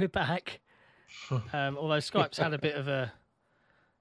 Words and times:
We're 0.00 0.08
back. 0.08 0.60
Um, 1.52 1.76
although 1.76 1.98
Skype's 1.98 2.38
had 2.38 2.54
a 2.54 2.58
bit 2.58 2.74
of 2.74 2.88
a 2.88 3.12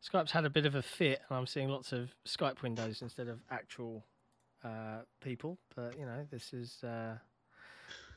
Skype's 0.02 0.32
had 0.32 0.46
a 0.46 0.50
bit 0.50 0.66
of 0.66 0.76
a 0.76 0.82
fit, 0.82 1.20
and 1.28 1.38
I'm 1.38 1.46
seeing 1.46 1.68
lots 1.68 1.92
of 1.92 2.16
Skype 2.26 2.62
windows 2.62 3.02
instead 3.02 3.28
of 3.28 3.42
actual 3.52 4.06
uh, 4.64 5.00
people. 5.20 5.58
But 5.76 6.00
you 6.00 6.06
know, 6.06 6.26
this 6.32 6.54
is 6.54 6.82
uh, 6.86 7.18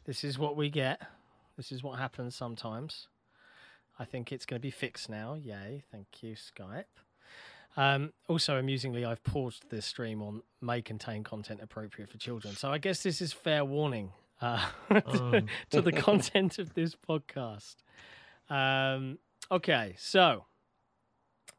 this 0.04 0.22
is 0.22 0.38
what 0.38 0.56
we 0.56 0.70
get. 0.70 1.02
This 1.56 1.72
is 1.72 1.82
what 1.82 1.98
happens 1.98 2.36
sometimes. 2.36 3.08
I 3.98 4.04
think 4.04 4.30
it's 4.30 4.46
going 4.46 4.60
to 4.60 4.62
be 4.62 4.70
fixed 4.70 5.10
now. 5.10 5.34
Yay! 5.34 5.82
Thank 5.90 6.06
you, 6.20 6.36
Skype. 6.36 6.84
Um, 7.76 8.12
also, 8.28 8.58
amusingly, 8.58 9.04
I've 9.04 9.24
paused 9.24 9.64
this 9.70 9.86
stream 9.86 10.22
on 10.22 10.42
may 10.60 10.82
contain 10.82 11.24
content 11.24 11.58
appropriate 11.60 12.10
for 12.10 12.18
children. 12.18 12.54
So 12.54 12.70
I 12.70 12.78
guess 12.78 13.02
this 13.02 13.20
is 13.20 13.32
fair 13.32 13.64
warning 13.64 14.12
uh, 14.42 14.66
to, 14.90 15.44
to 15.70 15.80
the 15.80 15.92
content 15.92 16.58
of 16.58 16.74
this 16.74 16.94
podcast. 16.94 17.76
Um, 18.50 19.18
okay, 19.50 19.94
so 19.98 20.44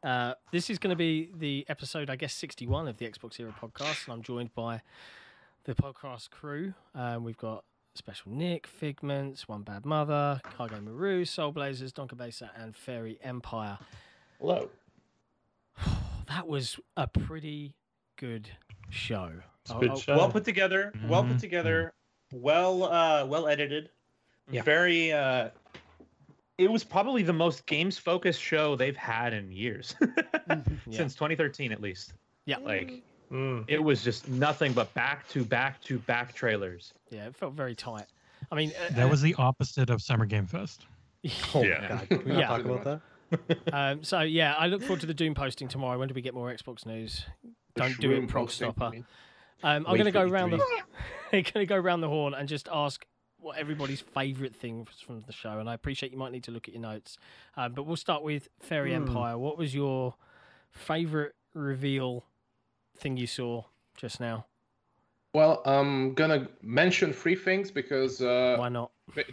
uh, 0.04 0.34
this 0.52 0.70
is 0.70 0.78
going 0.78 0.92
to 0.92 0.96
be 0.98 1.30
the 1.36 1.66
episode, 1.70 2.10
I 2.10 2.16
guess, 2.16 2.34
61 2.34 2.88
of 2.88 2.98
the 2.98 3.06
Xbox 3.10 3.40
Era 3.40 3.56
podcast. 3.60 4.06
And 4.06 4.14
I'm 4.14 4.22
joined 4.22 4.54
by 4.54 4.82
the 5.64 5.74
podcast 5.76 6.30
crew. 6.30 6.74
Um, 6.94 7.24
we've 7.24 7.38
got 7.38 7.64
Special 7.96 8.32
Nick, 8.32 8.68
Figments, 8.68 9.48
One 9.48 9.62
Bad 9.62 9.86
Mother, 9.86 10.42
Cargo 10.58 10.82
Maru, 10.82 11.26
Soul 11.26 11.52
Blazers, 11.52 11.94
Donka 11.94 12.18
Besa, 12.18 12.52
and 12.58 12.76
Fairy 12.76 13.18
Empire. 13.24 13.78
Hello. 14.40 14.70
That 16.30 16.48
was 16.48 16.80
a 16.98 17.06
pretty 17.06 17.76
good 18.18 18.50
show. 18.90 19.30
It's 19.62 19.72
a 19.72 19.76
good 19.76 19.90
Oh, 19.92 19.94
oh, 19.94 20.00
show. 20.00 20.18
well 20.18 20.32
put 20.32 20.46
together, 20.46 20.92
well 21.08 21.24
put 21.24 21.34
Mhm. 21.38 21.40
together, 21.42 21.94
well 22.34 22.84
uh 22.84 23.26
well 23.26 23.48
edited. 23.48 23.90
Yeah. 24.52 24.64
Very 24.64 25.12
uh 25.14 25.50
it 26.58 26.70
was 26.72 26.84
probably 26.84 27.24
the 27.24 27.34
most 27.34 27.66
games 27.66 27.98
focused 27.98 28.42
show 28.42 28.76
they've 28.76 28.98
had 28.98 29.34
in 29.34 29.52
years. 29.52 29.96
Yeah. 30.50 30.98
Since 30.98 31.16
2013 31.16 31.72
at 31.72 31.82
least. 31.82 32.14
Yeah. 32.46 32.58
Like 32.58 33.02
Mm. 33.32 33.66
it 33.68 33.82
was 33.84 34.04
just 34.04 34.28
nothing 34.30 34.74
but 34.74 34.94
back 34.94 35.28
to 35.30 35.44
back 35.44 35.82
to 35.84 35.98
back 36.00 36.34
trailers. 36.36 36.94
Yeah, 37.10 37.26
it 37.26 37.36
felt 37.36 37.54
very 37.54 37.74
tight. 37.74 38.06
I 38.52 38.56
mean, 38.56 38.72
uh, 38.80 38.94
That 38.94 39.10
was 39.10 39.22
the 39.24 39.34
opposite 39.36 39.90
of 39.90 40.02
Summer 40.04 40.26
Game 40.26 40.46
Fest. 40.46 40.86
Oh 41.56 41.64
Yeah. 41.64 41.80
my 41.82 41.88
god. 41.88 42.10
Can 42.10 42.18
we 42.26 42.26
not 42.34 42.40
Yeah. 42.40 42.48
talk 42.48 42.66
about 42.66 42.84
that? 42.84 43.74
um, 43.74 44.04
so 44.04 44.20
yeah, 44.20 44.54
I 44.54 44.68
look 44.68 44.82
forward 44.82 45.00
to 45.02 45.08
the 45.08 45.14
Doom 45.16 45.34
posting 45.34 45.68
tomorrow. 45.68 45.98
When 45.98 46.10
do 46.10 46.14
we 46.14 46.22
get 46.22 46.36
more 46.36 46.54
Xbox 46.54 46.86
news? 46.86 47.26
Don't 47.76 47.98
do 48.00 48.12
it, 48.12 48.28
Prog 48.28 48.52
Stopper. 48.52 48.92
Um, 49.64 49.86
I'm 49.88 49.94
going 49.96 50.06
to 50.06 50.12
go 50.12 50.22
around 50.28 50.52
the. 50.52 50.58
Going 51.32 51.44
to 51.44 51.66
go 51.66 51.78
round 51.78 52.04
the 52.04 52.10
horn 52.10 52.34
and 52.36 52.48
just 52.48 52.68
ask 52.72 53.06
what 53.40 53.58
everybody's 53.58 54.02
favourite 54.02 54.56
thing 54.56 54.80
was 54.86 55.02
from 55.06 55.22
the 55.26 55.34
show. 55.34 55.60
And 55.60 55.70
I 55.70 55.74
appreciate 55.74 56.12
you 56.12 56.18
might 56.18 56.32
need 56.32 56.44
to 56.44 56.52
look 56.52 56.68
at 56.68 56.74
your 56.74 56.82
notes, 56.82 57.18
um, 57.58 57.74
but 57.74 57.84
we'll 57.84 57.96
start 57.96 58.24
with 58.24 58.48
Fairy 58.62 58.92
Hmm. 58.92 59.08
Empire. 59.08 59.38
What 59.38 59.58
was 59.58 59.74
your 59.74 60.16
favourite 60.72 61.32
reveal 61.54 62.24
thing 62.98 63.18
you 63.18 63.28
saw 63.28 63.64
just 63.98 64.20
now? 64.20 64.46
Well, 65.34 65.62
I'm 65.66 66.14
gonna 66.14 66.48
mention 66.62 67.12
three 67.12 67.36
things 67.36 67.72
because 67.72 68.22
uh, 68.22 68.56
Why 68.60 68.70
not? 68.70 68.92
But- 69.16 69.26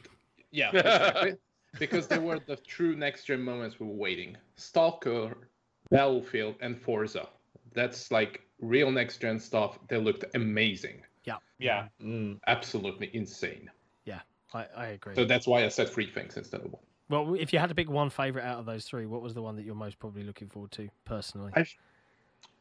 yeah, 0.50 0.70
exactly. 0.74 1.34
because 1.78 2.08
they 2.08 2.18
were 2.18 2.40
the 2.46 2.56
true 2.56 2.96
next 2.96 3.24
gen 3.26 3.42
moments 3.42 3.78
we 3.78 3.86
were 3.86 3.92
waiting. 3.92 4.36
Stalker, 4.56 5.36
Battlefield, 5.90 6.56
and 6.60 6.80
Forza. 6.80 7.28
That's 7.74 8.10
like 8.10 8.40
real 8.60 8.90
next 8.90 9.18
gen 9.18 9.38
stuff. 9.40 9.78
They 9.88 9.96
looked 9.98 10.24
amazing, 10.34 11.02
Yeah. 11.58 11.88
Mm. 12.02 12.38
absolutely 12.46 13.10
insane. 13.12 13.70
I, 14.52 14.66
I 14.76 14.86
agree. 14.86 15.14
So 15.14 15.24
that's 15.24 15.46
why 15.46 15.64
I 15.64 15.68
said 15.68 15.88
three 15.90 16.10
things 16.10 16.36
instead 16.36 16.62
of 16.62 16.72
one. 16.72 16.82
well, 17.08 17.34
if 17.34 17.52
you 17.52 17.58
had 17.58 17.68
to 17.68 17.74
pick 17.74 17.88
one 17.88 18.10
favourite 18.10 18.44
out 18.44 18.58
of 18.58 18.66
those 18.66 18.84
three, 18.84 19.06
what 19.06 19.22
was 19.22 19.34
the 19.34 19.42
one 19.42 19.56
that 19.56 19.64
you're 19.64 19.74
most 19.74 19.98
probably 19.98 20.22
looking 20.24 20.48
forward 20.48 20.72
to 20.72 20.88
personally? 21.04 21.52
I- 21.54 21.66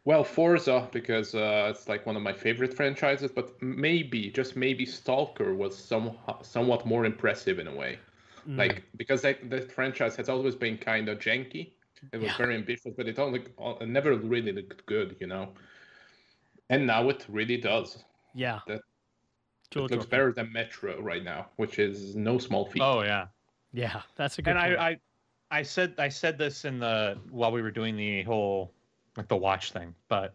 Well, 0.05 0.23
Forza 0.23 0.87
because 0.91 1.35
uh, 1.35 1.67
it's 1.71 1.87
like 1.89 2.05
one 2.05 2.15
of 2.15 2.21
my 2.21 2.33
favorite 2.33 2.73
franchises, 2.73 3.31
but 3.31 3.61
maybe 3.61 4.29
just 4.29 4.55
maybe 4.55 4.85
Stalker 4.85 5.53
was 5.53 5.77
some 5.77 6.17
somewhat 6.41 6.85
more 6.85 7.05
impressive 7.05 7.59
in 7.59 7.67
a 7.67 7.75
way. 7.75 7.99
Mm. 8.47 8.57
Like 8.57 8.83
because 8.95 9.21
that, 9.23 9.49
that 9.49 9.71
franchise 9.71 10.15
has 10.15 10.29
always 10.29 10.55
been 10.55 10.77
kind 10.77 11.09
of 11.09 11.19
janky. 11.19 11.73
It 12.13 12.17
was 12.17 12.27
Yeah. 12.31 12.37
very 12.37 12.55
ambitious, 12.55 12.93
but 12.95 13.07
it 13.07 13.19
only 13.19 13.43
it 13.81 13.87
never 13.89 14.15
really 14.15 14.51
looked 14.51 14.85
good, 14.85 15.15
you 15.19 15.27
know. 15.27 15.53
And 16.69 16.85
now 16.85 17.09
it 17.09 17.25
really 17.29 17.57
does. 17.57 18.03
yeah, 18.33 18.59
that- 18.67 18.81
it 19.71 19.75
looks 19.75 19.91
dropping. 19.91 20.09
better 20.09 20.31
than 20.31 20.51
Metro 20.51 20.99
right 20.99 21.23
now, 21.23 21.47
which 21.57 21.77
is 21.77 22.15
no 22.15 22.37
small 22.39 22.65
feat. 22.65 22.81
Oh 22.81 23.01
yeah. 23.03 23.27
Yeah, 23.71 24.01
that's 24.15 24.39
a 24.39 24.41
good. 24.41 24.55
and 24.57 24.59
point. 24.59 24.79
I, 24.79 24.89
I 24.89 24.99
I 25.59 25.61
said 25.61 25.93
I 25.99 26.09
said 26.09 26.37
this 26.39 26.65
in 26.65 26.79
the 26.79 27.19
while 27.29 27.51
we 27.51 27.61
were 27.61 27.69
doing 27.69 27.95
the 27.95 28.23
whole 28.23 28.71
like 29.15 29.27
the 29.27 29.37
watch 29.37 29.71
thing, 29.71 29.93
but 30.07 30.33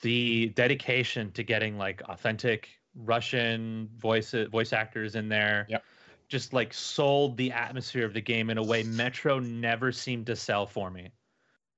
the 0.00 0.48
dedication 0.50 1.32
to 1.32 1.42
getting 1.42 1.76
like 1.76 2.02
authentic 2.08 2.68
Russian 2.94 3.88
voice 3.98 4.32
voice 4.52 4.72
actors 4.72 5.16
in 5.16 5.28
there, 5.28 5.66
Yep. 5.68 5.82
just 6.28 6.52
like 6.52 6.72
sold 6.72 7.36
the 7.36 7.50
atmosphere 7.50 8.04
of 8.06 8.14
the 8.14 8.20
game 8.20 8.48
in 8.50 8.58
a 8.58 8.62
way 8.62 8.84
Metro 8.84 9.40
never 9.40 9.90
seemed 9.90 10.26
to 10.26 10.36
sell 10.36 10.66
for 10.66 10.88
me. 10.90 11.10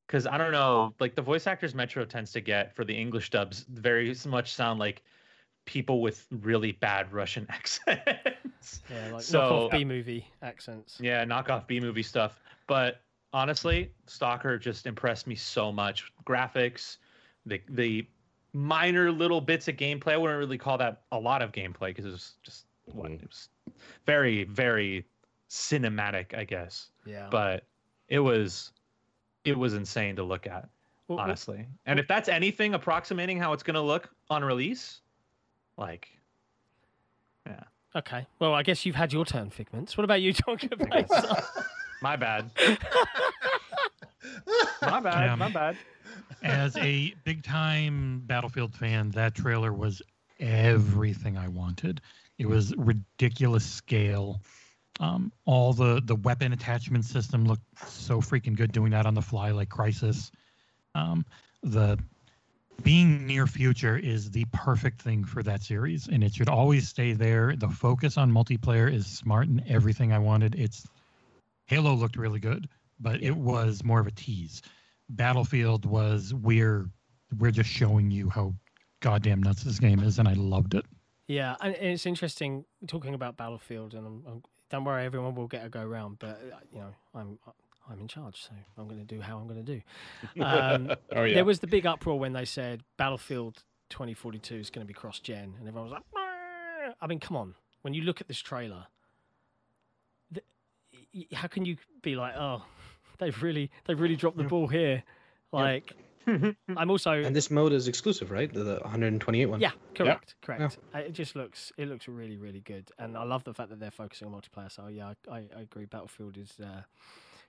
Because 0.08 0.26
I 0.26 0.36
don't 0.38 0.52
know, 0.52 0.94
like 1.00 1.14
the 1.14 1.22
voice 1.22 1.46
actors 1.46 1.74
Metro 1.74 2.04
tends 2.04 2.32
to 2.32 2.40
get 2.40 2.74
for 2.74 2.82
the 2.84 2.94
English 2.94 3.28
dubs 3.30 3.66
very 3.68 4.12
much 4.26 4.52
sound 4.54 4.80
like 4.80 5.02
people 5.66 6.00
with 6.00 6.26
really 6.30 6.72
bad 6.72 7.12
Russian 7.12 7.46
accents. 7.50 8.80
yeah, 8.90 9.12
like 9.12 9.22
so- 9.22 9.68
knockoff 9.68 9.70
B 9.70 9.84
movie 9.84 10.26
accents. 10.42 10.98
Yeah, 11.00 11.24
knockoff 11.26 11.66
B 11.66 11.78
movie 11.78 12.02
stuff. 12.02 12.40
But 12.66 13.02
honestly, 13.34 13.92
Stalker 14.06 14.58
just 14.58 14.86
impressed 14.86 15.26
me 15.26 15.34
so 15.34 15.70
much. 15.70 16.10
Graphics, 16.26 16.96
the 17.44 17.60
the 17.68 18.06
minor 18.54 19.12
little 19.12 19.42
bits 19.42 19.68
of 19.68 19.76
gameplay. 19.76 20.12
I 20.12 20.16
wouldn't 20.16 20.38
really 20.38 20.56
call 20.58 20.78
that 20.78 21.02
a 21.12 21.18
lot 21.18 21.42
of 21.42 21.52
gameplay 21.52 21.88
because 21.88 22.06
it 22.06 22.10
was 22.12 22.32
just 22.42 22.64
what 22.86 23.10
Mm. 23.10 23.22
it 23.22 23.28
was 23.28 23.50
very 24.06 24.44
very 24.44 25.04
cinematic, 25.50 26.34
I 26.34 26.44
guess. 26.44 26.90
Yeah, 27.04 27.28
But 27.30 27.64
it 28.08 28.20
was 28.20 28.72
it 29.44 29.56
was 29.56 29.74
insane 29.74 30.16
to 30.16 30.22
look 30.22 30.46
at, 30.46 30.68
Well, 31.08 31.16
well, 31.16 31.20
honestly. 31.20 31.66
And 31.86 31.98
if 31.98 32.06
that's 32.08 32.28
anything 32.28 32.74
approximating 32.74 33.38
how 33.38 33.52
it's 33.52 33.62
going 33.62 33.74
to 33.74 33.80
look 33.80 34.08
on 34.30 34.44
release, 34.44 35.00
like 35.76 36.08
yeah. 37.46 37.62
okay. 37.96 38.26
Well, 38.38 38.54
I 38.54 38.62
guess 38.62 38.84
you've 38.84 38.96
had 38.96 39.12
your 39.12 39.24
turn, 39.24 39.50
Figments. 39.50 39.96
What 39.96 40.04
about 40.04 40.20
you, 40.20 40.34
Donka 40.34 40.76
Besa? 40.90 41.44
my 42.02 42.16
bad. 42.16 42.50
my 44.82 45.00
bad. 45.00 45.28
Um, 45.28 45.38
my 45.38 45.50
bad. 45.50 45.76
As 46.42 46.76
a 46.76 47.14
big 47.24 47.42
time 47.42 48.22
Battlefield 48.26 48.74
fan, 48.74 49.10
that 49.10 49.34
trailer 49.34 49.72
was 49.72 50.02
everything 50.38 51.36
I 51.36 51.48
wanted. 51.48 52.00
It 52.38 52.46
was 52.46 52.74
ridiculous 52.76 53.64
scale. 53.64 54.40
Um, 55.00 55.32
all 55.44 55.72
the 55.72 56.02
the 56.04 56.16
weapon 56.16 56.52
attachment 56.52 57.04
system 57.04 57.44
looked 57.44 57.62
so 57.88 58.20
freaking 58.20 58.56
good 58.56 58.72
doing 58.72 58.90
that 58.92 59.06
on 59.06 59.14
the 59.14 59.22
fly 59.22 59.50
like 59.50 59.68
Crysis. 59.68 60.30
Um, 60.94 61.24
the 61.62 61.98
being 62.82 63.26
near 63.26 63.46
future 63.46 63.96
is 63.96 64.30
the 64.30 64.44
perfect 64.52 65.02
thing 65.02 65.24
for 65.24 65.42
that 65.42 65.62
series, 65.62 66.08
and 66.08 66.22
it 66.22 66.34
should 66.34 66.48
always 66.48 66.88
stay 66.88 67.12
there. 67.12 67.54
The 67.56 67.68
focus 67.68 68.16
on 68.16 68.32
multiplayer 68.32 68.92
is 68.92 69.06
smart 69.06 69.48
and 69.48 69.62
everything 69.68 70.12
I 70.12 70.18
wanted. 70.18 70.54
It's 70.54 70.86
Halo 71.66 71.94
looked 71.94 72.16
really 72.16 72.40
good, 72.40 72.68
but 73.00 73.22
it 73.22 73.36
was 73.36 73.84
more 73.84 74.00
of 74.00 74.06
a 74.06 74.12
tease. 74.12 74.62
Battlefield 75.10 75.86
was 75.86 76.34
we're 76.34 76.88
we're 77.38 77.50
just 77.50 77.70
showing 77.70 78.10
you 78.10 78.30
how 78.30 78.54
goddamn 79.00 79.42
nuts 79.42 79.62
this 79.62 79.78
game 79.78 80.00
is, 80.00 80.18
and 80.18 80.28
I 80.28 80.32
loved 80.34 80.74
it. 80.74 80.84
yeah, 81.26 81.56
and 81.60 81.74
it's 81.76 82.06
interesting 82.06 82.64
talking 82.86 83.14
about 83.14 83.36
Battlefield, 83.36 83.94
and 83.94 84.06
I'm, 84.06 84.22
I'm, 84.26 84.42
don't 84.70 84.84
worry, 84.84 85.04
everyone 85.04 85.34
will 85.34 85.46
get 85.48 85.64
a 85.64 85.68
go 85.68 85.84
round. 85.84 86.18
But 86.18 86.40
uh, 86.52 86.56
you 86.72 86.78
know, 86.80 86.94
I'm 87.14 87.38
I'm 87.90 88.00
in 88.00 88.08
charge, 88.08 88.42
so 88.42 88.50
I'm 88.76 88.86
going 88.86 88.98
to 89.00 89.04
do 89.06 89.20
how 89.20 89.38
I'm 89.38 89.46
going 89.48 89.64
to 89.64 89.80
do. 90.34 90.42
Um, 90.42 90.92
Oh 91.16 91.24
yeah. 91.24 91.34
There 91.36 91.44
was 91.44 91.60
the 91.60 91.66
big 91.66 91.86
uproar 91.86 92.18
when 92.18 92.32
they 92.34 92.44
said 92.44 92.82
Battlefield 92.96 93.62
2042 93.90 94.54
is 94.56 94.70
going 94.70 94.86
to 94.86 94.88
be 94.88 94.94
cross 94.94 95.20
gen, 95.20 95.54
and 95.58 95.66
everyone 95.68 95.90
was 95.90 95.92
like, 95.92 96.02
"Meh." 96.14 96.92
I 97.00 97.06
mean, 97.06 97.20
come 97.20 97.36
on. 97.36 97.54
When 97.82 97.94
you 97.94 98.02
look 98.02 98.20
at 98.20 98.28
this 98.28 98.38
trailer, 98.40 98.86
th- 100.34 100.44
y- 101.14 101.26
how 101.36 101.48
can 101.48 101.64
you 101.64 101.76
be 102.02 102.14
like, 102.16 102.34
oh, 102.36 102.62
they've 103.18 103.42
really 103.42 103.70
they've 103.86 103.98
really 104.00 104.16
dropped 104.16 104.36
the 104.36 104.44
ball 104.44 104.66
here? 104.68 105.02
Like, 105.52 105.92
I'm 106.76 106.90
also 106.90 107.12
And 107.12 107.34
this 107.34 107.50
mode 107.50 107.72
is 107.72 107.88
exclusive, 107.88 108.30
right? 108.30 108.52
The, 108.52 108.62
the 108.64 108.74
128 108.80 109.46
one. 109.46 109.60
yeah, 109.60 109.70
correct, 109.94 110.34
correct. 110.42 110.78
Uh, 110.94 110.98
It 110.98 111.12
just 111.12 111.36
looks 111.36 111.72
it 111.76 111.88
looks 111.88 112.08
really 112.08 112.36
really 112.36 112.60
good, 112.60 112.90
and 112.98 113.16
I 113.16 113.24
love 113.24 113.44
the 113.44 113.54
fact 113.54 113.70
that 113.70 113.80
they're 113.80 113.90
focusing 113.90 114.28
on 114.28 114.34
multiplayer. 114.40 114.70
So 114.70 114.88
yeah, 114.88 115.12
I, 115.30 115.36
I, 115.36 115.38
I 115.56 115.60
agree. 115.62 115.86
Battlefield 115.86 116.36
is 116.36 116.56
uh, 116.62 116.82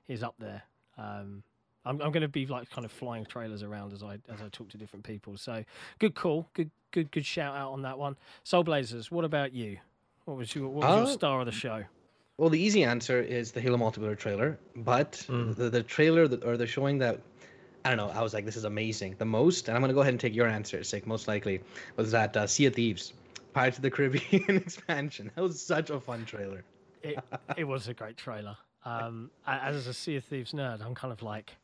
is 0.08 0.24
up 0.24 0.36
there. 0.40 0.64
Um, 0.98 1.44
I'm 1.86 2.02
I'm 2.02 2.12
going 2.12 2.22
to 2.22 2.28
be 2.28 2.46
like 2.46 2.70
kind 2.70 2.86
of 2.86 2.92
flying 2.92 3.26
trailers 3.26 3.64
around 3.64 3.94
as 3.94 4.04
I 4.04 4.14
as 4.30 4.42
I 4.42 4.50
talk 4.52 4.70
to 4.70 4.78
different 4.78 5.06
people. 5.06 5.38
So 5.38 5.64
good 6.00 6.16
call, 6.16 6.50
good 6.54 6.72
good 6.92 7.12
good 7.12 7.26
shout 7.26 7.56
out 7.56 7.72
on 7.72 7.82
that 7.84 7.98
one. 7.98 8.16
Soul 8.44 8.64
Blazers, 8.64 9.12
what 9.12 9.26
about 9.26 9.54
you? 9.54 9.78
What 10.26 10.38
was 10.38 10.54
your 10.56 10.68
what 10.70 10.88
was 10.88 10.96
your 10.96 11.06
Uh, 11.06 11.08
star 11.08 11.40
of 11.40 11.46
the 11.46 11.52
show? 11.52 11.84
Well, 12.38 12.50
the 12.50 12.60
easy 12.60 12.86
answer 12.86 13.20
is 13.22 13.52
the 13.52 13.60
Halo 13.60 13.78
multiplayer 13.78 14.18
trailer, 14.18 14.58
but 14.76 15.26
Mm. 15.28 15.56
the, 15.58 15.70
the 15.70 15.84
trailer 15.84 16.26
that, 16.26 16.44
or 16.46 16.56
the 16.56 16.66
showing 16.68 16.98
that 17.00 17.20
I 17.86 17.96
don't 17.96 17.98
know, 17.98 18.14
I 18.14 18.22
was 18.22 18.34
like, 18.34 18.46
this 18.46 18.58
is 18.58 18.66
amazing. 18.66 19.16
The 19.18 19.26
most, 19.26 19.68
and 19.68 19.76
I'm 19.76 19.82
gonna 19.82 19.94
go 19.94 20.02
ahead 20.02 20.14
and 20.14 20.20
take 20.20 20.36
your 20.36 20.48
answer, 20.48 20.84
Sick, 20.84 21.08
most 21.08 21.28
likely, 21.28 21.62
was 21.96 22.12
that 22.12 22.36
uh, 22.36 22.46
Sea 22.48 22.66
of 22.66 22.76
Thieves, 22.76 23.14
Pirates 23.54 23.78
of 23.78 23.84
the 23.84 23.92
Caribbean 23.92 24.44
expansion. 24.58 25.32
That 25.36 25.42
was 25.42 25.62
such 25.62 25.90
a 25.90 26.00
fun 26.00 26.26
trailer. 26.26 26.64
it, 27.04 27.18
it 27.58 27.64
was 27.64 27.88
a 27.88 27.94
great 27.94 28.18
trailer. 28.18 28.58
Um, 28.86 29.32
as 29.46 29.88
a 29.88 29.94
Sea 29.94 30.18
of 30.18 30.24
Thieves 30.26 30.52
nerd, 30.54 30.86
I'm 30.86 30.96
kind 30.96 31.12
of 31.12 31.22
like, 31.22 31.56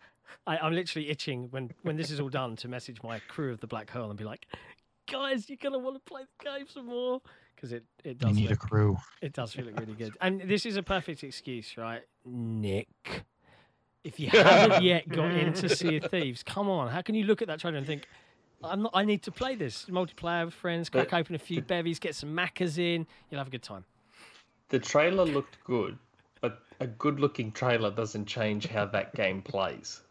I, 0.48 0.58
I'm 0.58 0.74
literally 0.74 1.10
itching 1.10 1.48
when 1.52 1.72
when 1.84 1.96
this 1.98 2.12
is 2.12 2.20
all 2.20 2.30
done 2.30 2.56
to 2.58 2.68
message 2.68 3.02
my 3.04 3.20
crew 3.28 3.52
of 3.52 3.60
the 3.60 3.68
Black 3.68 3.90
Hole 3.90 4.10
and 4.10 4.18
be 4.18 4.26
like, 4.26 4.48
guys, 5.10 5.50
you're 5.50 5.58
gonna 5.62 5.80
want 5.80 5.96
to 5.96 6.02
play 6.10 6.24
the 6.40 6.46
game 6.46 6.68
some 6.68 6.88
more 6.88 7.22
because 7.56 7.72
it 7.72 7.84
it 8.04 8.18
does. 8.18 8.32
You 8.32 8.48
does 8.48 8.50
need 8.50 8.52
a 8.52 8.58
crew. 8.58 8.98
it 9.22 9.34
does 9.34 9.54
feel 9.54 9.66
really 9.66 9.94
good. 9.94 10.14
And 10.22 10.42
this 10.42 10.66
is 10.66 10.76
a 10.78 10.84
perfect 10.84 11.24
excuse, 11.24 11.78
right, 11.78 12.02
Nick? 12.26 13.24
If 14.06 14.20
you 14.20 14.30
haven't 14.30 14.84
yet 14.92 15.10
got 15.10 15.32
into 15.32 15.68
Sea 15.68 15.98
of 15.98 16.06
Thieves, 16.12 16.44
come 16.44 16.70
on. 16.70 16.90
How 16.90 17.02
can 17.02 17.16
you 17.16 17.26
look 17.26 17.42
at 17.42 17.48
that 17.48 17.60
trailer 17.60 17.78
and 17.78 17.88
think? 17.88 18.08
I'm 18.64 18.84
not, 18.84 18.92
I 18.94 19.04
need 19.04 19.24
to 19.24 19.32
play 19.32 19.56
this 19.56 19.86
multiplayer 19.86 20.46
with 20.46 20.54
friends. 20.54 20.90
Crack 20.90 21.10
But- 21.10 21.20
open 21.20 21.36
a 21.36 21.40
few 21.40 21.62
bevies, 21.62 22.00
get 22.00 22.16
some 22.16 22.34
macas 22.34 22.78
in. 22.78 23.06
You'll 23.30 23.40
have 23.40 23.48
a 23.48 23.52
good 23.52 23.64
time. 23.64 23.84
The 24.70 24.80
trailer 24.80 25.26
looked 25.26 25.58
good, 25.64 25.98
but 26.42 26.60
a 26.80 26.88
good-looking 26.88 27.52
trailer 27.52 27.92
doesn't 27.92 28.26
change 28.26 28.68
how 28.68 28.86
that 28.88 29.14
game 29.16 29.42
plays. 29.42 30.02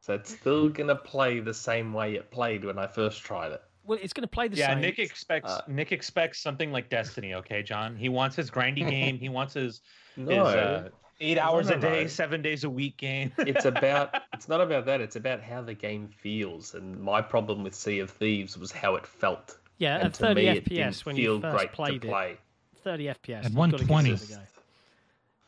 So 0.00 0.14
it's 0.14 0.32
still 0.34 0.68
gonna 0.68 0.96
play 0.96 1.40
the 1.40 1.52
same 1.54 1.92
way 1.92 2.14
it 2.14 2.30
played 2.30 2.64
when 2.64 2.78
I 2.78 2.86
first 2.86 3.22
tried 3.22 3.52
it. 3.52 3.62
Well, 3.84 3.98
it's 4.00 4.12
going 4.12 4.22
to 4.22 4.28
play 4.28 4.46
the 4.46 4.56
Yeah, 4.56 4.68
same. 4.68 4.78
Yeah, 4.78 4.86
Nick 4.86 4.98
expects 4.98 5.50
Uh, 5.50 5.62
Nick 5.66 5.90
expects 5.90 6.38
something 6.38 6.70
like 6.70 6.90
Destiny. 6.90 7.34
Okay, 7.34 7.62
John. 7.62 7.96
He 7.96 8.08
wants 8.10 8.36
his 8.36 8.50
grindy 8.50 8.86
game. 8.90 9.18
He 9.18 9.28
wants 9.30 9.54
his 9.54 9.80
No, 10.16 10.44
his 10.44 10.54
uh, 10.54 10.88
eight 11.20 11.38
hours 11.38 11.70
a 11.70 11.76
day, 11.76 12.02
no. 12.02 12.06
seven 12.06 12.42
days 12.42 12.64
a 12.64 12.70
week 12.70 12.96
game. 12.96 13.32
it's 13.38 13.64
about 13.64 14.22
it's 14.32 14.48
not 14.48 14.60
about 14.60 14.86
that. 14.86 15.00
It's 15.00 15.16
about 15.16 15.42
how 15.42 15.62
the 15.62 15.74
game 15.74 16.08
feels. 16.08 16.74
And 16.74 17.00
my 17.00 17.20
problem 17.22 17.62
with 17.62 17.74
Sea 17.74 18.00
of 18.00 18.10
Thieves 18.10 18.56
was 18.58 18.72
how 18.72 18.96
it 18.96 19.06
felt. 19.06 19.58
Yeah, 19.78 19.96
and 19.96 20.06
at 20.06 20.16
30 20.16 20.34
me, 20.34 20.46
FPS 20.60 20.64
didn't 20.68 21.06
when 21.06 21.16
feel 21.16 21.34
you 21.36 21.40
first 21.40 21.56
great 21.56 21.72
played 21.72 22.02
to 22.02 22.08
it. 22.08 22.10
play. 22.10 22.36
30 22.82 23.04
FPS. 23.04 23.10
At 23.44 23.44
you've 23.44 23.54
gotta 23.54 23.70
give 23.72 23.80
it 23.82 23.88
120. 23.90 24.10
a 24.10 24.14
go. 24.16 24.42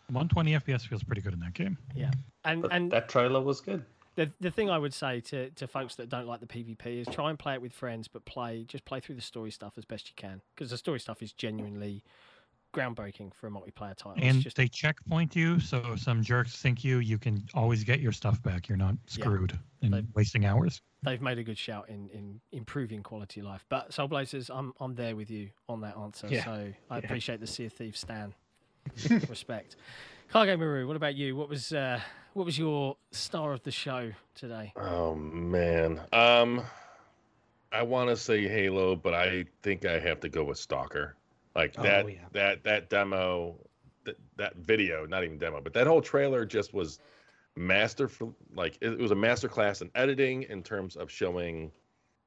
120 0.09 0.53
FPS 0.53 0.87
feels 0.87 1.03
pretty 1.03 1.23
good 1.23 1.33
in 1.33 1.41
that 1.41 1.55
game. 1.55 1.79
Yeah, 1.95 2.11
and 2.45 2.63
But 2.63 2.73
and 2.73 2.91
that 2.93 3.09
trailer 3.09 3.41
was 3.41 3.61
good. 3.61 3.85
the 4.17 4.31
the 4.41 4.51
thing 4.51 4.69
I 4.69 4.79
would 4.79 4.93
say 4.93 5.21
to, 5.21 5.51
to 5.51 5.67
folks 5.67 5.95
that 5.97 6.09
don't 6.11 6.27
like 6.27 6.41
the 6.41 6.47
PvP 6.47 7.01
is 7.01 7.09
try 7.09 7.31
and 7.31 7.39
play 7.39 7.55
it 7.55 7.63
with 7.63 7.73
friends, 7.73 8.09
but 8.09 8.25
play 8.25 8.65
just 8.65 8.85
play 8.85 9.01
through 9.01 9.15
the 9.15 9.23
story 9.23 9.51
stuff 9.51 9.75
as 9.79 9.85
best 9.87 10.09
you 10.09 10.15
can 10.17 10.43
because 10.55 10.71
the 10.71 10.77
story 10.77 11.01
stuff 11.01 11.23
is 11.23 11.33
genuinely 11.33 12.03
groundbreaking 12.73 13.33
for 13.35 13.47
a 13.47 13.51
multiplayer 13.51 13.95
title. 13.97 14.15
And 14.17 14.41
just 14.41 14.57
they 14.57 14.69
checkpoint 14.69 15.37
you, 15.37 15.61
so 15.61 15.95
some 15.97 16.23
jerks 16.23 16.57
think 16.57 16.83
you, 16.85 16.99
you 16.99 17.19
can 17.19 17.45
always 17.55 17.85
get 17.85 18.01
your 18.01 18.13
stuff 18.13 18.43
back. 18.43 18.69
You're 18.69 18.79
not 18.79 18.95
Yeah. 18.95 19.15
screwed 19.25 19.59
and 19.83 19.93
They- 19.93 20.05
wasting 20.15 20.45
hours. 20.47 20.81
they've 21.03 21.21
made 21.21 21.39
a 21.39 21.43
good 21.45 21.59
shout 21.59 21.89
in, 21.89 22.09
in 22.11 22.41
improving 22.53 23.03
quality 23.03 23.41
of 23.41 23.47
life. 23.47 23.65
But 23.69 23.93
Soul 23.93 24.09
Blazers, 24.09 24.51
I'm 24.51 24.73
I'm 24.81 24.95
there 24.95 25.15
with 25.17 25.31
you 25.31 25.51
on 25.69 25.81
that 25.83 25.97
answer. 25.97 26.29
Yeah. 26.29 26.45
So 26.45 26.73
I 26.91 26.99
Yeah. 26.99 27.05
appreciate 27.05 27.41
the 27.41 27.47
Sea 27.47 27.67
of 27.67 27.73
Thieves 27.73 28.01
stan. 28.01 28.35
Respect. 29.29 29.77
Cargo 30.29 30.57
Maru, 30.57 30.87
what 30.87 30.97
about 30.97 31.15
you? 31.15 31.37
What 31.37 31.49
was 31.49 31.73
uh, 31.73 32.01
what 32.33 32.47
was 32.47 32.59
your 32.59 32.97
star 33.11 33.53
of 33.53 33.63
the 33.65 33.71
show 33.71 34.13
today? 34.35 34.73
Oh 34.77 35.15
man. 35.15 36.01
Um 36.13 36.63
I 37.71 37.83
want 37.83 38.11
to 38.11 38.17
say 38.17 38.47
Halo, 38.49 38.97
but 38.97 39.15
I 39.15 39.47
think 39.63 39.85
I 39.87 39.99
have 39.99 40.21
to 40.21 40.29
go 40.29 40.45
with 40.45 40.59
Stalker. 40.59 41.17
Like 41.55 41.75
Oh, 41.79 41.83
that 41.83 42.09
yeah. 42.09 42.19
that 42.33 42.65
that 42.65 42.91
demo 42.91 43.57
that, 44.05 44.17
that 44.37 44.57
video, 44.57 45.07
not 45.07 45.25
even 45.25 45.39
demo, 45.39 45.61
but 45.61 45.73
that 45.75 45.87
whole 45.87 46.01
trailer 46.01 46.45
just 46.45 46.73
was 46.75 46.99
masterful 47.55 48.35
like 48.55 48.79
it, 48.81 48.93
it 48.93 48.99
was 48.99 49.11
a 49.11 49.17
master 49.17 49.49
class 49.49 49.83
in 49.83 49.91
editing 49.95 50.45
in 50.45 50.63
terms 50.63 50.97
of 50.97 51.11
showing 51.11 51.71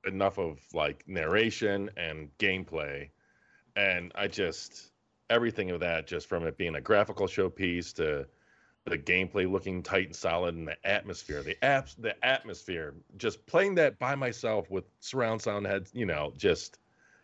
enough 0.06 0.38
of 0.38 0.60
like 0.74 1.04
narration 1.08 1.90
and 1.98 2.30
gameplay. 2.38 3.10
And 3.76 4.12
I 4.16 4.28
just 4.28 4.92
everything 5.30 5.72
of 5.72 5.80
that 5.80 6.08
just 6.08 6.28
from 6.28 6.46
it 6.46 6.58
being 6.58 6.76
a 6.76 6.82
graphical 6.82 7.26
showpiece 7.26 7.94
to 7.96 8.28
the 8.86 8.98
gameplay 8.98 9.52
looking 9.52 9.82
tight 9.82 10.06
and 10.06 10.16
solid 10.16 10.54
and 10.54 10.68
the 10.68 10.88
atmosphere 10.88 11.42
the 11.42 11.58
apps 11.64 11.96
the 12.00 12.24
atmosphere 12.24 12.94
just 13.18 13.44
playing 13.48 13.74
that 13.76 13.98
by 13.98 14.14
myself 14.14 14.70
with 14.70 14.86
surround 15.00 15.42
sound 15.42 15.66
heads 15.66 15.90
you 15.96 16.06
know 16.06 16.32
just 16.38 16.78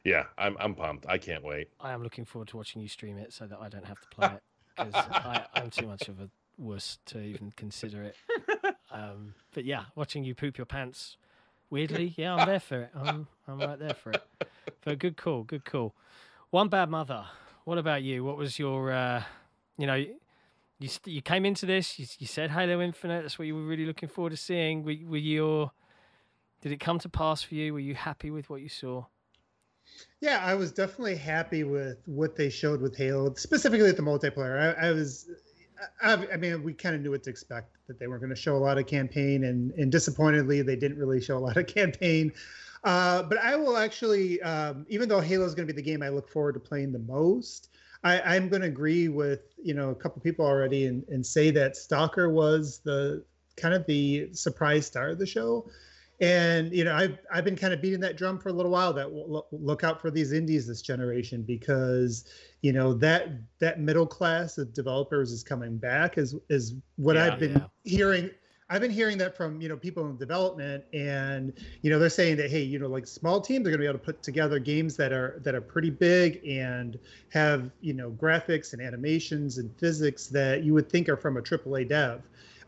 yeah 0.03 0.25
i'm 0.37 0.55
i'm 0.59 0.73
pumped 0.73 1.05
i 1.07 1.17
can't 1.17 1.43
wait 1.43 1.69
I 1.79 1.91
am 1.91 2.03
looking 2.03 2.25
forward 2.25 2.47
to 2.49 2.57
watching 2.57 2.81
you 2.81 2.87
stream 2.87 3.17
it 3.17 3.33
so 3.33 3.45
that 3.47 3.59
I 3.61 3.69
don't 3.69 3.85
have 3.85 3.99
to 4.01 4.07
play 4.09 4.27
it 4.27 4.43
because 4.77 5.05
I'm 5.53 5.69
too 5.69 5.87
much 5.87 6.07
of 6.07 6.19
a 6.19 6.29
wuss 6.57 6.97
to 7.07 7.21
even 7.21 7.51
consider 7.55 8.03
it. 8.03 8.15
Um, 8.91 9.35
but 9.53 9.63
yeah, 9.63 9.85
watching 9.95 10.23
you 10.23 10.35
poop 10.35 10.57
your 10.57 10.65
pants 10.65 11.15
weirdly, 11.71 12.13
yeah, 12.17 12.35
I'm 12.35 12.45
there 12.45 12.59
for 12.59 12.81
it. 12.81 12.91
I'm 12.95 13.27
I'm 13.47 13.59
right 13.59 13.79
there 13.79 13.95
for 13.95 14.11
it. 14.11 14.23
But 14.83 14.99
good 14.99 15.17
call, 15.17 15.43
good 15.43 15.65
call. 15.65 15.95
One 16.51 16.67
bad 16.67 16.89
mother. 16.89 17.25
What 17.63 17.77
about 17.77 18.03
you? 18.03 18.23
What 18.23 18.37
was 18.37 18.59
your, 18.59 18.91
uh, 18.91 19.23
you 19.77 19.87
know, 19.87 19.95
you 19.95 20.89
you 21.05 21.21
came 21.21 21.45
into 21.45 21.65
this. 21.65 21.97
You, 21.97 22.05
you 22.19 22.27
said 22.27 22.51
Halo 22.51 22.81
Infinite. 22.81 23.21
That's 23.21 23.39
what 23.39 23.47
you 23.47 23.55
were 23.55 23.65
really 23.65 23.85
looking 23.85 24.09
forward 24.09 24.31
to 24.31 24.37
seeing. 24.37 24.83
Were, 24.83 24.95
were 25.07 25.17
your, 25.17 25.71
did 26.61 26.71
it 26.71 26.79
come 26.79 26.99
to 26.99 27.09
pass 27.09 27.41
for 27.41 27.55
you? 27.55 27.73
Were 27.73 27.79
you 27.79 27.95
happy 27.95 28.31
with 28.31 28.49
what 28.49 28.61
you 28.61 28.69
saw? 28.69 29.05
Yeah, 30.21 30.43
I 30.43 30.53
was 30.53 30.71
definitely 30.71 31.15
happy 31.15 31.63
with 31.63 31.97
what 32.05 32.35
they 32.35 32.49
showed 32.49 32.81
with 32.81 32.95
Halo, 32.95 33.33
specifically 33.33 33.89
at 33.89 33.97
the 33.97 34.03
multiplayer. 34.03 34.77
I, 34.77 34.87
I 34.87 34.91
was, 34.91 35.29
I, 36.01 36.27
I 36.33 36.37
mean, 36.37 36.63
we 36.63 36.73
kind 36.73 36.95
of 36.95 37.01
knew 37.01 37.11
what 37.11 37.23
to 37.23 37.29
expect 37.29 37.77
that 37.87 37.99
they 37.99 38.07
weren't 38.07 38.21
going 38.21 38.33
to 38.33 38.39
show 38.39 38.55
a 38.55 38.59
lot 38.59 38.77
of 38.77 38.85
campaign, 38.85 39.45
and 39.45 39.71
and 39.71 39.91
disappointedly, 39.91 40.61
they 40.61 40.75
didn't 40.75 40.99
really 40.99 41.21
show 41.21 41.37
a 41.37 41.39
lot 41.39 41.57
of 41.57 41.65
campaign. 41.79 42.31
Uh, 42.83 43.23
but 43.23 43.37
I 43.37 43.55
will 43.55 43.77
actually, 43.77 44.41
um, 44.41 44.85
even 44.89 45.07
though 45.07 45.19
Halo 45.19 45.45
is 45.45 45.53
going 45.53 45.67
to 45.67 45.73
be 45.73 45.79
the 45.79 45.85
game 45.85 46.01
I 46.01 46.09
look 46.09 46.29
forward 46.29 46.53
to 46.53 46.59
playing 46.59 46.91
the 46.91 46.99
most, 46.99 47.69
I, 48.03 48.21
I'm 48.21 48.49
going 48.49 48.61
to 48.61 48.67
agree 48.67 49.07
with 49.07 49.41
you 49.61 49.73
know 49.73 49.89
a 49.89 49.95
couple 49.95 50.21
people 50.21 50.45
already 50.45 50.85
and, 50.85 51.03
and 51.09 51.25
say 51.25 51.51
that 51.51 51.75
Stalker 51.75 52.29
was 52.29 52.79
the 52.83 53.23
kind 53.55 53.73
of 53.73 53.85
the 53.85 54.33
surprise 54.33 54.85
star 54.85 55.09
of 55.09 55.19
the 55.19 55.25
show. 55.25 55.69
And 56.21 56.71
you 56.71 56.83
know, 56.83 56.93
I've 56.95 57.17
I've 57.33 57.43
been 57.43 57.55
kind 57.55 57.73
of 57.73 57.81
beating 57.81 57.99
that 58.01 58.15
drum 58.15 58.37
for 58.37 58.49
a 58.49 58.53
little 58.53 58.71
while. 58.71 58.93
That 58.93 59.05
w- 59.09 59.41
look 59.51 59.83
out 59.83 59.99
for 59.99 60.11
these 60.11 60.31
indies 60.31 60.67
this 60.67 60.83
generation 60.83 61.41
because 61.41 62.25
you 62.61 62.71
know 62.71 62.93
that 62.93 63.29
that 63.59 63.79
middle 63.79 64.05
class 64.05 64.59
of 64.59 64.71
developers 64.71 65.31
is 65.31 65.43
coming 65.43 65.77
back. 65.77 66.19
Is 66.19 66.35
is 66.49 66.75
what 66.97 67.15
Yeah. 67.15 67.25
I've 67.25 67.39
been 67.39 67.53
Yeah. 67.53 67.65
hearing. 67.83 68.29
I've 68.69 68.79
been 68.79 68.91
hearing 68.91 69.17
that 69.17 69.35
from 69.35 69.59
you 69.59 69.67
know 69.67 69.75
people 69.75 70.05
in 70.09 70.15
development, 70.17 70.83
and 70.93 71.53
you 71.81 71.89
know 71.89 71.97
they're 71.97 72.07
saying 72.09 72.37
that 72.37 72.51
hey, 72.51 72.61
you 72.61 72.77
know, 72.77 72.87
like 72.87 73.07
small 73.07 73.41
teams 73.41 73.61
are 73.67 73.71
going 73.71 73.79
to 73.79 73.83
be 73.83 73.85
able 73.87 73.97
to 73.97 74.05
put 74.05 74.21
together 74.21 74.59
games 74.59 74.95
that 74.97 75.11
are 75.11 75.41
that 75.43 75.55
are 75.55 75.59
pretty 75.61 75.89
big 75.89 76.39
and 76.47 76.99
have 77.29 77.71
you 77.81 77.93
know 77.93 78.11
graphics 78.11 78.73
and 78.73 78.81
animations 78.81 79.57
and 79.57 79.75
physics 79.79 80.27
that 80.27 80.63
you 80.63 80.75
would 80.75 80.87
think 80.87 81.09
are 81.09 81.17
from 81.17 81.37
a 81.37 81.41
AAA 81.41 81.89
dev 81.89 82.21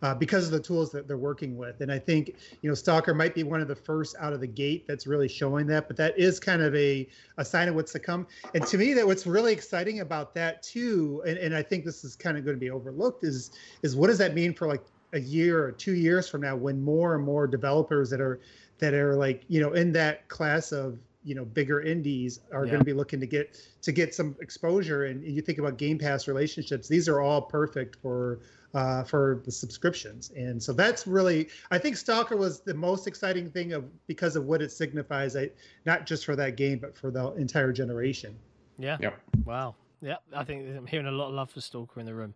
uh, 0.04 0.14
because 0.14 0.46
of 0.46 0.52
the 0.52 0.60
tools 0.60 0.92
that 0.92 1.08
they're 1.08 1.18
working 1.18 1.58
with. 1.58 1.82
And 1.82 1.92
I 1.92 1.98
think 1.98 2.36
you 2.62 2.70
know 2.70 2.76
Stalker 2.76 3.14
might 3.14 3.34
be 3.34 3.44
one 3.44 3.62
of 3.62 3.68
the 3.68 3.76
first 3.76 4.16
out 4.20 4.34
of 4.34 4.42
the 4.42 4.48
gate 4.48 4.86
that's 4.88 5.08
really 5.08 5.30
showing 5.30 5.66
that. 5.68 5.88
But 5.88 5.98
that 5.98 6.20
is 6.20 6.40
kind 6.40 6.62
of 6.62 6.76
a 6.76 7.08
a 7.38 7.46
sign 7.46 7.70
of 7.70 7.76
what's 7.76 7.94
to 7.94 8.00
come. 8.00 8.28
And 8.54 8.66
to 8.68 8.78
me, 8.78 8.94
that 8.94 9.08
what's 9.08 9.26
really 9.26 9.54
exciting 9.54 10.02
about 10.02 10.36
that 10.36 10.62
too, 10.62 11.24
and, 11.26 11.38
and 11.38 11.56
I 11.56 11.64
think 11.64 11.86
this 11.86 12.04
is 12.04 12.16
kind 12.16 12.38
of 12.38 12.46
going 12.46 12.56
to 12.58 12.60
be 12.60 12.70
overlooked 12.70 13.24
is 13.24 13.52
is 13.82 13.96
what 13.96 14.08
does 14.08 14.18
that 14.20 14.36
mean 14.36 14.54
for 14.54 14.68
like 14.68 14.84
a 15.14 15.20
year 15.20 15.64
or 15.64 15.72
two 15.72 15.94
years 15.94 16.28
from 16.28 16.42
now 16.42 16.56
when 16.56 16.84
more 16.84 17.16
and 17.16 17.24
more 17.24 17.48
developers 17.48 18.10
that 18.10 18.20
are 18.20 18.42
that 18.80 18.94
are 18.94 19.16
like 19.16 19.44
you 19.48 19.62
know 19.62 19.74
in 19.74 19.92
that 19.94 20.28
class 20.28 20.72
of 20.72 21.00
you 21.24 21.36
know 21.36 21.46
bigger 21.46 21.82
indies 21.82 22.40
are 22.52 22.66
Yeah. 22.66 22.72
going 22.72 22.80
to 22.82 22.86
be 22.86 22.94
looking 22.94 23.20
to 23.22 23.28
get 23.28 23.58
to 23.84 23.92
get 23.92 24.14
some 24.14 24.36
exposure 24.42 25.06
and 25.06 25.24
you 25.24 25.42
think 25.42 25.60
about 25.60 25.78
game 25.78 25.98
pass 25.98 26.28
relationships 26.28 26.88
these 26.88 27.08
are 27.08 27.22
all 27.22 27.42
perfect 27.44 27.96
for 28.02 28.40
uh, 28.74 29.04
for 29.04 29.42
the 29.46 29.52
subscriptions 29.52 30.32
and 30.36 30.62
so 30.62 30.74
that's 30.74 31.06
really 31.06 31.48
i 31.72 31.78
think 31.78 31.96
stalker 31.96 32.36
was 32.36 32.62
the 32.62 32.74
most 32.74 33.06
exciting 33.08 33.50
thing 33.50 33.74
of 33.74 33.86
because 34.08 34.36
of 34.36 34.46
what 34.46 34.62
it 34.62 34.72
signifies 34.72 35.36
I, 35.36 35.50
not 35.86 36.06
just 36.06 36.26
for 36.26 36.36
that 36.36 36.58
game 36.58 36.80
but 36.80 36.98
for 36.98 37.12
the 37.12 37.34
entire 37.34 37.72
generation 37.72 38.36
Yeah. 38.78 38.98
Yep. 39.00 39.20
Wow. 39.46 39.76
Yeah, 40.02 40.18
I 40.36 40.44
think 40.44 40.68
I'm 40.76 40.86
hearing 40.88 41.08
a 41.08 41.12
lot 41.12 41.28
of 41.28 41.34
love 41.34 41.50
for 41.52 41.62
Stalker 41.62 42.00
in 42.00 42.06
the 42.06 42.14
room. 42.14 42.34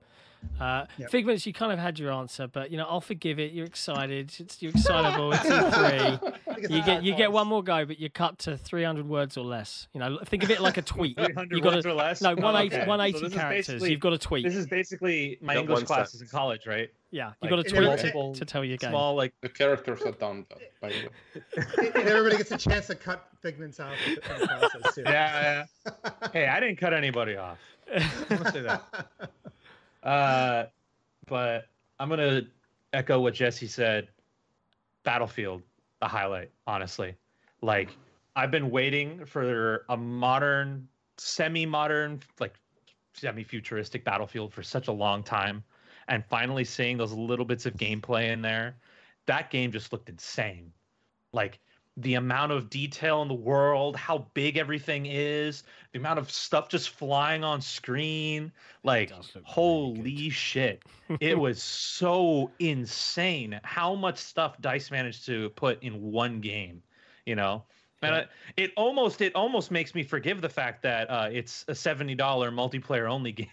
Uh, 0.59 0.85
Yep. 0.97 1.11
Figments, 1.11 1.45
you 1.45 1.53
kind 1.53 1.71
of 1.71 1.77
had 1.79 1.99
your 1.99 2.11
answer, 2.11 2.47
but 2.47 2.71
you 2.71 2.77
know 2.77 2.85
I'll 2.89 3.01
forgive 3.01 3.39
it. 3.39 3.51
You're 3.51 3.65
excited. 3.65 4.33
It's 4.39 4.61
you're 4.61 4.71
excitable. 4.71 5.31
It's 5.33 5.43
E3. 5.43 6.33
You 6.57 6.81
get 6.83 7.03
you 7.03 7.13
get 7.13 7.31
one 7.31 7.47
more 7.47 7.61
go, 7.63 7.85
but 7.85 7.99
you 7.99 8.09
cut 8.09 8.39
to 8.39 8.57
300 8.57 9.07
words 9.07 9.37
or 9.37 9.45
less. 9.45 9.87
You 9.93 9.99
know, 9.99 10.17
think 10.25 10.43
of 10.43 10.49
it 10.49 10.59
like 10.59 10.77
a 10.77 10.81
tweet. 10.81 11.15
300 11.23 11.55
You 11.55 11.61
got 11.61 11.73
words 11.75 11.85
to 11.85 11.91
or 11.91 11.93
less. 11.93 12.19
no 12.19 12.31
Oh, 12.31 12.33
180, 12.35 12.75
okay. 12.75 12.87
180 12.87 13.19
So 13.29 13.37
characters. 13.39 13.67
basically- 13.67 13.91
You've 13.91 13.99
got 13.99 14.09
to 14.09 14.17
tweet. 14.17 14.43
This 14.43 14.55
is 14.55 14.65
basically 14.65 15.37
my 15.39 15.53
Got 15.53 15.59
English 15.61 15.75
one 15.75 15.85
classes 15.85 16.19
in 16.23 16.27
college, 16.29 16.65
right? 16.65 16.89
yeah, 17.11 17.27
you 17.27 17.33
Like, 17.43 17.49
got 17.51 17.55
to 17.57 17.61
and 17.61 17.69
tweet 17.69 17.83
multiple 17.83 18.33
to 18.33 18.43
tell 18.45 18.65
your 18.65 18.77
game. 18.77 18.89
Small, 18.89 19.13
like 19.15 19.33
The 19.41 19.49
characters 19.49 20.01
are 20.01 20.11
done, 20.13 20.47
though, 20.49 20.57
by 20.81 20.89
the 20.89 20.95
way. 20.95 21.91
and 21.95 22.07
everybody 22.09 22.37
gets 22.37 22.51
a 22.51 22.57
chance 22.57 22.87
to 22.87 22.95
cut 22.95 23.27
figments 23.43 23.79
out 23.79 23.93
in 24.07 24.15
the 24.15 24.21
process 24.47 24.97
yeah, 24.97 25.65
yeah. 25.85 26.11
Hey, 26.33 26.47
I 26.47 26.59
didn't 26.59 26.77
cut 26.77 26.93
anybody 26.95 27.35
off. 27.37 27.59
I 27.95 27.99
want 28.31 28.45
to 28.45 28.51
say 28.51 28.61
that. 28.61 28.83
Uh, 30.07 30.67
but 31.27 31.67
I'm 31.99 32.07
gonna 32.07 32.43
echo 32.93 33.19
what 33.19 33.33
Jesse 33.33 33.67
said. 33.67 34.07
Battlefield, 35.03 35.61
the 35.99 36.07
highlight, 36.07 36.49
honestly. 36.65 37.15
Like 37.61 37.89
I've 38.35 38.51
been 38.51 38.71
waiting 38.71 39.25
for 39.25 39.85
a 39.89 39.97
modern, 39.97 40.87
semi-modern, 41.17 42.21
like 42.39 42.53
semi-futuristic 43.13 44.05
Battlefield 44.05 44.53
for 44.53 44.63
such 44.63 44.87
a 44.87 44.91
long 44.91 45.23
time, 45.23 45.63
and 46.07 46.23
finally 46.25 46.63
seeing 46.63 46.97
those 46.97 47.11
little 47.11 47.45
bits 47.45 47.65
of 47.65 47.73
gameplay 47.75 48.31
in 48.31 48.41
there, 48.41 48.77
that 49.25 49.49
game 49.51 49.71
just 49.71 49.91
looked 49.91 50.07
insane. 50.07 50.71
Like 51.33 51.59
the 51.99 52.13
amount 52.13 52.51
of 52.51 52.69
detail 52.69 53.23
in 53.23 53.27
the 53.27 53.33
world, 53.33 53.95
how 53.95 54.27
big 54.35 54.55
everything 54.57 55.07
is, 55.07 55.63
the 55.93 55.99
amount 55.99 56.19
of 56.19 56.29
stuff 56.31 56.69
just 56.69 56.91
flying 56.91 57.43
on 57.43 57.59
screen. 57.59 58.51
Like, 58.83 59.09
does 59.09 59.31
look 59.33 59.43
really 59.43 59.43
holy 59.45 60.29
shit. 60.29 60.83
It 61.19 61.37
was 61.39 61.61
so 61.61 62.51
insane 62.59 63.59
how 63.63 63.95
much 63.95 64.17
stuff 64.19 64.61
DICE 64.61 64.91
managed 64.91 65.25
to 65.25 65.49
put 65.51 65.81
in 65.81 66.01
one 66.11 66.39
game, 66.39 66.83
you 67.25 67.35
know? 67.35 67.63
And 68.03 68.13
Yeah. 68.15 68.21
I, 68.21 68.25
it 68.57 68.71
almost 68.77 69.21
it 69.21 69.33
almost 69.33 69.71
makes 69.71 69.95
me 69.95 70.03
forgive 70.03 70.39
the 70.39 70.49
fact 70.49 70.83
that 70.83 71.09
uh, 71.09 71.29
it's 71.31 71.65
a 71.67 71.73
seventy 71.73 72.13
dollar 72.13 72.51
multiplayer 72.51 73.09
only 73.09 73.31
game. 73.31 73.49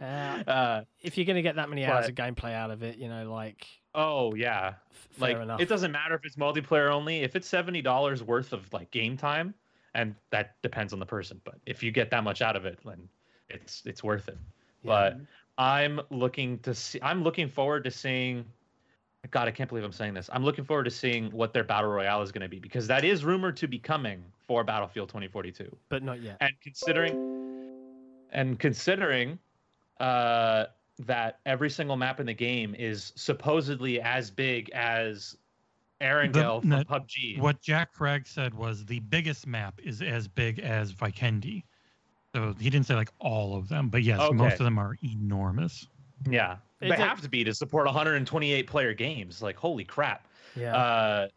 Uh, 0.00 0.04
uh, 0.04 0.84
if 1.00 1.16
you're 1.16 1.26
going 1.26 1.36
to 1.36 1.42
get 1.42 1.54
that 1.54 1.68
many 1.68 1.84
hours 1.84 2.06
But- 2.06 2.18
of 2.18 2.34
gameplay 2.34 2.54
out 2.54 2.72
of 2.72 2.82
it, 2.82 2.96
you 2.98 3.08
know, 3.08 3.30
like, 3.32 3.68
oh 3.94 4.34
yeah, 4.34 4.74
fair 5.18 5.34
like 5.34 5.42
enough. 5.42 5.60
it 5.60 5.68
doesn't 5.68 5.92
matter 5.92 6.14
if 6.14 6.24
it's 6.24 6.36
multiplayer 6.36 6.90
only 6.92 7.20
if 7.22 7.34
it's 7.36 7.50
$70 7.50 8.22
worth 8.22 8.52
of 8.52 8.72
like 8.72 8.90
game 8.90 9.16
time 9.16 9.54
and 9.94 10.14
that 10.30 10.54
depends 10.62 10.92
on 10.92 10.98
the 11.00 11.06
person 11.06 11.40
but 11.44 11.56
if 11.66 11.82
you 11.82 11.90
get 11.90 12.10
that 12.10 12.22
much 12.22 12.42
out 12.42 12.54
of 12.56 12.64
it 12.64 12.78
then 12.84 13.08
it's 13.48 13.82
it's 13.84 14.04
worth 14.04 14.28
it 14.28 14.38
Yeah. 14.84 14.88
but 14.88 15.16
i'm 15.58 16.00
looking 16.10 16.58
to 16.60 16.72
see 16.74 17.00
i'm 17.02 17.24
looking 17.24 17.48
forward 17.48 17.82
to 17.84 17.90
seeing 17.90 18.44
god 19.32 19.48
i 19.48 19.50
can't 19.50 19.68
believe 19.68 19.84
i'm 19.84 19.90
saying 19.92 20.14
this 20.14 20.30
i'm 20.32 20.44
looking 20.44 20.64
forward 20.64 20.84
to 20.84 20.90
seeing 20.92 21.28
what 21.32 21.52
their 21.52 21.64
battle 21.64 21.90
royale 21.90 22.22
is 22.22 22.30
going 22.30 22.42
to 22.42 22.48
be 22.48 22.60
because 22.60 22.86
that 22.86 23.04
is 23.04 23.24
rumored 23.24 23.56
to 23.56 23.66
be 23.66 23.78
coming 23.80 24.22
for 24.46 24.62
battlefield 24.62 25.08
2042 25.08 25.68
but 25.88 26.04
not 26.04 26.22
yet. 26.22 26.36
and 26.40 26.52
considering 26.62 27.16
and 28.30 28.60
considering 28.60 29.36
uh 29.98 30.66
that 31.06 31.40
every 31.46 31.70
single 31.70 31.96
map 31.96 32.20
in 32.20 32.26
the 32.26 32.34
game 32.34 32.74
is 32.78 33.12
supposedly 33.16 34.00
as 34.00 34.30
big 34.30 34.70
as 34.70 35.36
Erangel 36.00 36.60
from 36.60 36.70
no, 36.70 36.84
PUBG. 36.84 37.38
What 37.38 37.60
Jack 37.60 37.92
Frag 37.92 38.26
said 38.26 38.54
was 38.54 38.84
the 38.84 39.00
biggest 39.00 39.46
map 39.46 39.80
is 39.82 40.02
as 40.02 40.28
big 40.28 40.58
as 40.58 40.92
Vikendi. 40.92 41.64
So 42.34 42.54
he 42.58 42.70
didn't 42.70 42.86
say 42.86 42.94
like 42.94 43.10
all 43.18 43.56
of 43.56 43.68
them, 43.68 43.88
but 43.88 44.02
yes, 44.02 44.20
Okay. 44.20 44.36
most 44.36 44.52
of 44.60 44.64
them 44.64 44.78
are 44.78 44.96
enormous. 45.02 45.86
Yeah, 46.28 46.56
It's 46.80 46.90
they 46.96 47.02
a- 47.02 47.06
have 47.06 47.20
to 47.22 47.28
be 47.28 47.44
to 47.44 47.54
support 47.54 47.86
128 47.86 48.66
player 48.66 48.94
games. 48.94 49.42
Like, 49.42 49.56
holy 49.56 49.84
crap! 49.84 50.26
Yeah. 50.54 50.76
Uh, 50.76 51.28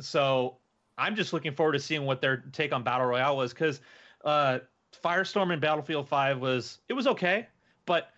so 0.00 0.56
I'm 0.98 1.16
just 1.16 1.32
looking 1.32 1.52
forward 1.52 1.72
to 1.72 1.80
seeing 1.80 2.04
what 2.04 2.20
their 2.20 2.38
take 2.52 2.72
on 2.72 2.82
battle 2.82 3.06
royale 3.06 3.36
was 3.36 3.52
because 3.52 3.80
uh, 4.24 4.58
Firestorm 5.02 5.52
in 5.52 5.60
Battlefield 5.60 6.08
5 6.08 6.38
was 6.38 6.80
it 6.88 6.92
was 6.92 7.06
okay, 7.06 7.46
but 7.86 8.11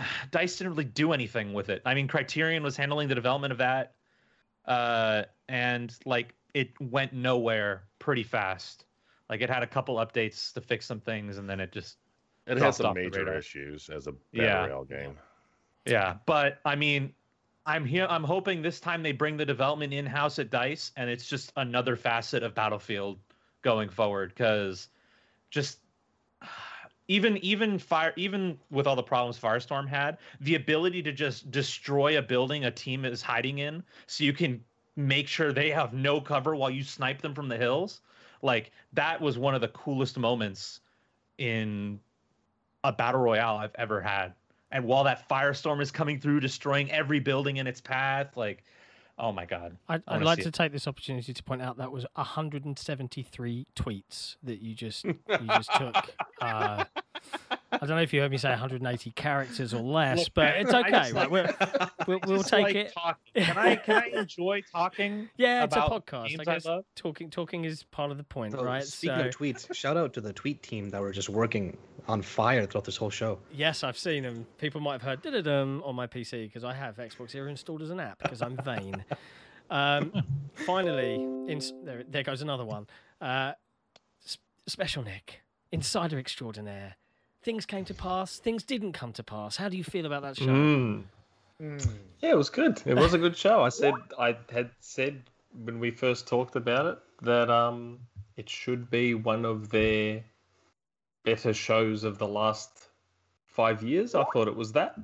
Dice 0.30 0.56
didn't 0.56 0.72
really 0.72 0.84
do 0.84 1.12
anything 1.12 1.52
with 1.52 1.68
it. 1.68 1.82
I 1.84 1.94
mean, 1.94 2.08
Criterion 2.08 2.62
was 2.62 2.76
handling 2.76 3.08
the 3.08 3.14
development 3.14 3.52
of 3.52 3.58
that, 3.58 3.94
uh, 4.66 5.24
and 5.48 5.94
like 6.04 6.34
it 6.54 6.70
went 6.80 7.12
nowhere 7.12 7.84
pretty 7.98 8.22
fast. 8.22 8.86
Like 9.28 9.40
it 9.40 9.50
had 9.50 9.62
a 9.62 9.66
couple 9.66 9.96
updates 9.96 10.52
to 10.54 10.60
fix 10.60 10.86
some 10.86 11.00
things, 11.00 11.38
and 11.38 11.48
then 11.48 11.60
it 11.60 11.72
just 11.72 11.98
It 12.46 12.58
had 12.58 12.74
some 12.74 12.94
major 12.94 13.36
issues 13.36 13.88
as 13.88 14.06
a 14.06 14.12
battle 14.12 14.44
Yeah. 14.44 14.66
royale 14.66 14.84
game. 14.84 15.18
Yeah, 15.84 16.16
but 16.26 16.60
I 16.64 16.74
mean, 16.76 17.14
I'm 17.64 17.84
here. 17.84 18.06
I'm 18.08 18.24
hoping 18.24 18.62
this 18.62 18.80
time 18.80 19.02
they 19.02 19.12
bring 19.12 19.36
the 19.36 19.44
development 19.46 19.92
in 19.92 20.06
house 20.06 20.38
at 20.38 20.50
Dice, 20.50 20.92
and 20.96 21.10
it's 21.10 21.28
just 21.28 21.52
another 21.56 21.96
facet 21.96 22.42
of 22.42 22.54
Battlefield 22.54 23.18
going 23.62 23.88
forward. 23.88 24.30
Because 24.30 24.88
just 25.50 25.80
even 27.08 27.36
even 27.38 27.78
fire 27.78 28.12
even 28.16 28.58
with 28.70 28.86
all 28.86 28.96
the 28.96 29.02
problems 29.02 29.38
Firestorm 29.38 29.88
had, 29.88 30.18
the 30.40 30.54
ability 30.54 31.02
to 31.02 31.12
just 31.12 31.50
destroy 31.50 32.18
a 32.18 32.22
building 32.22 32.64
a 32.64 32.70
team 32.70 33.04
is 33.04 33.22
hiding 33.22 33.58
in, 33.58 33.82
so 34.06 34.24
you 34.24 34.32
can 34.32 34.62
make 34.96 35.28
sure 35.28 35.52
they 35.52 35.70
have 35.70 35.92
no 35.92 36.20
cover 36.20 36.56
while 36.56 36.70
you 36.70 36.82
snipe 36.82 37.20
them 37.20 37.34
from 37.34 37.48
the 37.48 37.56
hills. 37.56 38.00
Like 38.42 38.72
that 38.92 39.20
was 39.20 39.38
one 39.38 39.54
of 39.54 39.60
the 39.60 39.68
coolest 39.68 40.18
moments 40.18 40.80
in 41.38 42.00
a 42.84 42.92
battle 42.92 43.20
royale 43.20 43.56
I've 43.56 43.74
ever 43.76 44.00
had 44.00 44.34
and 44.70 44.84
while 44.84 45.04
that 45.04 45.28
firestorm 45.28 45.80
is 45.80 45.90
coming 45.90 46.20
through 46.20 46.40
destroying 46.40 46.90
every 46.90 47.20
building 47.20 47.56
in 47.56 47.66
its 47.66 47.80
path 47.80 48.36
like 48.36 48.64
oh 49.18 49.32
my 49.32 49.46
god 49.46 49.76
I'd, 49.88 50.02
I'd 50.06 50.22
like 50.22 50.40
to 50.40 50.48
it. 50.48 50.54
take 50.54 50.72
this 50.72 50.86
opportunity 50.86 51.32
to 51.32 51.42
point 51.42 51.62
out 51.62 51.78
that 51.78 51.90
was 51.92 52.04
173 52.14 53.66
tweets 53.74 54.36
that 54.42 54.60
you 54.60 54.74
just 54.74 55.04
you 55.04 55.16
just 55.48 55.72
took. 55.74 56.14
Uh, 56.40 56.84
I 57.72 57.78
don't 57.78 57.90
know 57.90 58.00
if 58.02 58.12
you 58.12 58.20
heard 58.20 58.30
me 58.30 58.38
say 58.38 58.50
180 58.50 59.10
characters 59.12 59.74
or 59.74 59.80
less, 59.82 60.18
Look, 60.18 60.28
but 60.34 60.56
it's 60.56 60.72
okay. 60.72 60.90
just 60.90 61.12
Right? 61.14 61.30
like- 61.30 61.30
We'll, 62.06 62.18
we'll, 62.20 62.20
we'll 62.26 62.42
take 62.44 62.62
like 62.62 62.74
it. 62.76 62.92
talking. 62.94 63.18
can 63.44 63.58
i 63.58 63.76
can 63.76 64.02
i 64.02 64.06
enjoy 64.20 64.62
talking 64.72 65.28
Yeah, 65.36 65.64
it's 65.64 65.74
a 65.74 65.80
podcast. 65.80 66.38
I 66.40 66.44
guess 66.44 66.66
I 66.66 66.74
love? 66.76 66.84
talking 66.94 67.28
talking 67.30 67.64
is 67.64 67.82
part 67.84 68.10
of 68.12 68.16
the 68.16 68.24
point, 68.24 68.52
So, 68.52 68.62
right? 68.64 68.84
Speaking 68.84 69.18
So 69.18 69.24
of 69.26 69.36
tweets, 69.36 69.74
shout 69.74 69.96
out 69.96 70.12
to 70.14 70.20
the 70.20 70.32
tweet 70.32 70.62
team 70.62 70.90
that 70.90 71.00
were 71.00 71.12
just 71.12 71.28
working 71.28 71.76
on 72.08 72.22
fire 72.22 72.64
throughout 72.66 72.84
this 72.84 72.96
whole 72.96 73.10
show. 73.10 73.38
yes, 73.52 73.82
I've 73.82 73.98
seen 73.98 74.22
them. 74.22 74.46
People 74.58 74.80
might 74.80 75.00
have 75.00 75.22
heard 75.22 75.44
"dum" 75.44 75.82
on 75.84 75.96
my 75.96 76.06
PC 76.06 76.46
because 76.46 76.62
I 76.62 76.72
have 76.72 76.96
Xbox 76.98 77.32
here 77.32 77.48
installed 77.48 77.82
as 77.82 77.90
an 77.90 77.98
app 77.98 78.22
because 78.22 78.42
I'm 78.42 78.56
vain. 78.58 79.04
um, 79.70 80.12
finally, 80.54 81.14
in, 81.14 81.60
there, 81.84 82.04
there 82.08 82.22
goes 82.22 82.42
another 82.42 82.64
one. 82.64 82.86
Uh, 83.20 83.52
S- 84.24 84.38
Special 84.68 85.02
Nick, 85.02 85.40
Insider 85.72 86.18
Extraordinaire. 86.18 86.94
Things 87.46 87.64
came 87.64 87.84
to 87.84 87.94
pass. 87.94 88.38
Things 88.38 88.64
didn't 88.64 88.90
come 88.90 89.12
to 89.12 89.22
pass. 89.22 89.54
How 89.54 89.68
do 89.68 89.76
you 89.76 89.84
feel 89.84 90.04
about 90.04 90.22
that 90.22 90.36
show? 90.36 90.46
Mm. 90.46 91.04
Yeah, 91.60 92.32
it 92.32 92.36
was 92.36 92.50
good. 92.50 92.82
It 92.84 92.94
was 92.94 93.14
a 93.14 93.18
good 93.18 93.36
show. 93.36 93.62
I 93.62 93.68
said 93.68 93.94
I 94.18 94.36
had 94.50 94.70
said 94.80 95.22
when 95.64 95.78
we 95.78 95.92
first 95.92 96.26
talked 96.26 96.56
about 96.56 96.86
it 96.86 96.98
that 97.22 97.48
um 97.48 98.00
it 98.36 98.50
should 98.50 98.90
be 98.90 99.14
one 99.14 99.44
of 99.44 99.70
their 99.70 100.24
better 101.24 101.54
shows 101.54 102.02
of 102.02 102.18
the 102.18 102.26
last 102.26 102.88
five 103.46 103.80
years. 103.80 104.16
I 104.16 104.24
thought 104.24 104.48
it 104.48 104.56
was 104.56 104.72
that. 104.72 104.96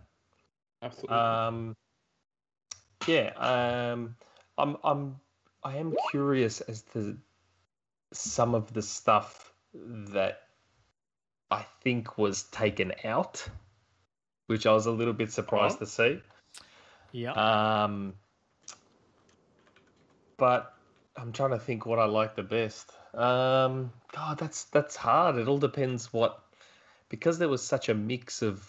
Absolutely. 0.83 1.17
Um, 1.17 1.77
yeah, 3.07 3.31
um, 3.37 4.17
I'm, 4.59 4.77
I'm, 4.83 5.21
I 5.63 5.77
am 5.77 5.95
curious 6.11 6.61
as 6.61 6.83
to 6.93 7.17
some 8.13 8.57
of 8.57 8.73
the 8.73 8.83
stuff 8.83 9.53
that 9.75 10.41
I 11.53 11.67
think 11.83 12.17
was 12.17 12.45
taken 12.45 12.93
out, 13.05 13.47
which 14.47 14.67
I 14.67 14.73
was 14.73 14.87
a 14.87 14.91
little 14.91 15.13
bit 15.13 15.31
surprised 15.33 15.79
to 15.81 15.87
see. 15.87 16.21
Yeah. 17.13 17.33
Um, 17.33 18.15
but 20.39 20.75
I'm 21.15 21.33
trying 21.33 21.51
to 21.51 21.59
think 21.59 21.85
what 21.85 21.99
I 21.99 22.07
like 22.07 22.37
the 22.37 22.43
best. 22.43 22.91
Um, 23.15 23.93
God, 24.13 24.39
that's 24.39 24.65
that's 24.65 24.97
hard. 24.97 25.37
It 25.37 25.47
all 25.47 25.59
depends 25.59 26.13
what, 26.13 26.43
because 27.11 27.39
there 27.39 27.51
was 27.51 27.63
such 27.63 27.91
a 27.91 27.95
mix 27.95 28.41
of 28.41 28.67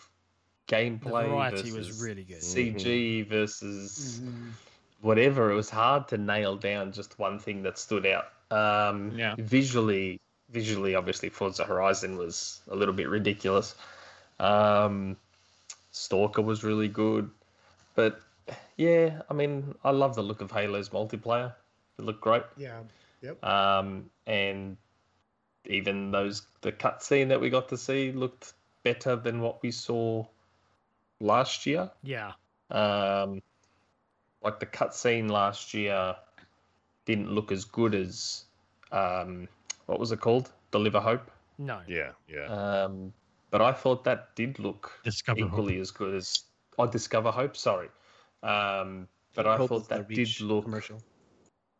gameplay. 0.67 1.29
variety 1.29 1.71
was 1.71 2.01
really 2.01 2.23
good. 2.23 2.41
CG 2.41 3.27
versus 3.29 4.21
whatever. 4.99 5.51
It 5.51 5.55
was 5.55 5.69
hard 5.69 6.09
to 6.09 6.17
nail 6.17 6.57
down 6.57 6.91
just 6.91 7.17
one 7.17 7.39
thing 7.39 7.63
that 7.63 7.77
stood 7.77 8.05
out. 8.05 8.25
Um, 8.51 9.13
Yeah. 9.15 9.35
Visually, 9.37 10.19
visually, 10.53 10.95
obviously, 10.95 11.29
Forza 11.29 11.65
Horizon 11.65 12.17
was 12.17 12.61
a 12.69 12.75
little 12.75 12.93
bit 12.93 13.09
ridiculous. 13.09 13.75
Um, 14.39 15.17
Stalker 15.91 16.41
was 16.41 16.63
really 16.63 16.87
good, 16.87 17.29
but 17.95 18.21
yeah, 18.77 19.21
I 19.29 19.33
mean, 19.33 19.75
I 19.83 19.91
love 19.91 20.15
the 20.15 20.23
look 20.23 20.41
of 20.41 20.51
Halo's 20.51 20.89
multiplayer. 20.89 21.53
It 21.97 22.05
looked 22.05 22.21
great. 22.21 22.43
Yeah. 22.57 22.79
Yep. 23.21 23.43
Um, 23.43 24.09
and 24.27 24.77
even 25.65 26.11
those 26.11 26.41
the 26.61 26.71
cutscene 26.71 27.29
that 27.29 27.39
we 27.39 27.49
got 27.49 27.69
to 27.69 27.77
see 27.77 28.11
looked 28.11 28.53
better 28.83 29.15
than 29.15 29.41
what 29.41 29.61
we 29.63 29.71
saw 29.71 30.25
last 31.19 31.65
year. 31.65 31.89
Yeah. 32.03 32.33
Um, 32.69 33.41
like 34.43 34.59
the 34.59 34.65
cutscene 34.65 35.29
last 35.29 35.73
year 35.73 36.15
didn't 37.05 37.31
look 37.31 37.51
as 37.51 37.65
good 37.65 37.95
as 37.95 38.43
um, 38.91 39.47
what 39.85 39.99
was 39.99 40.11
it 40.11 40.19
called? 40.21 40.51
Deliver 40.71 40.99
Hope. 40.99 41.29
No. 41.57 41.81
Yeah, 41.87 42.11
yeah. 42.27 42.45
Um, 42.47 43.13
but 43.51 43.61
I 43.61 43.71
thought 43.71 44.03
that 44.05 44.35
did 44.35 44.59
look 44.59 44.91
Discover 45.03 45.41
Hope. 45.41 45.49
equally 45.51 45.79
as 45.79 45.91
good 45.91 46.15
as 46.15 46.43
I 46.79 46.87
Discover 46.87 47.31
Hope. 47.31 47.55
Sorry, 47.55 47.89
um, 48.41 49.07
but 49.35 49.45
I 49.47 49.57
Hope 49.57 49.69
thought 49.69 49.89
that 49.89 50.07
did 50.09 50.41
look. 50.41 50.63
commercial. 50.65 51.01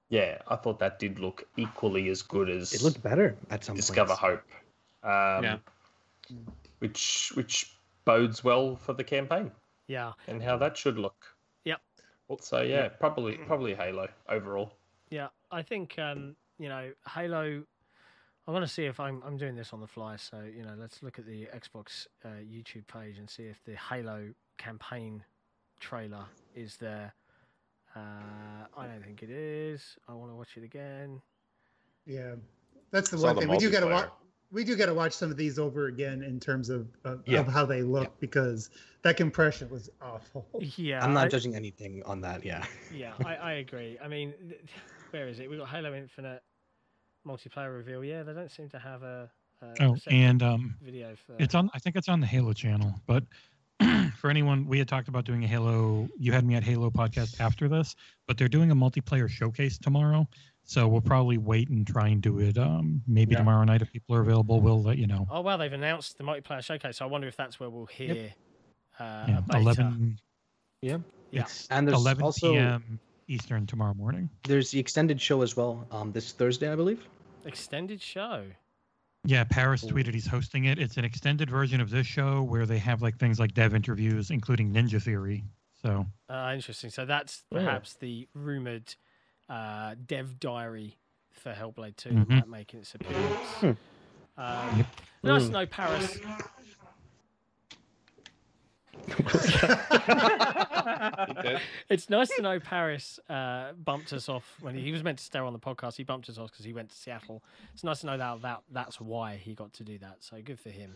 Yeah, 0.10 0.38
I 0.48 0.55
thought 0.57 0.77
that 0.79 1.00
did 1.00 1.17
look 1.19 1.48
equally 1.57 2.10
as 2.10 2.22
good 2.22 2.48
as 2.50 2.72
It 2.74 2.83
looked 2.83 3.01
better 3.01 3.36
at 3.50 3.63
some 3.63 3.75
Discover 3.75 4.15
points. 4.15 4.22
Hope. 4.22 4.43
Um, 5.03 5.43
Yeah. 5.43 5.57
Which 6.79 7.31
which 7.36 7.75
bodes 8.05 8.43
well 8.43 8.75
for 8.75 8.93
the 8.93 9.03
campaign 9.03 9.51
Yeah, 9.88 10.13
and 10.27 10.41
how 10.43 10.57
that 10.57 10.77
should 10.77 10.98
look. 11.00 11.25
Yep. 11.65 11.81
So 12.41 12.62
yeah, 12.62 12.89
probably 12.89 13.38
probably 13.38 13.74
Halo 13.74 14.07
overall. 14.29 14.74
yeah. 15.10 15.29
I 15.51 15.62
think 15.62 15.98
um, 16.00 16.36
you 16.60 16.69
know 16.69 16.91
Halo. 17.07 17.63
I 18.47 18.51
want 18.51 18.65
to 18.65 18.71
see 18.71 18.85
if 18.85 19.00
I'm 19.00 19.21
I'm 19.25 19.38
doing 19.38 19.55
this 19.55 19.71
on 19.73 19.79
the 19.79 19.88
fly. 19.88 20.15
So 20.17 20.41
you 20.55 20.63
know, 20.63 20.73
let's 20.77 21.01
look 21.01 21.19
at 21.19 21.25
the 21.25 21.47
Xbox 21.55 22.07
uh, 22.25 22.29
YouTube 22.43 22.88
page 22.88 23.17
and 23.17 23.29
see 23.29 23.43
if 23.43 23.63
the 23.65 23.75
Halo 23.75 24.29
campaign 24.57 25.23
trailer 25.79 26.25
is 26.55 26.77
there. 26.77 27.13
Uh, 27.95 28.00
I 28.77 28.88
don't 28.88 29.03
think 29.03 29.23
it 29.23 29.29
is. 29.29 29.97
I 30.07 30.13
want 30.13 30.31
to 30.31 30.35
watch 30.35 30.57
it 30.57 30.63
again. 30.63 31.21
Yeah, 32.05 32.35
that's 32.91 33.09
the 33.09 33.17
Saw 33.17 33.27
one 33.27 33.35
the 33.35 33.41
thing 33.41 33.50
we 33.51 33.57
do 33.57 33.69
got 33.71 33.81
to 33.81 33.88
watch. 33.88 34.09
We 34.51 34.63
do 34.63 34.75
got 34.75 34.85
to 34.85 34.93
watch 34.93 35.13
some 35.13 35.31
of 35.31 35.38
these 35.38 35.57
over 35.57 35.88
again 35.88 36.21
in 36.21 36.39
terms 36.39 36.69
of 36.69 36.88
of, 37.05 37.21
Yeah. 37.25 37.39
of 37.39 37.47
how 37.47 37.65
they 37.65 37.81
look 37.81 38.19
because 38.19 38.69
that 39.03 39.15
compression 39.17 39.69
was 39.69 39.89
awful. 40.01 40.45
Yeah, 40.75 41.03
I'm 41.03 41.13
not 41.13 41.25
I- 41.25 41.29
judging 41.29 41.55
anything 41.55 42.03
on 42.05 42.19
that. 42.21 42.43
Yeah. 42.43 42.65
Yeah, 42.93 43.13
I, 43.25 43.35
I 43.35 43.51
agree. 43.53 43.97
I 44.03 44.07
mean, 44.07 44.33
where 45.12 45.27
is 45.29 45.39
it? 45.39 45.50
We've 45.50 45.59
got 45.59 45.69
Halo 45.69 45.93
Infinite 45.95 46.43
multiplayer 47.27 47.74
reveal. 47.75 48.03
Yeah, 48.03 48.24
they 48.24 48.34
don't 48.34 48.51
seem 48.51 48.70
to 48.70 48.80
have 48.80 49.03
a, 49.03 49.30
a 49.62 49.84
Oh, 49.84 49.96
and 50.08 50.42
um, 50.44 50.75
video 50.82 51.15
for. 51.15 51.36
it's 51.39 51.56
on. 51.56 51.70
I 51.74 51.80
think 51.80 51.96
it's 51.96 52.10
on 52.10 52.20
the 52.20 52.27
Halo 52.27 52.53
channel. 52.53 52.94
But 53.08 53.24
for 54.18 54.30
anyone, 54.30 54.65
we 54.68 54.77
had 54.80 54.88
talked 54.88 55.08
about 55.08 55.25
doing 55.25 55.44
a 55.44 55.48
Halo. 55.48 56.08
You 56.18 56.32
had 56.32 56.46
me 56.46 56.56
at 56.56 56.63
Halo 56.63 56.89
podcast 56.89 57.39
after 57.39 57.68
this, 57.68 57.96
but 58.27 58.38
they're 58.38 58.48
doing 58.50 58.72
a 58.72 58.75
multiplayer 58.75 59.30
showcase 59.30 59.77
tomorrow. 59.77 60.27
So 60.65 60.88
we'll 60.88 61.01
probably 61.01 61.38
wait 61.38 61.70
and 61.70 61.86
try 61.86 62.08
and 62.08 62.22
do 62.22 62.39
it. 62.39 62.58
Um, 62.58 63.01
maybe 63.06 63.34
Yeah. 63.34 63.39
tomorrow 63.39 63.63
night 63.65 63.82
if 63.82 63.92
people 63.92 64.15
are 64.15 64.22
available. 64.22 64.62
We'll 64.62 64.82
let 64.82 64.98
you 64.98 65.08
know. 65.08 65.27
Oh 65.30 65.42
well, 65.42 65.58
they've 65.58 65.72
announced 65.74 66.18
the 66.18 66.24
multiplayer 66.24 66.63
showcase. 66.63 66.98
So 66.98 67.06
I 67.06 67.10
wonder 67.10 67.27
if 67.27 67.36
that's 67.36 67.60
where 67.60 67.70
we'll 67.70 67.86
hear 67.86 68.34
uh, 69.00 69.25
Yeah, 69.27 69.42
eleven. 69.53 70.20
Yeah. 70.82 70.98
Yeah. 71.32 71.42
It's 71.42 71.68
And 71.70 71.88
there's 71.88 71.98
11 71.98 72.24
also 72.24 72.51
p.m. 72.51 73.00
Eastern 73.27 73.65
tomorrow 73.65 73.94
morning. 73.94 74.30
there's 74.46 74.72
the 74.72 74.80
extended 74.80 75.20
show 75.22 75.42
as 75.42 75.56
well. 75.56 75.88
Um, 75.92 76.12
this 76.12 76.32
Thursday, 76.32 76.72
I 76.72 76.75
believe. 76.75 77.06
extended 77.46 78.01
show. 78.01 78.46
Yeah, 79.25 79.44
Paris 79.46 79.82
Cool. 79.82 79.92
tweeted 79.92 80.13
he's 80.13 80.27
hosting 80.27 80.65
it. 80.65 80.80
It's 80.80 80.98
an 80.98 81.06
extended 81.06 81.50
version 81.50 81.80
of 81.82 81.89
this 81.89 82.06
show 82.08 82.44
where 82.44 82.65
they 82.65 82.77
have 82.80 83.01
like 83.01 83.18
things 83.18 83.39
like 83.39 83.53
dev 83.53 83.74
interviews, 83.74 84.32
including 84.32 84.74
Ninja 84.74 85.01
Theory. 85.01 85.44
So 85.82 86.06
Uh, 86.30 86.51
interesting. 86.56 86.89
So 86.89 87.06
that's 87.06 87.44
Yeah. 87.51 87.60
perhaps 87.60 87.96
the 87.96 88.27
rumored 88.34 88.94
uh, 89.50 89.96
dev 90.06 90.39
diary 90.39 90.98
for 91.32 91.53
Hellblade 91.53 91.96
2 91.98 92.10
that 92.10 92.27
might 92.30 92.48
make 92.48 92.74
its 92.74 92.96
appearance. 92.96 93.77
Um, 94.38 94.77
Yep. 94.77 94.88
Nice 95.24 95.46
to 95.46 95.51
know 95.51 95.65
Paris. 95.65 96.20
It's 101.89 102.09
nice 102.09 102.29
to 102.29 102.41
know 102.41 102.59
Paris 102.59 103.19
uh, 103.29 103.73
bumped 103.73 104.13
us 104.13 104.29
off 104.29 104.57
when 104.62 104.75
he, 104.75 104.81
he 104.81 104.91
was 104.91 105.03
meant 105.03 105.19
to 105.19 105.23
stay 105.23 105.39
on 105.39 105.53
the 105.53 105.59
podcast. 105.59 105.95
He 105.95 106.03
bumped 106.03 106.29
us 106.29 106.38
off 106.38 106.51
because 106.51 106.65
he 106.65 106.73
went 106.73 106.89
to 106.89 106.95
Seattle. 106.95 107.43
It's 107.73 107.83
nice 107.83 108.01
to 108.01 108.07
know 108.07 108.17
that, 108.17 108.41
that 108.41 108.62
that's 108.71 109.00
why 109.00 109.35
he 109.35 109.53
got 109.53 109.73
to 109.73 109.83
do 109.83 109.97
that. 110.00 110.17
So 110.19 110.41
good 110.43 110.59
for 110.59 110.69
him. 110.69 110.95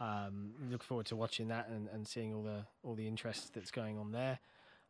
Um, 0.00 0.52
look 0.70 0.82
forward 0.82 1.06
to 1.06 1.16
watching 1.16 1.48
that 1.48 1.68
and, 1.68 1.88
and 1.92 2.06
seeing 2.06 2.34
all 2.34 2.42
the 2.42 2.64
all 2.82 2.94
the 2.94 3.06
interest 3.06 3.54
that's 3.54 3.70
going 3.70 3.98
on 3.98 4.12
there. 4.12 4.38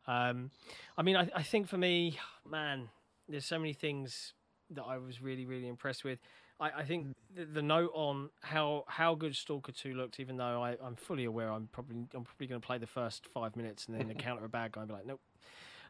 Um, 0.07 0.51
I 0.97 1.03
mean, 1.03 1.15
I, 1.15 1.29
I 1.35 1.43
think 1.43 1.67
for 1.67 1.77
me, 1.77 2.17
man, 2.49 2.89
there's 3.29 3.45
so 3.45 3.59
many 3.59 3.73
things 3.73 4.33
that 4.71 4.83
I 4.83 4.97
was 4.97 5.21
really 5.21 5.45
really 5.45 5.67
impressed 5.67 6.03
with. 6.03 6.19
I, 6.59 6.71
I 6.77 6.83
think 6.83 7.15
the, 7.35 7.45
the 7.45 7.61
note 7.61 7.91
on 7.93 8.29
how 8.41 8.85
how 8.87 9.15
good 9.15 9.35
Stalker 9.35 9.71
Two 9.71 9.93
looked, 9.93 10.19
even 10.19 10.37
though 10.37 10.63
I, 10.63 10.77
I'm 10.83 10.95
fully 10.95 11.25
aware 11.25 11.51
I'm 11.51 11.67
probably 11.71 11.97
I'm 12.13 12.23
probably 12.23 12.47
going 12.47 12.61
to 12.61 12.65
play 12.65 12.77
the 12.77 12.87
first 12.87 13.27
five 13.27 13.55
minutes 13.55 13.87
and 13.87 13.99
then 13.99 14.09
encounter 14.09 14.45
a 14.45 14.49
bad 14.49 14.71
guy 14.71 14.81
and 14.81 14.87
be 14.87 14.93
like, 14.93 15.05
nope, 15.05 15.21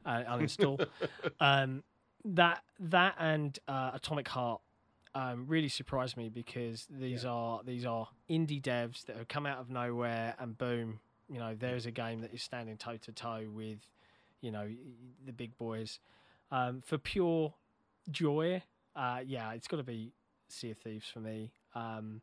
uh, 0.05 0.23
uninstall. 0.29 0.85
um, 1.39 1.83
that 2.23 2.63
that 2.79 3.15
and 3.19 3.57
uh, 3.67 3.91
Atomic 3.93 4.27
Heart 4.27 4.61
um, 5.13 5.45
really 5.47 5.69
surprised 5.69 6.17
me 6.17 6.29
because 6.29 6.87
these 6.89 7.23
are 7.23 7.61
these 7.63 7.85
are 7.85 8.07
indie 8.29 8.61
devs 8.61 9.05
that 9.05 9.15
have 9.15 9.27
come 9.27 9.45
out 9.45 9.59
of 9.59 9.69
nowhere 9.69 10.35
and 10.39 10.57
boom, 10.57 10.99
you 11.29 11.39
know, 11.39 11.55
there's 11.57 11.85
a 11.85 11.91
game 11.91 12.21
that 12.21 12.33
is 12.33 12.43
standing 12.43 12.77
toe 12.77 12.97
to 12.97 13.11
toe 13.11 13.45
with, 13.51 13.79
you 14.41 14.51
know, 14.51 14.69
the 15.25 15.31
big 15.31 15.57
boys. 15.57 15.99
Um, 16.51 16.81
for 16.85 16.97
pure 16.97 17.53
joy, 18.11 18.61
uh, 18.95 19.21
yeah, 19.25 19.53
it's 19.53 19.67
got 19.67 19.77
to 19.77 19.83
be 19.83 20.11
Sea 20.51 20.71
of 20.71 20.77
Thieves 20.77 21.07
for 21.07 21.19
me. 21.19 21.51
Um, 21.73 22.21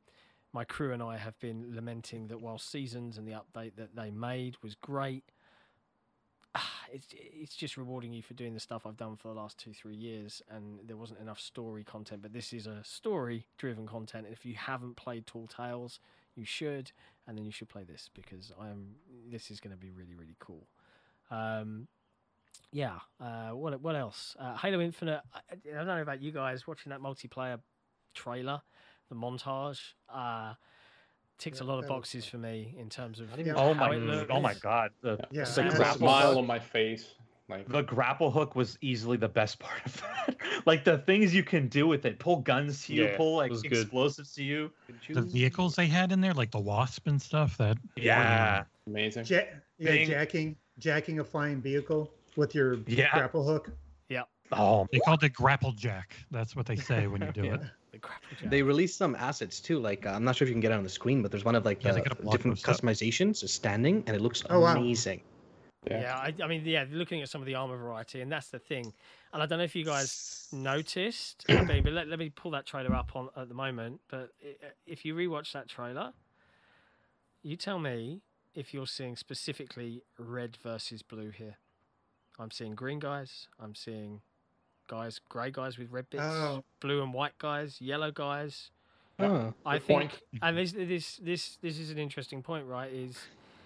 my 0.53 0.65
crew 0.65 0.93
and 0.93 1.03
I 1.03 1.17
have 1.17 1.39
been 1.41 1.75
lamenting 1.75 2.29
that 2.29 2.41
while 2.41 2.59
Seasons 2.59 3.17
and 3.17 3.27
the 3.27 3.33
update 3.33 3.77
that 3.77 3.97
they 3.97 4.11
made 4.11 4.57
was 4.63 4.75
great, 4.75 5.25
it's 6.93 7.07
it's 7.13 7.57
just 7.57 7.77
rewarding 7.77 8.13
you 8.13 8.23
for 8.23 8.35
doing 8.35 8.53
the 8.53 8.61
stuff 8.61 8.85
I've 8.87 8.97
done 8.97 9.17
for 9.17 9.29
the 9.29 9.35
last 9.35 9.59
two 9.59 9.73
three 9.73 9.95
years, 9.95 10.43
and 10.51 10.81
there 10.87 10.97
wasn't 10.97 11.21
enough 11.21 11.41
story 11.41 11.85
content. 11.85 12.21
But 12.23 12.33
this 12.33 12.53
is 12.53 12.67
a 12.67 12.85
story 12.85 13.47
driven 13.57 13.87
content. 13.87 14.27
And 14.27 14.35
if 14.35 14.45
you 14.45 14.55
haven't 14.55 14.97
played 14.97 15.27
Tall 15.27 15.47
Tales, 15.47 16.01
you 16.35 16.45
should, 16.45 16.93
and 17.27 17.37
then 17.39 17.47
you 17.47 17.53
should 17.53 17.69
play 17.71 17.85
this 17.85 18.11
because 18.15 18.53
I'm 18.61 18.97
this 19.31 19.51
is 19.51 19.61
going 19.61 19.75
to 19.75 19.81
be 19.81 19.91
really 19.91 20.15
really 20.15 20.37
cool. 20.39 20.67
Um, 21.31 21.89
yeah. 22.71 22.99
Uh, 23.19 23.51
what 23.51 23.81
what 23.81 23.97
else? 23.97 24.37
Uh, 24.39 24.57
Halo 24.57 24.81
Infinite. 24.81 25.23
I, 25.35 25.41
I 25.55 25.75
don't 25.75 25.87
know 25.87 26.03
about 26.03 26.21
you 26.21 26.33
guys 26.33 26.67
watching 26.67 26.91
that 26.91 27.01
multiplayer 27.01 27.59
trailer, 28.15 28.61
the 29.09 29.15
montage. 29.15 29.81
Uh, 30.09 30.55
ticks 31.39 31.61
a 31.61 31.65
lot 31.65 31.75
of 31.79 31.83
that 31.83 31.91
was 31.91 31.99
boxes 31.99 32.25
for 32.25 32.39
me 32.39 32.75
in 32.79 32.89
terms 32.89 33.19
of 33.19 33.29
Yeah. 33.39 33.55
Oh 33.57 33.75
my! 33.75 33.95
it 33.95 33.99
looks. 34.03 34.31
Oh 34.31 34.41
my 34.41 34.55
God! 34.55 34.91
The, 35.01 35.19
Yeah, 35.31 35.41
the 35.41 35.47
Sam- 35.47 35.69
grapple 35.71 35.99
smile 35.99 36.29
hook, 36.31 36.39
on 36.39 36.47
my 36.47 36.59
face. 36.59 37.15
Like 37.49 37.69
the 37.69 37.83
grapple 37.83 38.31
hook 38.31 38.55
was 38.57 38.79
easily 38.81 39.17
the 39.19 39.29
best 39.29 39.59
part 39.59 39.85
of 39.85 40.01
that. 40.01 40.37
like 40.65 40.85
the 40.85 40.99
things 40.99 41.35
you 41.35 41.43
can 41.43 41.69
do 41.69 41.87
with 41.87 42.07
it: 42.07 42.19
pull 42.19 42.37
guns 42.37 42.87
to 42.87 42.95
you, 42.95 43.11
pull 43.17 43.37
like 43.37 43.51
was 43.51 43.63
good. 43.63 43.73
explosives 43.73 44.33
to 44.37 44.45
you. 44.45 44.71
The 45.11 45.21
vehicles 45.23 45.75
they 45.75 45.87
had 45.87 46.13
in 46.13 46.21
there, 46.21 46.33
like 46.33 46.51
the 46.53 46.61
Wasp 46.61 47.07
and 47.09 47.21
stuff, 47.21 47.59
that 47.59 47.77
Yeah, 47.97 48.65
amazing. 48.87 49.27
Ja- 49.27 49.39
yeah, 49.79 49.91
Bing. 49.91 50.09
jacking 50.09 50.57
jacking 50.79 51.19
a 51.19 51.25
flying 51.25 51.61
vehicle 51.61 52.15
with 52.37 52.55
your 52.55 52.79
Yeah. 52.87 53.11
grapple 53.13 53.45
hook. 53.45 53.71
Yeah 54.09 54.23
oh, 54.53 54.87
they 54.93 54.99
called 55.01 55.23
it 55.25 55.33
grapple 55.35 55.73
jack. 55.73 56.15
That's 56.31 56.55
what 56.57 56.67
they 56.67 56.77
say 56.77 57.07
when 57.07 57.21
you 57.23 57.33
do 57.33 57.45
Yeah. 57.45 57.55
it. 57.55 57.61
The. 58.41 58.49
They 58.49 58.63
released 58.63 58.97
some 58.97 59.15
assets 59.15 59.61
too. 59.61 59.79
Like 59.79 60.07
uh, 60.07 60.11
I'm 60.11 60.25
not 60.25 60.37
sure 60.37 60.47
if 60.47 60.49
you 60.49 60.55
can 60.55 60.61
get 60.61 60.73
it 60.73 60.77
on 60.77 60.85
the 60.85 60.89
screen, 60.89 61.23
but 61.23 61.31
there's 61.31 61.45
one 61.45 61.55
of 61.55 61.65
like 61.65 61.85
Yeah, 61.85 61.93
they 61.93 62.01
uh, 62.01 62.05
got 62.05 62.19
a 62.19 62.23
blog 62.23 62.37
different 62.37 62.63
customizations, 62.63 63.41
just 63.41 63.55
standing, 63.55 64.03
and 64.07 64.17
it 64.17 64.23
looks 64.23 64.43
Oh, 64.51 64.61
wow. 64.61 64.77
amazing. 64.77 65.21
Yeah, 65.91 66.17
I, 66.17 66.33
I 66.43 66.47
mean, 66.47 66.63
yeah, 66.65 66.85
looking 66.91 67.23
at 67.23 67.29
some 67.29 67.43
of 67.43 67.47
the 67.47 67.55
armor 67.55 67.77
variety, 67.77 68.21
and 68.21 68.31
that's 68.31 68.49
the 68.49 68.59
thing. 68.59 68.93
And 69.33 69.43
I 69.43 69.47
don't 69.47 69.59
know 69.59 69.65
if 69.65 69.75
you 69.75 69.85
guys 69.85 70.49
noticed, 70.53 71.47
but 71.67 71.85
let, 71.85 72.09
let 72.09 72.19
me 72.19 72.31
pull 72.31 72.53
that 72.53 72.67
trailer 72.67 72.95
up 72.95 73.15
on 73.15 73.29
at 73.37 73.49
the 73.49 73.55
moment. 73.55 74.01
But 74.09 74.31
if 74.87 75.05
you 75.05 75.15
rewatch 75.15 75.53
that 75.53 75.69
trailer, 75.69 76.13
you 77.43 77.57
tell 77.57 77.79
me 77.79 78.23
if 78.55 78.73
you're 78.73 78.87
seeing 78.87 79.17
specifically 79.17 80.03
red 80.19 80.57
versus 80.63 81.03
blue 81.03 81.31
here. 81.31 81.57
I'm 82.39 82.51
seeing 82.51 82.75
green 82.75 82.99
guys. 82.99 83.49
I'm 83.61 83.75
seeing 83.75 84.21
guys, 84.93 85.21
grey 85.29 85.51
guys 85.51 85.79
with 85.79 85.91
red 85.91 86.09
bits, 86.11 86.23
Oh. 86.23 86.65
blue 86.81 87.03
and 87.03 87.15
white 87.15 87.37
guys, 87.39 87.81
yellow 87.81 88.11
guys. 88.11 88.71
Oh. 89.19 89.55
I 89.65 89.79
think, 89.79 90.11
point. 90.11 90.23
and 90.43 90.57
this 90.59 90.73
this 90.73 91.17
this 91.17 91.59
this 91.63 91.79
is 91.79 91.91
an 91.91 91.99
interesting 91.99 92.43
point, 92.43 92.67
right? 92.67 92.93
Is 92.93 93.17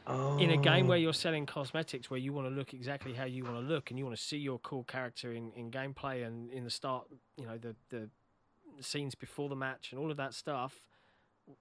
oh. 0.07 0.39
in 0.39 0.51
a 0.51 0.57
game 0.57 0.87
where 0.87 0.99
you're 0.99 1.13
selling 1.27 1.47
cosmetics 1.47 2.11
where 2.11 2.21
you 2.21 2.33
want 2.33 2.47
to 2.49 2.55
look 2.55 2.75
exactly 2.75 3.13
how 3.15 3.25
you 3.25 3.43
want 3.45 3.57
to 3.57 3.61
look 3.75 3.91
and 3.91 3.99
you 3.99 4.05
want 4.05 4.17
to 4.17 4.23
see 4.23 4.37
your 4.39 4.59
cool 4.61 4.85
character 4.85 5.33
in, 5.33 5.53
in 5.57 5.71
gameplay 5.71 6.27
and 6.27 6.51
in 6.51 6.63
the 6.65 6.71
start 6.71 7.07
you 7.37 7.47
know 7.47 7.59
the, 7.59 7.75
the 7.91 8.09
scenes 8.81 9.15
before 9.15 9.49
the 9.49 9.57
match 9.57 9.93
and 9.93 10.01
all 10.01 10.11
of 10.11 10.17
that 10.17 10.35
stuff 10.35 10.81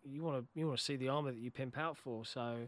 you 0.03 0.21
want 0.23 0.37
to 0.37 0.59
you 0.59 0.67
want 0.67 0.77
to 0.77 0.83
see 0.83 0.95
the 0.97 1.07
armor 1.09 1.31
that 1.31 1.39
you 1.39 1.49
pimp 1.51 1.77
out 1.77 1.97
for 1.97 2.25
so 2.25 2.67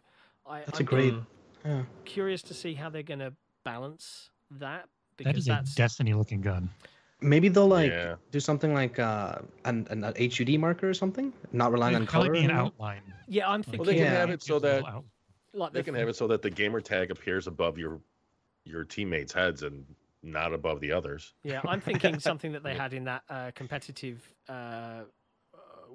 I, 0.50 0.60
That's 0.60 0.80
I'm 0.80 0.86
a 0.86 0.90
great. 0.90 1.14
Mm. 1.14 1.26
Yeah. 1.66 1.82
curious 2.06 2.42
to 2.44 2.54
see 2.54 2.74
how 2.76 2.90
they're 2.90 3.04
going 3.04 3.20
to 3.20 3.34
balance 3.64 4.30
that 4.50 4.88
That 5.18 5.36
because 5.36 5.48
is 5.48 5.48
a 5.50 5.64
Destiny 5.76 6.14
looking 6.14 6.42
gun. 6.42 6.70
Maybe 7.22 7.50
they'll 7.50 7.68
like 7.68 7.90
Yeah. 7.92 8.16
do 8.32 8.40
something 8.40 8.74
like 8.74 9.00
uh, 9.00 9.40
an, 9.66 9.88
an 9.90 10.04
HUD 10.04 10.60
marker 10.60 10.88
or 10.90 10.94
something, 10.94 11.34
not 11.52 11.72
relying 11.72 11.96
on 11.96 12.04
It'd 12.04 12.10
probably 12.10 12.30
color. 12.30 12.40
be 12.40 12.46
an 12.46 12.52
outline. 12.52 13.02
yeah 13.28 13.50
I'm 13.50 13.64
thinking 13.64 13.80
Well, 13.80 13.86
they 13.88 13.96
can 13.96 14.04
Yeah. 14.04 14.12
have 14.20 14.30
it 14.30 14.44
so 14.44 14.56
Gives 14.60 14.64
a 14.64 14.68
little 14.68 14.84
that 14.86 14.94
out- 14.94 15.06
like 15.54 15.74
they 15.74 15.80
the 15.80 15.84
can 15.86 15.96
have 15.96 16.08
it 16.10 16.16
so 16.16 16.28
that 16.28 16.42
the 16.44 16.50
gamer 16.52 16.82
tag 16.82 17.10
appears 17.12 17.48
above 17.48 17.78
your 17.78 18.00
your 18.66 18.84
teammates' 18.84 19.32
heads 19.34 19.64
and 19.64 19.86
not 20.22 20.54
above 20.54 20.80
the 20.82 20.92
others. 20.92 21.34
Yeah, 21.44 21.62
I'm 21.66 21.80
thinking 21.90 22.20
something 22.20 22.52
that 22.52 22.62
they 22.64 22.76
had 22.76 22.94
in 22.94 23.06
that 23.06 23.24
uh, 23.30 23.52
competitive 23.56 24.22
uh, 24.50 25.04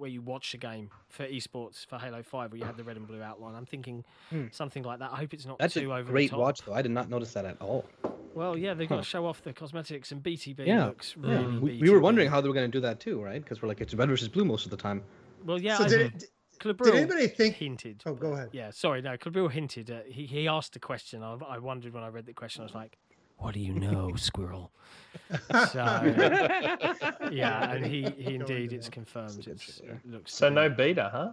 where 0.02 0.10
you 0.10 0.20
watch 0.20 0.52
the 0.52 0.58
game 0.58 0.90
for 1.08 1.24
esports 1.26 1.86
for 1.86 1.96
Halo 1.98 2.22
Five, 2.22 2.52
where 2.52 2.58
you 2.58 2.64
had 2.66 2.76
the 2.76 2.84
red 2.84 2.96
and 2.98 3.06
blue 3.06 3.22
outline. 3.22 3.54
I'm 3.54 3.64
thinking 3.64 4.04
Hmm. 4.30 4.46
something 4.50 4.82
like 4.82 4.98
that. 4.98 5.12
I 5.12 5.16
hope 5.16 5.32
it's 5.32 5.46
not 5.46 5.58
That's 5.58 5.74
too 5.74 5.90
a 5.92 5.98
over 6.00 6.10
great 6.12 6.26
the 6.26 6.30
top. 6.36 6.40
watch, 6.40 6.62
though. 6.62 6.74
I 6.74 6.82
did 6.82 6.90
not 6.90 7.08
notice 7.08 7.32
that 7.32 7.44
at 7.46 7.56
all. 7.62 7.86
Well, 8.34 8.58
yeah, 8.58 8.74
they've 8.74 8.88
got 8.88 8.96
to 8.96 9.02
show 9.02 9.24
off 9.26 9.42
the 9.42 9.52
cosmetics, 9.52 10.10
and 10.12 10.22
BTB 10.22 10.66
Yeah, 10.66 10.86
looks 10.86 11.14
Yeah. 11.22 11.38
really. 11.38 11.58
We, 11.58 11.78
we 11.78 11.90
were 11.90 12.00
wondering 12.00 12.28
how 12.28 12.40
they 12.40 12.48
were 12.48 12.54
going 12.54 12.70
to 12.70 12.76
do 12.76 12.80
that 12.82 12.98
too, 13.00 13.22
right? 13.22 13.42
Because 13.42 13.62
we're 13.62 13.68
like 13.68 13.80
it's 13.80 13.94
red 13.94 14.08
versus 14.08 14.28
blue 14.28 14.44
most 14.44 14.64
of 14.64 14.70
the 14.70 14.76
time. 14.76 15.02
Well, 15.44 15.60
yeah, 15.60 15.78
so 15.78 15.84
I- 15.84 15.88
did 15.88 16.00
it 16.02 16.12
Did 16.18 16.28
Cabril 16.78 16.94
anybody 16.94 17.26
think? 17.28 17.56
hinted. 17.56 18.02
Oh, 18.06 18.14
go 18.14 18.32
ahead. 18.34 18.50
Yeah, 18.52 18.70
sorry, 18.70 19.02
no. 19.02 19.16
Cabril 19.16 19.48
hinted. 19.50 19.90
Uh, 19.90 20.00
he 20.06 20.26
he 20.26 20.46
asked 20.48 20.76
a 20.76 20.80
question. 20.80 21.22
I, 21.22 21.34
I 21.48 21.58
wondered 21.58 21.92
when 21.92 22.02
I 22.04 22.08
read 22.08 22.26
the 22.26 22.32
question. 22.34 22.60
I 22.62 22.64
was 22.64 22.74
like, 22.74 22.96
"What 23.42 23.54
do 23.54 23.60
you 23.60 23.74
know, 23.74 24.12
squirrel?" 24.16 24.72
So 25.72 25.84
yeah, 27.30 27.72
and 27.72 27.84
he, 27.84 28.10
he 28.10 28.34
indeed 28.36 28.72
it's 28.72 28.86
that. 28.86 28.92
confirmed. 28.92 29.44
That's 29.44 29.68
It's, 29.68 29.80
it 29.80 29.98
looks. 30.06 30.34
So 30.34 30.48
no 30.48 30.68
beta, 30.68 31.10
huh? 31.12 31.32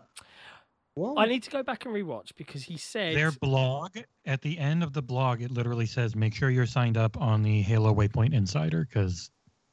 Well, 0.96 1.18
I 1.18 1.26
need 1.28 1.44
to 1.44 1.50
go 1.52 1.64
back 1.64 1.86
and 1.86 1.94
rewatch 1.96 2.32
because 2.36 2.64
he 2.64 2.78
said 2.78 3.16
Their 3.16 3.32
blog, 3.32 3.98
at 4.26 4.42
the 4.42 4.58
end 4.58 4.84
of 4.84 4.92
the 4.92 5.02
blog, 5.02 5.42
it 5.42 5.50
literally 5.52 5.86
says, 5.86 6.14
make 6.16 6.34
sure 6.34 6.50
you're 6.50 6.66
signed 6.66 6.98
up 6.98 7.16
on 7.22 7.42
the 7.42 7.62
Halo 7.62 7.94
Waypoint 7.94 8.34
Insider 8.34 8.86
because 8.86 9.32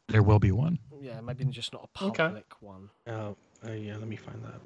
there 0.09 0.23
will 0.23 0.39
be 0.39 0.53
one. 0.53 0.79
yeah, 1.01 1.21
maybe 1.21 1.45
just 1.47 1.73
not 1.73 1.89
a 2.01 2.05
Okay. 2.05 2.25
public 2.27 2.47
one. 2.61 2.89
uh, 3.09 3.33
uh, 3.67 3.73
yeah, 3.73 3.97
let 3.97 4.07
me 4.07 4.15
find 4.17 4.41
that. 4.45 4.61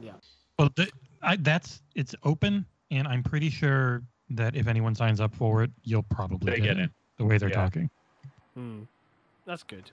Yeah. 0.00 0.12
Well, 0.58 0.70
th- 0.70 0.90
I, 1.22 1.36
that's 1.36 1.82
it's 1.94 2.14
open, 2.22 2.64
and 2.90 3.06
I'm 3.06 3.22
pretty 3.22 3.50
sure 3.50 4.02
that 4.30 4.56
if 4.56 4.68
anyone 4.68 4.94
signs 4.94 5.20
up 5.20 5.34
for 5.34 5.62
it, 5.64 5.70
you'll 5.82 6.02
probably 6.04 6.52
They 6.52 6.56
get, 6.60 6.64
get 6.64 6.76
in 6.78 6.82
in. 6.84 6.90
The 7.16 7.24
way 7.24 7.38
they're 7.38 7.48
Yeah. 7.48 7.54
talking. 7.56 7.90
Hmm. 8.54 8.82
That's 9.44 9.62
good. 9.62 9.90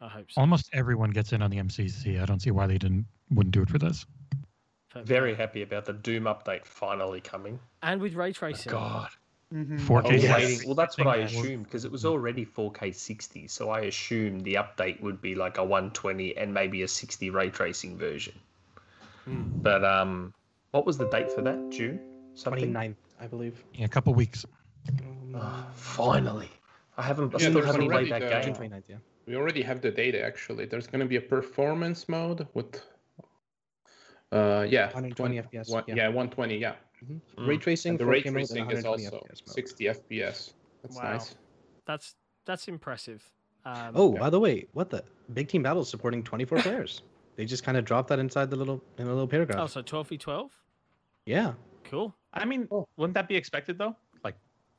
I 0.00 0.08
hope 0.08 0.30
so. 0.30 0.40
Almost 0.40 0.70
everyone 0.72 1.10
gets 1.10 1.32
in 1.32 1.42
on 1.42 1.50
the 1.50 1.58
MCC. 1.58 2.20
I 2.20 2.24
don't 2.24 2.40
see 2.40 2.50
why 2.50 2.66
they 2.66 2.78
didn't 2.78 3.06
wouldn't 3.30 3.52
do 3.52 3.62
it 3.62 3.68
for 3.68 3.78
this. 3.78 4.06
But, 4.94 5.04
Very 5.06 5.34
happy 5.34 5.62
about 5.62 5.84
the 5.84 5.92
Doom 5.92 6.24
update 6.24 6.64
finally 6.64 7.20
coming. 7.20 7.60
And 7.82 8.00
with 8.00 8.14
ray 8.14 8.32
tracing. 8.32 8.72
God. 8.72 9.10
Mhm. 9.52 9.78
4K. 9.80 10.10
I 10.10 10.14
was 10.14 10.22
Yes. 10.22 10.64
Well, 10.66 10.74
that's 10.74 10.96
what 10.98 11.06
I 11.06 11.16
assumed 11.16 11.64
because 11.64 11.84
it 11.84 11.92
was 11.92 12.04
already 12.04 12.44
4K 12.44 12.92
60. 12.92 13.48
So 13.48 13.70
I 13.70 13.80
assumed 13.80 14.44
the 14.44 14.54
update 14.54 15.00
would 15.00 15.20
be 15.20 15.34
like 15.34 15.58
a 15.58 15.64
120 15.64 16.36
and 16.36 16.52
maybe 16.52 16.82
a 16.82 16.88
60 16.88 17.30
ray 17.30 17.50
tracing 17.50 17.96
version. 17.98 18.34
Hmm. 19.24 19.42
But 19.62 19.84
um, 19.84 20.32
what 20.70 20.86
was 20.86 20.96
the 20.98 21.08
date 21.08 21.30
for 21.32 21.42
that? 21.42 21.70
June 21.70 22.00
something. 22.34 22.72
29th, 22.72 22.96
I 23.20 23.26
believe. 23.26 23.62
In 23.74 23.84
a 23.84 23.88
couple 23.88 24.14
weeks. 24.14 24.44
Oh, 25.34 25.66
finally, 25.74 26.48
I 26.98 27.02
haven't. 27.02 27.34
I 27.34 27.38
Yeah, 27.38 27.50
still 27.50 27.64
haven't 27.64 27.88
played 27.88 28.10
that 28.12 28.20
the- 28.20 28.40
June 28.52 28.54
29th, 28.54 28.82
yeah. 28.88 28.96
We 29.26 29.36
already 29.36 29.62
have 29.62 29.80
the 29.80 29.90
data 29.90 30.20
actually. 30.22 30.66
There's 30.66 30.86
going 30.86 31.00
to 31.00 31.06
be 31.06 31.16
a 31.16 31.20
performance 31.20 32.08
mode 32.08 32.46
with. 32.54 32.82
Uh, 34.32 34.66
yeah. 34.68 34.86
120 34.86 35.36
one- 35.36 35.44
FPS, 35.44 35.70
one- 35.70 35.84
yeah. 35.86 35.94
yeah. 35.94 36.08
120. 36.08 36.58
Yeah. 36.58 36.74
Mm. 37.04 37.20
Ray 37.48 37.56
tracing, 37.56 37.90
And 37.90 38.00
the 38.00 38.06
ray 38.06 38.22
tracing 38.22 38.70
is 38.70 38.84
also 38.84 39.20
FPS 39.24 39.42
60 39.46 39.84
FPS. 39.88 40.52
That's 40.82 40.96
Wow. 40.96 41.12
nice. 41.12 41.36
That's 41.86 42.16
that's 42.44 42.66
impressive. 42.68 43.22
Um, 43.64 43.92
Oh, 43.94 44.12
Yeah. 44.14 44.20
by 44.20 44.30
the 44.30 44.40
way, 44.40 44.66
what 44.72 44.90
the 44.90 45.04
Big 45.34 45.48
Team 45.48 45.62
Battle 45.62 45.82
is 45.82 45.88
supporting 45.88 46.22
24 46.24 46.58
players. 46.62 47.02
They 47.36 47.44
just 47.44 47.62
kind 47.62 47.76
of 47.78 47.84
dropped 47.84 48.08
that 48.08 48.18
inside 48.18 48.50
the 48.50 48.56
little 48.56 48.82
in 48.98 49.06
a 49.06 49.10
little 49.10 49.28
paragraph. 49.28 49.60
oh, 49.60 49.66
so 49.66 49.82
12v12? 49.82 50.50
Yeah. 51.26 51.54
Cool. 51.84 52.14
I 52.32 52.44
mean, 52.44 52.66
Oh. 52.70 52.88
wouldn't 52.96 53.14
that 53.14 53.28
be 53.28 53.36
expected 53.36 53.78
though? 53.78 53.94
Like, 54.24 54.34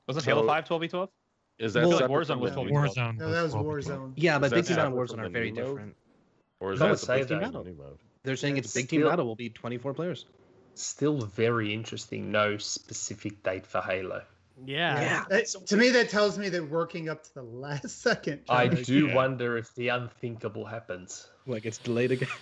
wasn't 0.08 0.26
So- 0.26 0.32
Halo 0.32 0.46
Five 0.46 0.66
12v12? 0.66 1.10
Is 1.60 1.74
that 1.74 1.82
feel 1.82 1.90
like 1.92 2.06
Warzone 2.06 2.40
was 2.40 2.52
the 2.52 2.56
12 2.64 2.68
new? 2.68 2.74
Warzone. 2.74 3.18
No, 3.18 3.32
that 3.32 3.44
was 3.44 3.54
Warzone. 3.54 4.14
Yeah, 4.16 4.40
but 4.40 4.52
Big 4.52 4.66
Team 4.66 4.78
Battle 4.78 4.98
and 5.00 5.10
Warzone 5.10 5.20
are 5.26 5.30
very 5.30 5.52
different. 5.52 5.96
Or 6.60 6.74
is 6.74 6.82
I 6.82 6.86
that 6.86 6.92
would 6.92 7.00
the 7.00 7.14
Big 7.18 7.28
Team 7.28 7.40
Battle 7.40 7.64
mode? 7.78 8.00
They're 8.24 8.36
saying 8.36 8.58
it's 8.58 8.68
It's 8.68 8.74
Big 8.76 8.90
Team 8.90 9.02
still- 9.02 9.10
Battle 9.10 9.26
will 9.26 9.36
be 9.36 9.50
24 9.50 9.94
players. 9.94 10.26
Still 10.76 11.20
very 11.22 11.74
interesting. 11.74 12.32
No 12.32 12.58
specific 12.58 13.44
date 13.44 13.66
for 13.66 13.82
Halo. 13.82 14.24
Yeah. 14.66 15.26
That- 15.30 15.48
to 15.68 15.78
me, 15.78 15.90
that 15.92 16.10
tells 16.10 16.38
me 16.38 16.50
they're 16.50 16.64
working 16.64 17.10
up 17.10 17.24
to 17.24 17.34
the 17.34 17.44
last 17.44 17.90
second. 18.02 18.42
I 18.50 18.68
do 18.68 19.08
Yeah. 19.08 19.16
wonder 19.16 19.58
if 19.58 19.74
the 19.76 19.90
unthinkable 19.90 20.66
happens. 20.66 21.28
Like 21.46 21.66
it's 21.66 21.78
delayed 21.78 22.12
again. 22.12 22.30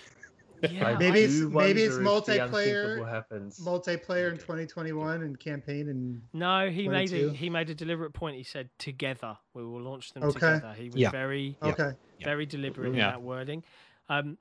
Yeah. 0.62 0.96
Maybe 0.98 1.20
it's- 1.20 1.40
maybe 1.40 1.82
it's 1.82 1.94
wonder 1.96 2.18
if 2.18 2.24
the 2.26 2.32
multiplayer, 2.32 3.08
happens. 3.08 3.60
multiplayer 3.60 4.30
in 4.30 4.38
2021 4.38 5.22
and 5.22 5.38
campaign 5.38 5.88
and 5.88 6.22
No, 6.32 6.68
he 6.70 6.88
made 6.88 7.12
a 7.12 7.30
he 7.32 7.48
made 7.50 7.70
a 7.70 7.74
deliberate 7.74 8.12
point. 8.12 8.36
He 8.36 8.42
said 8.42 8.70
together 8.78 9.36
we 9.54 9.64
will 9.64 9.80
launch 9.82 10.12
them 10.12 10.22
Okay. 10.24 10.32
together. 10.34 10.72
He 10.74 10.86
was 10.90 10.96
Yeah. 10.96 11.10
very 11.10 11.56
okay. 11.62 11.92
very 12.22 12.46
deliberate 12.46 12.88
in 12.90 12.96
that 12.96 13.22
wording. 13.22 13.62
Um, 14.08 14.38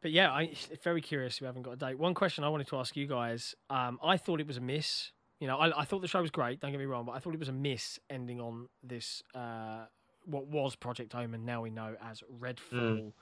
but 0.00 0.12
yeah, 0.12 0.30
I 0.32 0.52
very 0.84 1.00
curious. 1.00 1.40
We 1.40 1.46
haven't 1.46 1.62
got 1.62 1.72
a 1.72 1.76
date. 1.76 1.98
One 1.98 2.14
question 2.14 2.44
I 2.44 2.48
wanted 2.50 2.68
to 2.68 2.76
ask 2.76 2.96
you 2.96 3.06
guys. 3.06 3.54
Um, 3.68 3.98
I 4.02 4.16
thought 4.16 4.40
it 4.40 4.46
was 4.46 4.56
a 4.56 4.60
miss. 4.60 5.10
You 5.40 5.46
know, 5.46 5.56
I, 5.58 5.80
I 5.80 5.84
thought 5.84 6.02
the 6.02 6.08
show 6.08 6.20
was 6.20 6.30
great. 6.30 6.60
Don't 6.60 6.70
get 6.72 6.78
me 6.78 6.84
wrong, 6.86 7.04
but 7.04 7.12
I 7.12 7.18
thought 7.20 7.32
it 7.34 7.38
was 7.40 7.48
a 7.48 7.52
miss 7.52 7.98
ending 8.10 8.40
on 8.40 8.68
this. 8.82 9.22
Uh, 9.34 9.86
what 10.24 10.46
was 10.46 10.76
Project 10.76 11.14
Omen? 11.14 11.44
Now 11.44 11.62
we 11.62 11.70
know 11.70 11.96
as 12.02 12.22
Redfall 12.40 13.12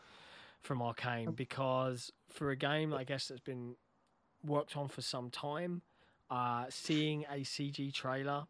from 0.62 0.80
Arkane, 0.80 1.34
because 1.34 2.12
for 2.28 2.50
a 2.50 2.56
game 2.56 2.92
I 2.92 3.04
guess 3.04 3.28
that's 3.28 3.40
been 3.40 3.76
worked 4.44 4.76
on 4.76 4.88
for 4.88 5.02
some 5.02 5.30
time, 5.30 5.82
uh, 6.30 6.66
seeing 6.68 7.24
a 7.30 7.40
CG 7.40 7.92
trailer. 7.92 8.46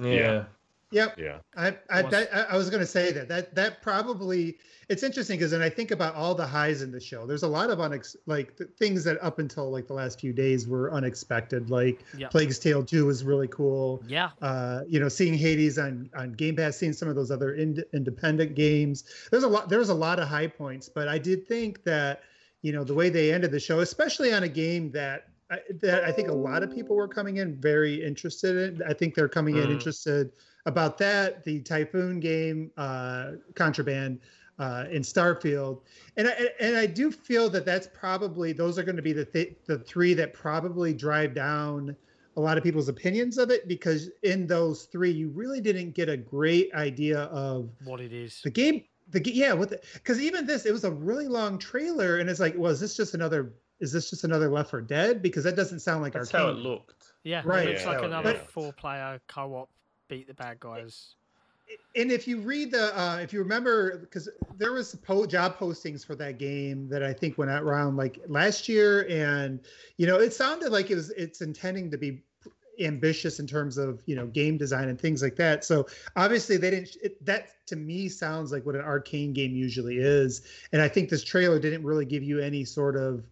yeah. 0.00 0.44
Yep. 0.92 1.18
Yeah. 1.18 1.38
I 1.56 1.76
I, 1.90 2.02
Was- 2.02 2.10
that, 2.12 2.34
I 2.34 2.42
I 2.54 2.56
was 2.56 2.70
going 2.70 2.80
to 2.80 2.86
say 2.86 3.12
that 3.12 3.28
that 3.28 3.54
that 3.54 3.82
probably 3.82 4.58
it's 4.88 5.02
interesting 5.02 5.38
because 5.38 5.52
when 5.52 5.62
I 5.62 5.70
think 5.70 5.90
about 5.90 6.14
all 6.14 6.34
the 6.34 6.46
highs 6.46 6.82
in 6.82 6.92
the 6.92 7.00
show, 7.00 7.26
there's 7.26 7.44
a 7.44 7.48
lot 7.48 7.70
of 7.70 7.78
unex 7.78 8.14
like 8.26 8.56
th- 8.58 8.70
things 8.78 9.04
that 9.04 9.22
up 9.22 9.38
until 9.38 9.70
like 9.70 9.86
the 9.86 9.94
last 9.94 10.20
few 10.20 10.32
days 10.32 10.68
were 10.68 10.92
unexpected. 10.92 11.70
Like 11.70 12.04
Yeah. 12.16 12.28
Plague's 12.28 12.58
Tale 12.58 12.84
Two 12.84 13.06
was 13.06 13.24
really 13.24 13.48
cool. 13.48 14.02
Yeah, 14.06 14.30
Uh, 14.42 14.80
you 14.86 15.00
know, 15.00 15.08
seeing 15.08 15.34
Hades 15.34 15.78
on 15.78 16.10
on 16.14 16.32
Game 16.32 16.56
Pass, 16.56 16.76
seeing 16.76 16.92
some 16.92 17.08
of 17.08 17.14
those 17.14 17.30
other 17.30 17.54
ind- 17.54 17.84
independent 17.94 18.54
games. 18.54 19.04
There's 19.30 19.44
a 19.44 19.48
lot. 19.48 19.68
There's 19.68 19.88
a 19.88 19.94
lot 19.94 20.18
of 20.18 20.28
high 20.28 20.46
points, 20.48 20.88
but 20.88 21.08
I 21.08 21.18
did 21.18 21.46
think 21.48 21.84
that 21.84 22.22
you 22.62 22.72
know 22.72 22.84
the 22.84 22.94
way 22.94 23.08
they 23.08 23.32
ended 23.32 23.50
the 23.50 23.60
show, 23.60 23.80
especially 23.80 24.32
on 24.32 24.42
a 24.42 24.48
game 24.48 24.90
that. 24.92 25.28
I, 25.50 25.58
that 25.82 26.02
I 26.04 26.12
think 26.12 26.28
a 26.30 26.32
lot 26.32 26.62
of 26.62 26.74
people 26.74 26.96
were 26.96 27.06
coming 27.08 27.36
in 27.36 27.60
very 27.60 28.02
interested 28.02 28.56
in. 28.56 28.82
I 28.88 28.94
think 28.94 29.14
they're 29.14 29.28
coming 29.28 29.56
in 29.58 29.64
Mm. 29.64 29.72
interested 29.72 30.32
about 30.66 30.98
that, 30.98 31.42
the 31.44 31.60
Typhoon 31.60 32.20
game, 32.20 32.70
uh, 32.76 33.32
Contraband, 33.54 34.20
uh, 34.58 34.84
in 34.90 35.02
Starfield, 35.02 35.80
and 36.16 36.28
I, 36.28 36.48
and 36.60 36.76
I 36.76 36.86
do 36.86 37.10
feel 37.10 37.48
that 37.50 37.64
that's 37.64 37.88
probably 37.92 38.52
those 38.52 38.78
are 38.78 38.82
going 38.84 38.96
to 38.96 39.02
be 39.02 39.12
the 39.14 39.24
th- 39.24 39.56
the 39.66 39.78
three 39.78 40.14
that 40.14 40.34
probably 40.34 40.92
drive 40.92 41.34
down 41.34 41.96
a 42.36 42.40
lot 42.40 42.56
of 42.56 42.62
people's 42.62 42.88
opinions 42.88 43.38
of 43.38 43.50
it 43.50 43.66
because 43.66 44.10
in 44.22 44.46
those 44.46 44.84
three 44.84 45.10
you 45.10 45.30
really 45.30 45.60
didn't 45.60 45.92
get 45.92 46.08
a 46.08 46.16
great 46.16 46.72
idea 46.74 47.20
of 47.24 47.70
what 47.84 48.00
it 48.00 48.12
is. 48.12 48.40
the 48.44 48.50
game. 48.50 48.84
The 49.10 49.20
yeah, 49.34 49.52
with 49.52 49.74
because 49.94 50.20
even 50.20 50.46
this 50.46 50.64
it 50.64 50.72
was 50.72 50.84
a 50.84 50.90
really 50.90 51.28
long 51.28 51.58
trailer 51.58 52.18
and 52.18 52.30
it's 52.30 52.38
like, 52.40 52.54
well, 52.56 52.70
is 52.70 52.78
this 52.78 52.96
just 52.96 53.14
another? 53.14 53.54
Is 53.80 53.90
this 53.92 54.10
just 54.10 54.22
another 54.22 54.48
Left 54.48 54.70
4 54.70 54.80
Dead? 54.82 55.22
Because 55.22 55.42
that 55.42 55.56
doesn't 55.56 55.80
sound 55.80 56.02
like 56.02 56.12
That's 56.12 56.30
Arkane. 56.30 56.38
how 56.38 56.48
it 56.50 56.56
looked. 56.58 57.14
Yeah, 57.24 57.42
Right. 57.44 57.66
It 57.68 57.72
looks 57.72 57.84
like 57.86 58.02
another 58.02 58.34
But- 58.34 58.48
four-player 58.50 59.20
co-op 59.26 59.68
beat 60.12 60.26
the 60.26 60.34
bad 60.34 60.60
guys. 60.60 61.14
and 61.96 62.12
if 62.12 62.28
you 62.28 62.38
read 62.40 62.70
the 62.70 62.84
uh 63.00 63.16
if 63.16 63.32
you 63.32 63.38
remember 63.38 63.96
because 63.98 64.28
there 64.58 64.72
was 64.72 64.94
po- 64.96 65.24
job 65.24 65.56
postings 65.56 66.04
for 66.04 66.14
that 66.14 66.36
game 66.38 66.86
that 66.86 67.02
i 67.02 67.12
think 67.14 67.38
went 67.38 67.50
out 67.50 67.62
around 67.62 67.96
like 67.96 68.20
last 68.26 68.68
year 68.68 69.06
and 69.08 69.58
you 69.96 70.06
know 70.06 70.18
it 70.20 70.34
sounded 70.34 70.70
like 70.70 70.90
it 70.90 70.96
was 70.96 71.08
it's 71.12 71.40
intending 71.40 71.90
to 71.90 71.96
be 71.96 72.22
ambitious 72.80 73.38
in 73.40 73.46
terms 73.46 73.78
of 73.78 74.02
you 74.04 74.14
know 74.14 74.26
game 74.26 74.58
design 74.58 74.88
and 74.90 75.00
things 75.00 75.22
like 75.22 75.36
that 75.36 75.64
so 75.64 75.86
obviously 76.16 76.58
they 76.58 76.68
didn't 76.70 76.94
it, 77.02 77.24
that 77.24 77.48
to 77.66 77.76
me 77.76 78.06
sounds 78.08 78.52
like 78.52 78.66
what 78.66 78.74
an 78.74 78.82
Arkane 78.82 79.32
game 79.32 79.54
usually 79.54 79.96
is 79.96 80.42
and 80.72 80.82
i 80.82 80.88
think 80.88 81.08
this 81.08 81.24
trailer 81.24 81.58
didn't 81.58 81.84
really 81.84 82.04
give 82.04 82.22
you 82.22 82.38
any 82.38 82.64
sort 82.66 82.96
of 82.96 83.24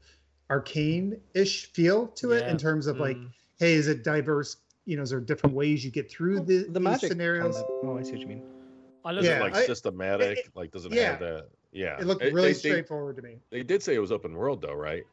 Arkane-ish 0.51 1.73
feel 1.73 2.07
to 2.09 2.33
it 2.33 2.43
Yeah. 2.45 2.51
in 2.51 2.57
terms 2.59 2.87
of 2.87 2.99
like 2.99 3.17
Mm. 3.19 3.31
hey 3.59 3.75
is 3.75 3.87
it 3.89 4.03
diverse 4.03 4.57
you 4.85 4.97
know 4.97 5.03
is 5.03 5.11
there 5.11 5.21
different 5.21 5.55
ways 5.55 5.85
you 5.85 5.91
get 5.91 6.11
through 6.11 6.41
the, 6.41 6.65
the 6.65 6.65
these 6.65 6.81
magic 6.81 7.11
scenarios 7.11 7.57
concept- 7.57 7.71
Oh, 7.85 7.99
I 7.99 8.03
see 8.03 8.13
what 8.13 8.21
you 8.21 8.27
mean. 8.27 8.43
I 9.05 9.13
look 9.13 9.23
Is 9.23 9.29
Yeah, 9.29 9.39
it 9.39 9.43
like 9.43 9.57
I- 9.57 9.67
systematic? 9.67 10.39
it- 10.39 10.51
like, 10.55 10.71
does 10.71 10.85
it 10.85 10.93
yeah. 10.93 11.13
have 11.13 11.21
that? 11.21 11.49
Yeah. 11.73 11.99
it 11.99 12.07
looked 12.07 12.23
really 12.23 12.49
they, 12.49 12.53
they- 12.53 12.59
straightforward 12.59 13.17
to 13.17 13.23
me 13.23 13.37
They, 13.51 13.63
did 13.63 13.83
say 13.83 13.95
it 13.95 14.01
was 14.01 14.13
open 14.13 14.35
world 14.35 14.61
though, 14.61 14.75
right? 14.75 15.05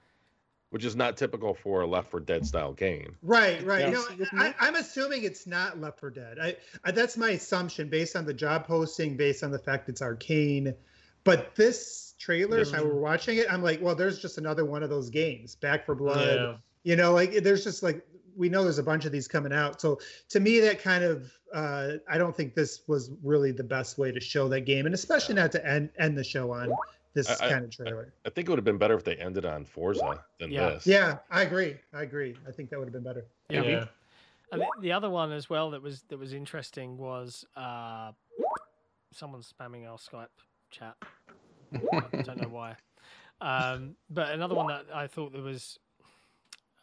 Which 0.70 0.84
is 0.84 0.98
not 0.98 1.16
typical 1.16 1.54
for 1.54 1.82
a 1.82 1.88
Left 1.88 2.12
4 2.12 2.20
Dead 2.20 2.46
style 2.46 2.74
game. 2.74 3.16
Right, 3.22 3.66
right. 3.66 3.88
Yeah. 3.88 3.92
No, 3.92 4.04
I, 4.34 4.54
I'm 4.60 4.76
assuming 4.76 5.24
it's 5.24 5.48
not 5.48 5.80
Left 5.80 5.98
4 5.98 6.10
Dead. 6.10 6.40
I, 6.42 6.58
I, 6.84 6.92
that's 6.92 7.16
my 7.16 7.30
assumption 7.30 7.88
based 7.88 8.18
on 8.18 8.26
the 8.26 8.34
job 8.34 8.68
posting, 8.68 9.16
based 9.16 9.44
on 9.46 9.52
the 9.52 9.60
fact 9.60 9.88
it's 9.88 10.02
Arkane. 10.02 10.76
But 11.24 11.56
this 11.56 12.16
trailer, 12.20 12.60
if 12.60 12.74
I 12.74 12.80
mm-hmm. 12.80 12.88
were 12.88 13.00
watching 13.00 13.38
it, 13.38 13.48
I'm 13.50 13.64
like, 13.64 13.82
well, 13.82 13.96
there's 13.96 14.20
just 14.20 14.38
another 14.38 14.66
one 14.66 14.84
of 14.84 14.90
those 14.90 15.10
games, 15.10 15.56
Back 15.56 15.86
4 15.86 15.96
Blood. 15.96 16.36
Yeah. 16.36 16.56
You 16.84 16.98
know, 16.98 17.14
like 17.14 17.32
there's 17.44 17.64
just 17.64 17.82
like 17.82 18.06
we 18.38 18.50
know 18.50 18.64
there's 18.64 18.78
a 18.78 18.84
bunch 18.84 19.06
of 19.06 19.12
these 19.12 19.28
coming 19.28 19.52
out. 19.52 19.82
So 19.82 20.00
to 20.30 20.40
me, 20.40 20.60
that 20.62 20.80
kind 20.82 21.04
of 21.04 21.32
uh, 21.54 21.94
I 22.10 22.18
don't 22.18 22.36
think 22.36 22.54
this 22.56 22.82
was 22.88 23.12
really 23.24 23.52
the 23.52 23.64
best 23.64 23.98
way 23.98 24.12
to 24.12 24.20
show 24.20 24.48
that 24.50 24.62
game, 24.62 24.86
and 24.86 24.94
especially 24.94 25.36
not 25.36 25.52
to 25.54 25.66
end 25.68 25.90
end 25.98 26.18
the 26.18 26.24
show 26.24 26.52
on 26.52 26.72
this 27.14 27.30
I- 27.30 27.46
I- 27.46 27.50
kind 27.50 27.66
of 27.66 27.72
trailer. 27.72 28.14
I 28.26 28.30
think 28.30 28.48
it 28.48 28.52
would 28.52 28.60
have 28.60 28.66
been 28.66 28.78
better 28.78 28.94
if 28.96 29.04
they 29.04 29.16
ended 29.16 29.46
on 29.46 29.66
Forza 29.66 30.24
than 30.40 30.52
Yeah. 30.52 30.70
this. 30.72 30.86
Yeah, 30.86 31.18
I 31.32 31.42
agree. 31.42 31.78
I 31.94 32.04
agree. 32.04 32.36
I 32.48 32.52
think 32.52 32.70
that 32.70 32.78
would 32.80 32.86
have 32.86 32.94
been 32.94 33.04
better. 33.04 33.26
Yeah. 33.50 33.62
Yeah. 33.64 33.86
And 34.52 34.62
the, 34.62 34.68
the 34.82 34.92
other 34.94 35.10
one 35.10 35.32
as 35.32 35.50
well 35.50 35.72
that 35.72 35.82
was 35.82 36.04
that 36.10 36.18
was 36.20 36.34
interesting 36.34 36.98
was 36.98 37.44
uh, 37.56 38.12
someone 39.14 39.42
spamming 39.42 39.90
our 39.90 39.98
Skype 39.98 40.28
chat. 40.70 40.96
I 41.74 42.22
don't 42.22 42.42
know 42.42 42.50
why. 42.50 42.76
Um, 43.42 43.96
but 44.10 44.30
another 44.32 44.56
one 44.56 44.68
that 44.68 44.86
I 44.94 45.08
thought 45.08 45.34
that 45.34 45.42
was 45.44 45.78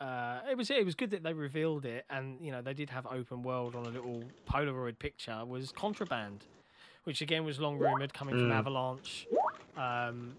uh, 0.01 0.41
it 0.51 0.57
was 0.57 0.71
it 0.71 0.85
was 0.85 0.95
good 0.95 1.11
that 1.11 1.23
they 1.23 1.33
revealed 1.33 1.85
it, 1.85 2.05
and 2.11 2.41
you 2.41 2.51
know 2.51 2.63
they 2.63 2.75
did 2.75 2.91
have 2.91 3.07
open 3.07 3.43
world 3.43 3.75
on 3.77 3.87
a 3.87 3.91
little 3.91 4.23
Polaroid 4.51 4.99
picture. 4.99 5.45
Was 5.45 5.71
Contraband, 5.73 6.45
which 7.05 7.21
again 7.21 7.45
was 7.45 7.61
long 7.61 7.79
rumored 7.79 8.13
coming 8.13 8.35
from 8.37 8.49
Mm. 8.49 8.55
Avalanche. 8.55 9.27
Um, 9.77 10.37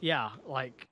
yeah, 0.00 0.30
like 0.46 0.86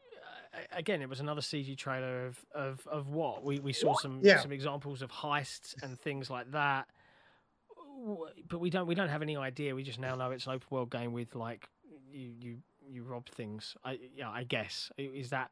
uh, 0.54 0.58
again, 0.72 1.00
it 1.02 1.08
was 1.08 1.20
another 1.20 1.40
CG 1.40 1.76
trailer 1.76 2.26
of 2.26 2.44
of, 2.54 2.86
of 2.88 3.08
what 3.08 3.44
we, 3.44 3.60
we 3.60 3.72
saw 3.72 3.94
some 3.94 4.20
Yeah. 4.22 4.40
some 4.40 4.52
examples 4.52 5.00
of 5.02 5.10
heists 5.10 5.74
and 5.82 5.98
things 5.98 6.28
like 6.28 6.50
that. 6.52 6.86
But 8.48 8.58
we 8.58 8.70
don't 8.70 8.86
we 8.86 8.94
don't 8.94 9.08
have 9.08 9.22
any 9.22 9.36
idea. 9.36 9.74
We 9.74 9.82
just 9.82 9.98
now 9.98 10.14
know 10.16 10.30
it's 10.30 10.46
an 10.46 10.52
open 10.52 10.66
world 10.70 10.90
game 10.90 11.12
with 11.12 11.34
like 11.34 11.68
you 12.10 12.32
you 12.40 12.56
you 12.88 13.02
rob 13.04 13.28
things. 13.28 13.76
I 13.84 13.98
yeah, 14.14 14.30
I 14.30 14.44
guess 14.44 14.90
is 14.98 15.30
that 15.30 15.50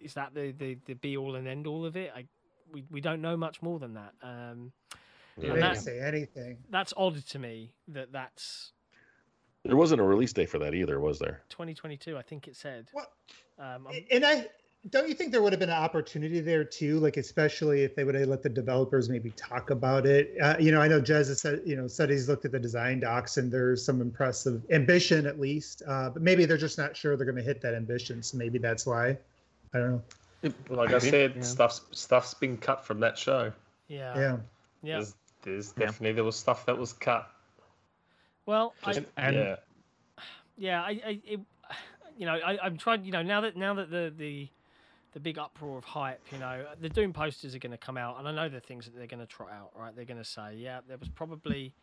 is 0.00 0.14
that 0.14 0.34
the 0.34 0.52
the, 0.52 0.78
the 0.86 0.94
be 0.94 1.16
all 1.16 1.36
and 1.36 1.46
end 1.48 1.66
all 1.66 1.84
of 1.84 1.96
it? 1.96 2.12
I 2.14 2.26
we, 2.72 2.84
we 2.90 3.00
don't 3.00 3.20
know 3.22 3.36
much 3.36 3.62
more 3.62 3.78
than 3.78 3.94
that. 3.94 4.12
Um, 4.22 4.72
They 5.38 5.46
Yeah. 5.48 5.52
And 5.54 5.62
didn't 5.62 5.74
that- 5.74 5.80
say 5.82 6.00
anything. 6.00 6.58
that's 6.70 6.92
odd 6.96 7.16
to 7.28 7.38
me 7.38 7.72
that 7.88 8.10
that's 8.12 8.72
There 9.64 9.76
wasn't 9.76 10.00
a 10.00 10.04
release 10.04 10.32
date 10.32 10.48
for 10.50 10.58
that 10.58 10.74
either, 10.74 10.98
was 11.00 11.18
there? 11.18 11.42
2022. 11.50 12.16
I 12.16 12.22
think 12.22 12.48
it 12.48 12.56
said. 12.56 12.88
Well, 12.92 13.10
Um, 13.58 13.88
And 14.10 14.24
I 14.24 14.48
don't 14.90 15.08
you 15.08 15.14
think 15.14 15.32
there 15.32 15.42
would 15.42 15.52
have 15.52 15.58
been 15.60 15.70
an 15.70 15.82
opportunity 15.82 16.40
there 16.40 16.62
too, 16.64 16.98
like 17.00 17.16
especially 17.16 17.82
if 17.82 17.94
they 17.96 18.04
would 18.04 18.14
have 18.14 18.28
let 18.28 18.42
the 18.42 18.48
developers 18.48 19.08
maybe 19.08 19.30
talk 19.30 19.70
about 19.70 20.06
it. 20.06 20.34
Uh, 20.40 20.56
you 20.60 20.70
know, 20.72 20.80
I 20.80 20.86
know 20.88 21.00
Jez 21.00 21.26
has 21.28 21.40
said, 21.40 21.62
you 21.64 21.74
know, 21.76 21.86
said 21.88 22.10
he's 22.10 22.28
looked 22.28 22.44
at 22.44 22.52
the 22.52 22.58
design 22.60 23.00
docs 23.00 23.36
and 23.38 23.50
there's 23.50 23.84
some 23.84 24.00
impressive 24.00 24.62
ambition 24.70 25.26
at 25.26 25.40
least, 25.40 25.82
uh, 25.88 26.10
but 26.10 26.22
maybe 26.22 26.44
they're 26.44 26.56
just 26.56 26.78
not 26.78 26.96
sure 26.96 27.16
they're 27.16 27.24
going 27.26 27.36
to 27.36 27.42
hit 27.42 27.60
that 27.62 27.74
ambition, 27.74 28.22
so 28.22 28.36
maybe 28.38 28.58
that's 28.58 28.86
why. 28.86 29.16
I 29.74 29.78
don't 29.78 29.90
know. 29.90 30.02
Like 30.68 30.92
I 30.92 30.98
said, 30.98 31.32
yeah. 31.36 31.42
stuff's 31.42 31.80
stuff's 31.92 32.34
been 32.34 32.56
cut 32.56 32.84
from 32.84 33.00
that 33.00 33.18
show. 33.18 33.52
yeah. 33.88 34.16
Yeah. 34.18 34.36
Yeah. 34.82 34.94
There's, 34.96 35.14
there's 35.42 35.74
Yeah. 35.76 35.86
definitely 35.86 36.12
there 36.12 36.24
was 36.24 36.36
stuff 36.36 36.66
that 36.66 36.76
was 36.78 36.92
cut. 36.92 37.28
Well, 38.44 38.74
I, 38.84 39.02
and- 39.16 39.36
yeah, 39.36 39.56
yeah, 40.56 40.82
I, 40.82 40.90
I 41.04 41.20
it, 41.24 41.40
you 42.16 42.26
know, 42.26 42.34
I, 42.34 42.58
I'm 42.62 42.76
trying. 42.76 43.04
You 43.04 43.12
know, 43.12 43.22
now 43.22 43.40
that 43.40 43.56
now 43.56 43.74
that 43.74 43.90
the 43.90 44.12
the 44.16 44.48
the 45.14 45.20
big 45.20 45.38
uproar 45.38 45.78
of 45.78 45.84
hype, 45.84 46.20
you 46.30 46.38
know, 46.38 46.64
the 46.80 46.88
Doom 46.88 47.12
posters 47.12 47.54
are 47.54 47.58
going 47.58 47.72
to 47.72 47.78
come 47.78 47.96
out, 47.96 48.18
and 48.18 48.28
I 48.28 48.32
know 48.32 48.48
the 48.48 48.60
things 48.60 48.84
that 48.84 48.94
they're 48.96 49.06
going 49.08 49.20
to 49.20 49.26
trot 49.26 49.50
out. 49.52 49.72
Right, 49.74 49.94
they're 49.96 50.04
going 50.04 50.18
to 50.22 50.24
say, 50.24 50.54
yeah, 50.56 50.80
there 50.86 50.98
was 50.98 51.08
probably 51.08 51.74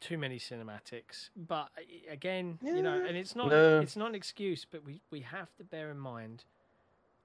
too 0.00 0.16
many 0.18 0.38
cinematics, 0.38 1.28
but 1.36 1.68
again, 2.10 2.58
you 2.62 2.82
know, 2.82 3.04
and 3.06 3.16
it's 3.16 3.36
not 3.36 3.48
No. 3.48 3.80
it's 3.80 3.96
not 3.96 4.08
an 4.08 4.14
excuse, 4.14 4.64
but 4.70 4.84
we 4.84 5.00
we 5.10 5.20
have 5.20 5.54
to 5.56 5.64
bear 5.64 5.90
in 5.90 5.98
mind 5.98 6.44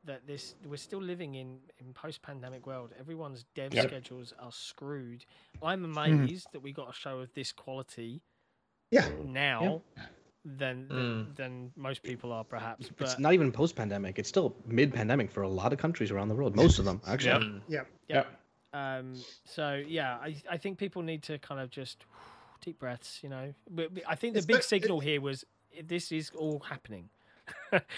that 0.06 0.26
this 0.26 0.56
we're 0.66 0.78
still 0.78 1.02
living 1.02 1.36
in 1.36 1.60
in 1.80 1.94
post 1.94 2.22
pandemic 2.22 2.66
world. 2.66 2.94
Everyone's 3.00 3.46
dev 3.56 3.74
Yep. 3.74 3.88
schedules 3.88 4.34
are 4.40 4.52
screwed. 4.52 5.26
I'm 5.62 5.84
amazed 5.86 6.48
that 6.54 6.62
we 6.62 6.72
got 6.72 6.90
a 6.90 6.94
show 6.94 7.20
of 7.20 7.34
this 7.34 7.52
quality 7.52 8.22
Yeah. 8.92 9.10
now 9.26 9.82
than 10.46 10.88
than, 10.88 10.88
Mm. 10.88 11.36
than 11.36 11.72
most 11.76 12.02
people 12.02 12.32
are 12.32 12.46
perhaps. 12.46 12.88
It's 12.88 12.96
But 12.98 13.20
not 13.20 13.34
even 13.34 13.52
post-pandemic. 13.52 14.18
It's 14.18 14.30
still 14.30 14.56
mid-pandemic 14.66 15.32
for 15.32 15.44
a 15.44 15.50
lot 15.50 15.74
of 15.74 15.80
countries 15.80 16.12
around 16.12 16.30
the 16.30 16.36
world. 16.36 16.56
Most 16.56 16.80
of 16.80 16.86
them, 16.86 17.02
actually. 17.08 17.46
Mm. 17.46 17.62
Yeah. 17.68 17.84
Yeah. 18.08 18.26
um, 18.74 19.16
so 19.46 19.84
yeah, 19.86 20.16
I 20.18 20.42
I 20.50 20.58
think 20.58 20.78
people 20.80 21.02
need 21.02 21.24
to 21.24 21.38
kind 21.40 21.60
of 21.60 21.70
just 21.72 22.06
deep 22.62 22.80
breaths. 22.80 23.22
You 23.22 23.30
know, 23.30 23.54
but, 23.70 23.94
but 23.94 24.04
I 24.08 24.16
think 24.16 24.34
the 24.34 24.38
It's 24.40 24.46
big 24.48 24.58
be- 24.58 24.62
signal 24.64 25.02
here 25.02 25.20
was 25.20 25.44
this 25.84 26.12
is 26.12 26.32
all 26.32 26.60
happening. 26.60 27.10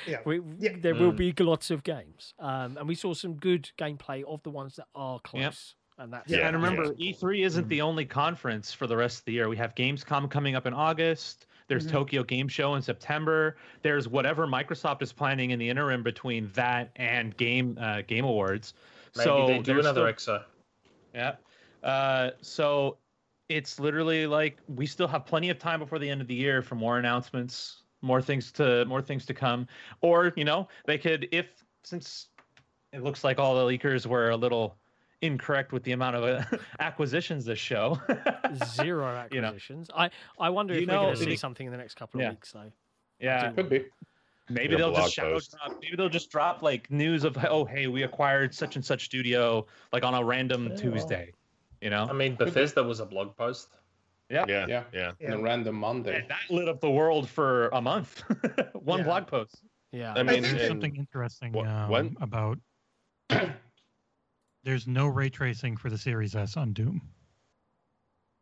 Yeah. 0.08 0.18
we, 0.26 0.42
Yeah. 0.60 0.76
There 0.80 0.96
will 0.96 1.12
Mm. 1.14 1.36
be 1.38 1.44
lots 1.44 1.72
of 1.72 1.84
games, 1.84 2.34
um, 2.40 2.78
and 2.78 2.88
we 2.88 2.96
saw 2.96 3.14
some 3.14 3.36
good 3.36 3.70
gameplay 3.78 4.24
of 4.24 4.42
the 4.44 4.50
ones 4.50 4.76
that 4.78 4.88
are 4.96 5.20
close. 5.20 5.76
And 5.98 6.12
that's 6.12 6.32
Yeah. 6.32 6.48
and 6.48 6.56
remember, 6.56 6.94
yeah. 6.98 7.14
E3 7.14 7.44
isn't 7.46 7.68
the 7.68 7.82
only 7.82 8.06
conference 8.06 8.74
for 8.74 8.88
the 8.88 8.98
rest 8.98 9.20
of 9.20 9.26
the 9.26 9.34
year. 9.34 9.50
We 9.50 9.58
have 9.58 9.76
Gamescom 9.76 10.32
coming 10.32 10.56
up 10.56 10.66
in 10.66 10.74
August. 10.74 11.46
There's 11.68 11.86
Mhm. 11.86 11.92
Tokyo 11.92 12.24
Game 12.24 12.48
Show 12.48 12.74
in 12.76 12.82
September. 12.82 13.56
There's 13.82 14.08
whatever 14.08 14.48
Microsoft 14.48 15.02
is 15.04 15.14
planning 15.14 15.52
in 15.52 15.60
the 15.60 15.70
interim 15.70 16.02
between 16.02 16.50
that 16.54 16.90
and 16.96 17.36
Game 17.38 17.78
uh, 17.80 18.02
Game 18.02 18.26
Awards. 18.26 18.74
maybe 19.16 19.26
so 19.26 19.48
they 19.48 19.60
do 19.60 19.80
another 19.80 20.12
still- 20.18 20.38
exo. 20.40 20.44
Yeah. 21.14 21.36
Uh, 21.84 22.32
so 22.42 22.98
it's 23.50 23.80
literally 23.80 24.26
like 24.28 24.58
we 24.70 24.86
still 24.88 25.08
have 25.08 25.26
plenty 25.26 25.50
of 25.50 25.60
time 25.60 25.80
before 25.80 26.00
the 26.00 26.10
end 26.10 26.22
of 26.22 26.28
the 26.28 26.34
year 26.36 26.62
for 26.62 26.76
more 26.76 26.98
announcements, 26.98 27.81
more 28.02 28.22
things 28.22 28.52
to 28.54 28.86
more 28.86 29.02
things 29.02 29.26
to 29.28 29.34
come. 29.34 29.68
Or 30.02 30.34
you 30.36 30.44
know 30.46 30.68
they 30.86 30.98
could 30.98 31.28
if 31.32 31.48
since 31.84 32.28
it 32.94 33.04
looks 33.04 33.24
like 33.24 33.40
all 33.40 33.56
the 33.56 33.78
leakers 33.78 34.06
were 34.06 34.30
a 34.32 34.36
little 34.38 34.76
incorrect 35.22 35.72
with 35.72 35.84
the 35.84 35.92
amount 35.92 36.16
of 36.16 36.24
uh, 36.24 36.58
acquisitions 36.80 37.46
this 37.46 37.60
show. 37.60 38.00
zero 38.66 39.28
You 39.32 39.42
know. 39.42 39.48
acquisitions. 39.48 39.90
I 39.96 40.10
I 40.40 40.50
wonder 40.50 40.74
You 40.74 40.82
if 40.82 40.88
we're 40.88 40.96
going 40.96 41.16
to 41.16 41.24
see 41.24 41.36
something 41.36 41.66
in 41.68 41.72
the 41.72 41.78
next 41.78 41.96
couple 41.96 42.20
of 42.20 42.24
Yeah. 42.24 42.30
weeks 42.32 42.52
though. 42.52 42.72
yeah. 43.20 43.50
It 43.50 43.56
could 43.56 43.70
be. 43.70 43.86
Maybe 44.50 44.76
they'll 44.76 44.92
just 44.94 45.14
shadow 45.14 45.34
post. 45.34 45.52
drop. 45.64 45.80
Maybe 45.82 45.96
they'll 45.96 46.10
just 46.10 46.30
drop 46.30 46.62
like 46.62 46.90
news 46.92 47.24
of 47.24 47.38
oh 47.50 47.64
hey 47.66 47.88
we 47.88 48.04
acquired 48.04 48.54
such 48.54 48.76
and 48.76 48.84
such 48.84 49.06
studio 49.06 49.66
like 49.94 50.04
on 50.04 50.14
a 50.14 50.24
random 50.24 50.68
Yeah. 50.72 50.76
Tuesday, 50.76 51.32
you 51.82 51.90
know. 51.90 52.08
I 52.10 52.14
mean, 52.14 52.36
Bethesda 52.36 52.84
was 52.84 53.00
a 53.00 53.06
blog 53.06 53.38
post. 53.38 53.78
Yeah, 54.32 54.46
Yeah. 54.48 54.84
yeah, 54.94 55.12
yeah. 55.20 55.34
On 55.34 55.40
a 55.40 55.42
random 55.42 55.76
Monday. 55.76 56.20
And 56.22 56.30
that 56.30 56.40
lit 56.50 56.68
up 56.70 56.80
the 56.80 56.90
world 56.90 57.28
for 57.30 57.68
a 57.70 57.82
month. 57.82 58.24
One 58.74 59.00
Yeah. 59.00 59.06
blog 59.06 59.28
post. 59.28 59.56
Yeah. 59.92 60.14
I 60.16 60.24
mean, 60.24 60.42
There's 60.44 60.68
something 60.68 60.96
interesting 60.96 61.52
Wha- 61.52 61.66
um, 61.66 61.90
when- 61.90 62.18
about. 62.22 62.58
There's 64.64 64.88
no 64.88 65.08
ray 65.08 65.30
tracing 65.30 65.76
for 65.78 65.90
the 65.90 65.98
Series 65.98 66.36
S 66.36 66.56
on 66.56 66.72
Doom. 66.74 67.02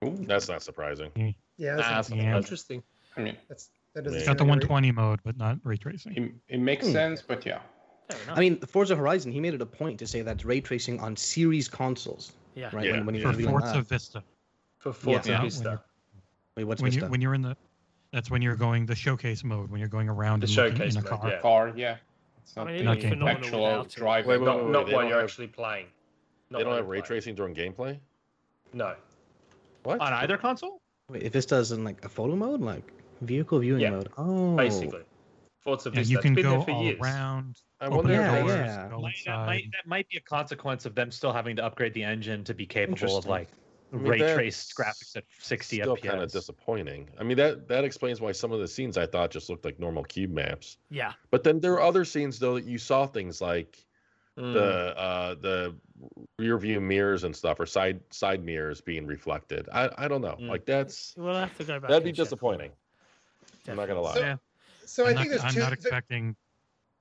That's 0.01 0.47
not 0.49 0.61
surprising. 0.61 1.11
Yeah. 1.15 1.75
Nah, 1.75 1.77
That's, 1.77 2.09
that's 2.09 2.09
Yeah. 2.11 2.37
Interesting. 2.37 2.83
I 3.17 3.21
mean, 3.21 3.37
that's 3.47 3.69
that 3.95 4.03
doesn't 4.03 4.17
It's 4.17 4.21
It's 4.23 4.27
got 4.27 4.37
the 4.37 4.41
sound 4.43 4.49
right. 4.61 4.69
120 4.69 4.91
mode, 4.91 5.19
but 5.23 5.37
not 5.37 5.57
ray 5.63 5.77
tracing. 5.77 6.15
it, 6.47 6.55
it 6.55 6.59
makes 6.59 6.85
Hmm. 6.85 6.91
sense, 6.93 7.21
but 7.21 7.45
yeah. 7.45 7.59
I 8.29 8.39
mean, 8.39 8.59
Forza 8.61 8.95
Horizon, 8.95 9.31
he 9.31 9.39
made 9.39 9.53
it 9.53 9.61
a 9.61 9.65
point 9.65 9.99
to 9.99 10.07
say 10.07 10.21
that's 10.21 10.43
ray 10.45 10.61
tracing 10.61 10.99
on 10.99 11.15
series 11.15 11.67
consoles, 11.67 12.33
yeah. 12.55 12.69
right? 12.73 12.85
Yeah, 12.85 12.91
when, 12.93 13.05
when 13.07 13.15
yeah. 13.15 13.21
you're 13.21 13.33
For 13.33 13.41
Forza 13.41 13.73
that. 13.73 13.87
Vista. 13.87 14.23
For 14.79 14.93
Forza 14.93 15.29
Yeah. 15.31 15.41
Vista. 15.43 15.81
Wait, 16.55 16.63
what's 16.63 16.81
when 16.81 16.91
Vista? 16.91 17.05
you 17.05 17.11
when 17.11 17.21
you're 17.21 17.33
in 17.33 17.41
the, 17.41 17.55
that's 18.11 18.31
when 18.31 18.41
you're 18.41 18.55
going 18.55 18.85
the 18.85 18.95
showcase 18.95 19.43
mode. 19.43 19.69
When 19.69 19.79
you're 19.79 19.89
going 19.89 20.09
around 20.09 20.41
The 20.41 20.45
and 20.45 20.53
showcase 20.53 20.95
in 20.95 21.01
a 21.05 21.09
mode, 21.09 21.19
car. 21.19 21.29
yeah. 21.29 21.39
Car, 21.41 21.73
yeah. 21.75 21.97
It's 22.41 22.57
I 22.57 22.61
not 22.63 22.67
mean, 22.67 22.75
it 22.75 22.83
the 22.83 22.89
looks 22.89 23.03
phenomenal 23.03 23.27
actual 23.37 23.63
without 23.63 23.85
it. 23.85 23.91
driving. 23.95 24.29
Wait, 24.29 24.39
wait, 24.41 24.45
Not, 24.45 24.69
not 24.69 24.91
while 24.91 25.03
you're 25.05 25.15
have- 25.19 25.23
actually 25.29 25.47
playing. 25.47 25.85
Not 26.49 26.57
they 26.59 26.63
don't 26.63 26.75
have 26.75 26.87
ray 26.87 27.01
tracing 27.01 27.35
during 27.35 27.53
gameplay. 27.53 27.99
No. 28.73 28.95
What? 29.83 29.99
On 30.01 30.13
either 30.13 30.37
console? 30.37 30.81
Wait, 31.09 31.23
if 31.23 31.33
Vista's 31.33 31.71
in 31.71 31.83
like 31.83 32.03
a 32.05 32.09
photo 32.09 32.35
mode, 32.35 32.61
like 32.61 32.91
vehicle 33.21 33.59
viewing 33.59 33.81
Yeah. 33.81 33.91
mode. 33.91 34.09
Oh, 34.17 34.55
Basically. 34.55 35.03
Forza 35.61 35.89
Yeah, 35.89 35.95
Vista. 35.95 36.11
you 36.11 36.17
it's 36.19 36.23
can 36.25 36.33
been 36.35 36.43
go 36.43 36.51
there 36.51 36.61
for 36.61 36.71
all 36.71 36.83
years. 36.83 36.99
around. 37.01 37.61
I 37.81 37.85
open 37.85 37.97
wonder. 37.97 38.13
Yeah, 38.13 38.39
doors, 38.39 38.51
yeah. 38.51 38.87
Might- 38.97 39.15
that, 39.25 39.45
might, 39.45 39.63
that 39.71 39.87
might 39.87 40.09
be 40.09 40.17
a 40.17 40.21
consequence 40.21 40.85
of 40.85 40.95
them 40.95 41.11
still 41.11 41.33
having 41.33 41.55
to 41.57 41.65
upgrade 41.65 41.93
the 41.93 42.03
engine 42.03 42.43
to 42.45 42.53
be 42.53 42.65
capable 42.65 43.17
of 43.17 43.25
like 43.25 43.49
I 43.91 43.95
mean, 43.95 44.05
ray 44.11 44.19
traced 44.35 44.75
graphics 44.77 45.15
at 45.15 45.23
60 45.39 45.77
Still 45.81 45.95
FPS. 45.97 46.09
kind 46.09 46.21
of 46.21 46.31
disappointing. 46.31 47.09
I 47.19 47.23
mean, 47.23 47.37
that 47.37 47.67
that 47.67 47.83
explains 47.83 48.21
why 48.21 48.31
some 48.31 48.51
of 48.51 48.59
the 48.59 48.67
scenes 48.67 48.97
I 48.97 49.05
thought 49.05 49.31
just 49.31 49.49
looked 49.49 49.65
like 49.65 49.79
normal 49.79 50.03
cube 50.03 50.31
maps. 50.31 50.77
Yeah. 50.89 51.13
But 51.31 51.43
then 51.43 51.59
there 51.59 51.73
are 51.73 51.81
other 51.81 52.05
scenes 52.05 52.37
though 52.39 52.55
that 52.55 52.65
you 52.65 52.77
saw 52.77 53.05
things 53.07 53.41
like 53.41 53.77
Mm. 54.37 54.53
the 54.53 54.97
uh 54.97 55.35
the 55.35 55.75
rear 56.37 56.57
view 56.57 56.79
mirrors 56.79 57.25
and 57.25 57.35
stuff 57.35 57.59
or 57.59 57.65
side 57.65 57.99
side 58.09 58.41
mirrors 58.45 58.79
being 58.79 59.05
reflected. 59.05 59.67
I 59.73 59.89
I 59.97 60.07
don't 60.07 60.21
know. 60.21 60.37
Mm. 60.39 60.47
Like 60.47 60.65
that's 60.65 61.13
We'll 61.17 61.33
have 61.35 61.57
to 61.57 61.63
go 61.65 61.77
back. 61.79 61.89
that'd 61.89 62.03
be 62.05 62.11
and 62.11 62.15
check. 62.15 62.25
disappointing. 62.27 62.71
I'm 63.67 63.75
not 63.75 63.87
gonna 63.89 63.99
lie. 64.01 64.13
So- 64.13 64.19
Yeah. 64.21 64.35
So 64.85 65.05
I 65.05 65.09
I'm, 65.09 65.15
think 65.17 65.27
not, 65.27 65.29
there's 65.31 65.43
I'm 65.43 65.53
two. 65.53 65.59
not 65.59 65.65
there- 65.67 65.73
expecting 65.73 66.35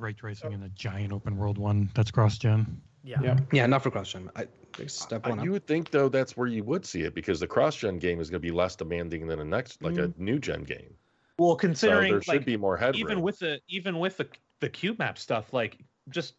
ray 0.00 0.14
tracing 0.14 0.52
in 0.52 0.62
a 0.64 0.68
giant 0.70 1.12
open 1.12 1.36
world 1.36 1.58
one 1.58 1.90
that's 1.94 2.10
cross 2.10 2.38
gen. 2.38 2.80
Yeah. 3.04 3.18
Yeah. 3.22 3.38
yeah, 3.52 3.66
not 3.66 3.82
for 3.82 3.90
cross 3.90 4.12
gen. 4.12 4.30
I 4.36 4.46
think 4.74 4.90
step 4.90 5.26
I- 5.26 5.30
one. 5.30 5.38
you 5.38 5.50
up. 5.50 5.52
would 5.52 5.66
think 5.66 5.90
though 5.90 6.08
that's 6.08 6.36
where 6.36 6.46
you 6.46 6.64
would 6.64 6.84
see 6.84 7.02
it 7.02 7.14
because 7.14 7.40
the 7.40 7.46
cross 7.46 7.76
gen 7.76 7.98
game 7.98 8.20
is 8.20 8.30
going 8.30 8.40
to 8.42 8.46
be 8.46 8.50
less 8.50 8.76
demanding 8.76 9.26
than 9.26 9.40
a 9.40 9.44
next 9.44 9.82
like 9.82 9.96
a 9.96 10.08
mm-hmm. 10.08 10.24
new 10.24 10.38
gen 10.38 10.64
game. 10.64 10.94
Well, 11.38 11.52
So 11.52 11.56
considering 11.56 12.12
there 12.12 12.22
should 12.22 12.34
like, 12.34 12.46
be 12.46 12.56
more 12.56 12.76
headroom. 12.76 13.00
even 13.00 13.22
with 13.22 13.38
the 13.38 13.60
even 13.68 13.98
with 13.98 14.16
the 14.16 14.28
the 14.60 14.68
cube 14.68 14.98
map 14.98 15.18
stuff, 15.18 15.52
like 15.52 15.78
just 16.08 16.34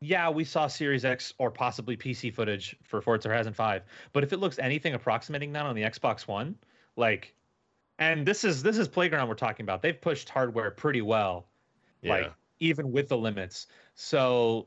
yeah, 0.00 0.28
we 0.28 0.44
saw 0.44 0.66
Series 0.66 1.04
X 1.04 1.32
or 1.38 1.50
possibly 1.50 1.96
PC 1.96 2.34
footage 2.34 2.76
for 2.82 3.00
Forza 3.00 3.28
Horizon 3.28 3.54
5, 3.54 3.82
but 4.12 4.22
if 4.22 4.32
it 4.32 4.38
looks 4.38 4.58
anything 4.58 4.94
approximating 4.94 5.52
that 5.52 5.64
on 5.64 5.74
the 5.74 5.82
Xbox 5.82 6.26
One, 6.26 6.56
like 6.96 7.34
and 7.98 8.26
this 8.26 8.44
is 8.44 8.62
this 8.62 8.76
is 8.76 8.88
Playground 8.88 9.28
we're 9.28 9.34
talking 9.34 9.64
about. 9.64 9.82
They've 9.82 10.00
pushed 10.00 10.28
hardware 10.28 10.70
pretty 10.70 11.00
well, 11.00 11.46
yeah. 12.02 12.12
like 12.12 12.32
even 12.58 12.90
with 12.90 13.08
the 13.08 13.16
limits. 13.16 13.68
So 13.94 14.66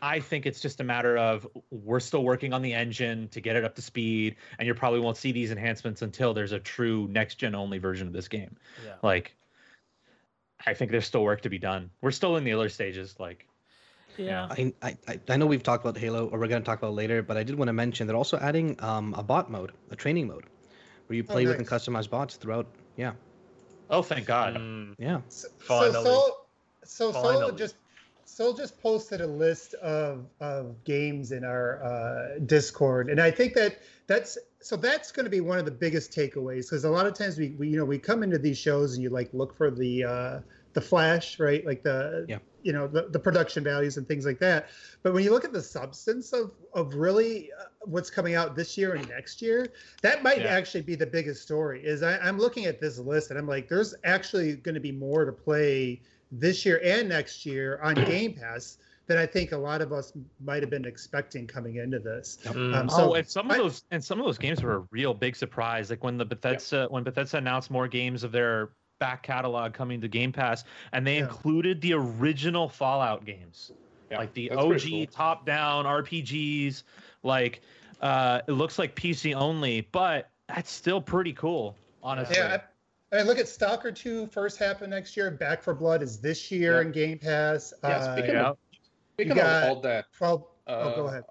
I 0.00 0.20
think 0.20 0.46
it's 0.46 0.60
just 0.60 0.80
a 0.80 0.84
matter 0.84 1.16
of 1.16 1.46
we're 1.70 2.00
still 2.00 2.22
working 2.24 2.52
on 2.52 2.62
the 2.62 2.72
engine 2.74 3.28
to 3.28 3.40
get 3.40 3.56
it 3.56 3.64
up 3.64 3.74
to 3.76 3.82
speed, 3.82 4.36
and 4.58 4.66
you 4.66 4.74
probably 4.74 5.00
won't 5.00 5.16
see 5.16 5.32
these 5.32 5.50
enhancements 5.50 6.02
until 6.02 6.34
there's 6.34 6.52
a 6.52 6.58
true 6.60 7.08
next 7.08 7.36
gen 7.36 7.54
only 7.54 7.78
version 7.78 8.06
of 8.06 8.12
this 8.12 8.28
game. 8.28 8.56
Yeah. 8.84 8.94
Like, 9.02 9.34
I 10.66 10.74
think 10.74 10.90
there's 10.90 11.06
still 11.06 11.22
work 11.24 11.42
to 11.42 11.48
be 11.48 11.58
done. 11.58 11.90
We're 12.00 12.10
still 12.10 12.36
in 12.36 12.44
the 12.44 12.52
early 12.52 12.68
stages. 12.68 13.14
Like, 13.18 13.46
Yeah. 14.16 14.48
I, 14.50 14.72
I 14.82 14.96
I- 15.06 15.20
I 15.28 15.36
know 15.36 15.46
we've 15.46 15.62
talked 15.62 15.84
about 15.84 15.96
Halo, 15.96 16.26
or 16.28 16.38
we're 16.38 16.48
going 16.48 16.62
to 16.62 16.66
talk 16.66 16.78
about 16.78 16.90
it 16.90 16.96
later, 16.96 17.22
but 17.22 17.36
I 17.36 17.42
did 17.42 17.56
want 17.56 17.68
to 17.68 17.72
mention 17.72 18.06
they're 18.06 18.16
also 18.16 18.38
adding 18.38 18.76
um, 18.82 19.14
a 19.14 19.22
bot 19.22 19.50
mode, 19.50 19.72
a 19.90 19.96
training 19.96 20.26
mode, 20.26 20.44
where 21.06 21.16
you 21.16 21.24
Oh, 21.28 21.32
play 21.32 21.46
with 21.46 21.58
and 21.58 21.66
customize 21.66 22.08
bots 22.10 22.36
throughout. 22.36 22.66
Yeah, 22.96 23.12
Oh, 23.90 24.02
thank 24.02 24.26
God. 24.26 24.56
Mm, 24.56 24.94
yeah. 24.98 25.20
So, 25.28 25.48
Finally. 25.58 25.92
so 25.92 26.02
Soul, 26.04 26.36
so 26.84 27.12
Soul 27.12 27.22
Finally. 27.22 27.56
just 27.56 27.76
Soul 28.28 28.52
just 28.52 28.80
posted 28.80 29.20
a 29.20 29.26
list 29.26 29.74
of 29.74 30.26
of 30.40 30.84
games 30.84 31.32
in 31.32 31.44
our 31.44 31.82
uh, 31.82 32.38
Discord, 32.44 33.08
and 33.10 33.20
I 33.20 33.30
think 33.30 33.54
that 33.54 33.78
that's 34.06 34.36
so 34.60 34.76
that's 34.76 35.10
going 35.12 35.24
to 35.24 35.30
be 35.30 35.40
one 35.40 35.58
of 35.58 35.64
the 35.64 35.70
biggest 35.70 36.12
takeaways 36.12 36.66
because 36.68 36.84
a 36.84 36.90
lot 36.90 37.06
of 37.06 37.14
times 37.14 37.38
we, 37.38 37.50
we 37.58 37.68
you 37.68 37.76
know 37.76 37.84
we 37.84 37.98
come 37.98 38.22
into 38.22 38.38
these 38.38 38.58
shows 38.58 38.94
and 38.94 39.02
you 39.02 39.10
like 39.10 39.30
look 39.32 39.56
for 39.56 39.70
the 39.70 40.04
uh, 40.04 40.40
the 40.74 40.80
flash 40.80 41.38
right 41.40 41.64
like 41.64 41.82
the 41.82 42.26
Yeah. 42.28 42.38
you 42.62 42.72
know 42.72 42.86
the, 42.86 43.08
the 43.08 43.18
production 43.18 43.64
values 43.64 43.96
and 43.96 44.06
things 44.06 44.26
like 44.26 44.38
that 44.40 44.68
but 45.02 45.14
when 45.14 45.24
you 45.24 45.30
look 45.30 45.44
at 45.44 45.52
the 45.52 45.62
substance 45.62 46.32
of 46.32 46.52
of 46.74 46.94
really 46.94 47.50
uh, 47.58 47.64
what's 47.82 48.10
coming 48.10 48.34
out 48.34 48.54
this 48.54 48.76
year 48.76 48.94
and 48.94 49.08
next 49.08 49.40
year 49.40 49.68
that 50.02 50.22
might 50.22 50.38
Yeah. 50.42 50.48
actually 50.48 50.82
be 50.82 50.94
the 50.94 51.06
biggest 51.06 51.42
story 51.42 51.82
is 51.84 52.02
I, 52.02 52.18
i'm 52.18 52.38
looking 52.38 52.66
at 52.66 52.80
this 52.80 52.98
list 52.98 53.30
and 53.30 53.38
i'm 53.38 53.48
like 53.48 53.68
there's 53.68 53.94
actually 54.04 54.54
going 54.56 54.74
to 54.74 54.80
be 54.80 54.92
more 54.92 55.24
to 55.24 55.32
play 55.32 56.02
this 56.30 56.64
year 56.66 56.80
and 56.84 57.08
next 57.08 57.44
year 57.46 57.80
on 57.82 57.94
game 58.06 58.34
pass 58.34 58.78
that 59.06 59.16
i 59.18 59.26
think 59.26 59.52
a 59.52 59.56
lot 59.56 59.80
of 59.80 59.92
us 59.92 60.12
might 60.44 60.62
have 60.62 60.70
been 60.70 60.84
expecting 60.84 61.46
coming 61.46 61.76
into 61.76 61.98
this 61.98 62.38
mm. 62.44 62.74
Um, 62.74 62.88
oh, 62.92 62.96
so 62.96 63.14
and 63.14 63.26
some 63.26 63.50
of 63.50 63.56
those 63.56 63.82
and 63.90 64.04
some 64.04 64.18
of 64.20 64.26
those 64.26 64.38
games 64.38 64.62
were 64.62 64.76
a 64.76 64.84
real 64.90 65.14
big 65.14 65.34
surprise. 65.36 65.90
Like 65.90 66.04
when 66.04 66.18
the 66.18 66.24
Bethesda 66.24 66.86
when 66.90 67.02
Bethesda 67.04 67.38
announced 67.38 67.70
more 67.70 67.88
games 67.88 68.22
of 68.24 68.32
their 68.32 68.70
back 68.98 69.22
catalog 69.22 69.72
coming 69.72 70.00
to 70.00 70.08
Game 70.08 70.32
Pass, 70.32 70.64
and 70.92 71.06
they 71.06 71.16
Yeah. 71.16 71.24
included 71.24 71.80
the 71.80 71.94
original 71.94 72.68
Fallout 72.68 73.24
games, 73.24 73.72
Yeah, 74.10 74.18
like 74.18 74.34
the 74.34 74.48
that's 74.50 74.60
OG 74.60 74.90
cool. 74.90 75.06
top-down 75.06 75.86
RPGs. 75.86 76.82
Like 77.22 77.62
uh, 78.00 78.42
it 78.46 78.52
looks 78.52 78.78
like 78.78 78.94
PC 78.94 79.34
only, 79.34 79.88
but 79.92 80.30
that's 80.48 80.70
still 80.70 81.00
pretty 81.00 81.32
cool, 81.32 81.76
honestly. 82.02 82.36
Yeah, 82.36 82.60
I, 83.12 83.18
I 83.18 83.22
look 83.22 83.38
at 83.38 83.48
Stalker 83.48 83.92
2 83.92 84.26
first 84.28 84.58
half 84.58 84.82
of 84.82 84.88
next 84.88 85.16
year. 85.16 85.30
Back 85.30 85.62
4 85.62 85.74
Blood 85.74 86.02
is 86.02 86.20
this 86.20 86.50
year 86.50 86.74
Yeah. 86.76 86.80
in 86.86 86.92
Game 86.92 87.18
Pass. 87.18 87.72
Yeah, 87.82 87.88
Uh, 87.90 88.12
speaking 88.16 88.34
Yeah. 88.34 88.48
of 88.50 88.58
speaking 89.14 89.38
of 89.38 89.64
all 89.68 89.80
that, 89.80 90.06
12. 90.12 90.42
uh, 90.66 90.70
oh, 90.70 90.94
go 90.96 91.06
ahead. 91.08 91.24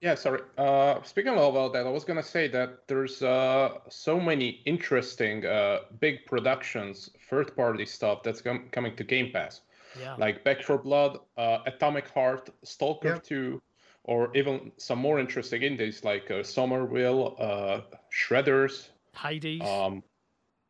Yeah, 0.00 0.14
sorry. 0.14 0.42
Uh, 0.56 1.02
speaking 1.02 1.32
of 1.32 1.56
all 1.56 1.70
that, 1.70 1.86
I 1.86 1.90
was 1.90 2.04
gonna 2.04 2.22
say 2.22 2.46
that 2.48 2.86
there's 2.86 3.22
uh, 3.22 3.78
so 3.88 4.20
many 4.20 4.62
interesting 4.64 5.44
uh, 5.44 5.80
big 6.00 6.24
productions, 6.26 7.10
third-party 7.28 7.84
stuff 7.86 8.22
that's 8.22 8.40
com- 8.40 8.68
coming 8.70 8.94
to 8.96 9.04
Game 9.04 9.32
Pass, 9.32 9.62
Yeah. 10.00 10.14
like 10.16 10.44
Back 10.44 10.62
4 10.62 10.78
Blood, 10.78 11.18
uh, 11.36 11.58
Atomic 11.66 12.08
Heart, 12.08 12.50
Stalker 12.62 13.14
Yeah. 13.14 13.18
2, 13.22 13.62
or 14.04 14.30
even 14.36 14.70
some 14.78 14.98
more 15.00 15.18
interesting 15.18 15.62
indies 15.62 16.04
like 16.04 16.30
uh, 16.30 16.42
Somerville, 16.44 17.34
uh, 17.38 17.80
Shredders. 18.12 18.88
Hades. 19.16 19.62
Um, 19.62 20.02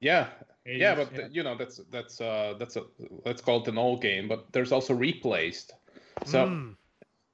yeah, 0.00 0.28
yeah, 0.76 0.94
Hades, 0.94 1.08
but 1.14 1.34
you 1.34 1.42
know 1.42 1.56
that's 1.56 1.80
that's 1.90 2.20
uh, 2.20 2.54
that's 2.58 2.76
a 2.76 2.82
let's 3.24 3.40
call 3.40 3.62
it 3.62 3.68
an 3.68 3.78
old 3.78 4.02
game. 4.02 4.28
But 4.28 4.52
there's 4.52 4.72
also 4.72 4.94
replaced, 4.94 5.72
so 6.24 6.46
Mm. 6.46 6.76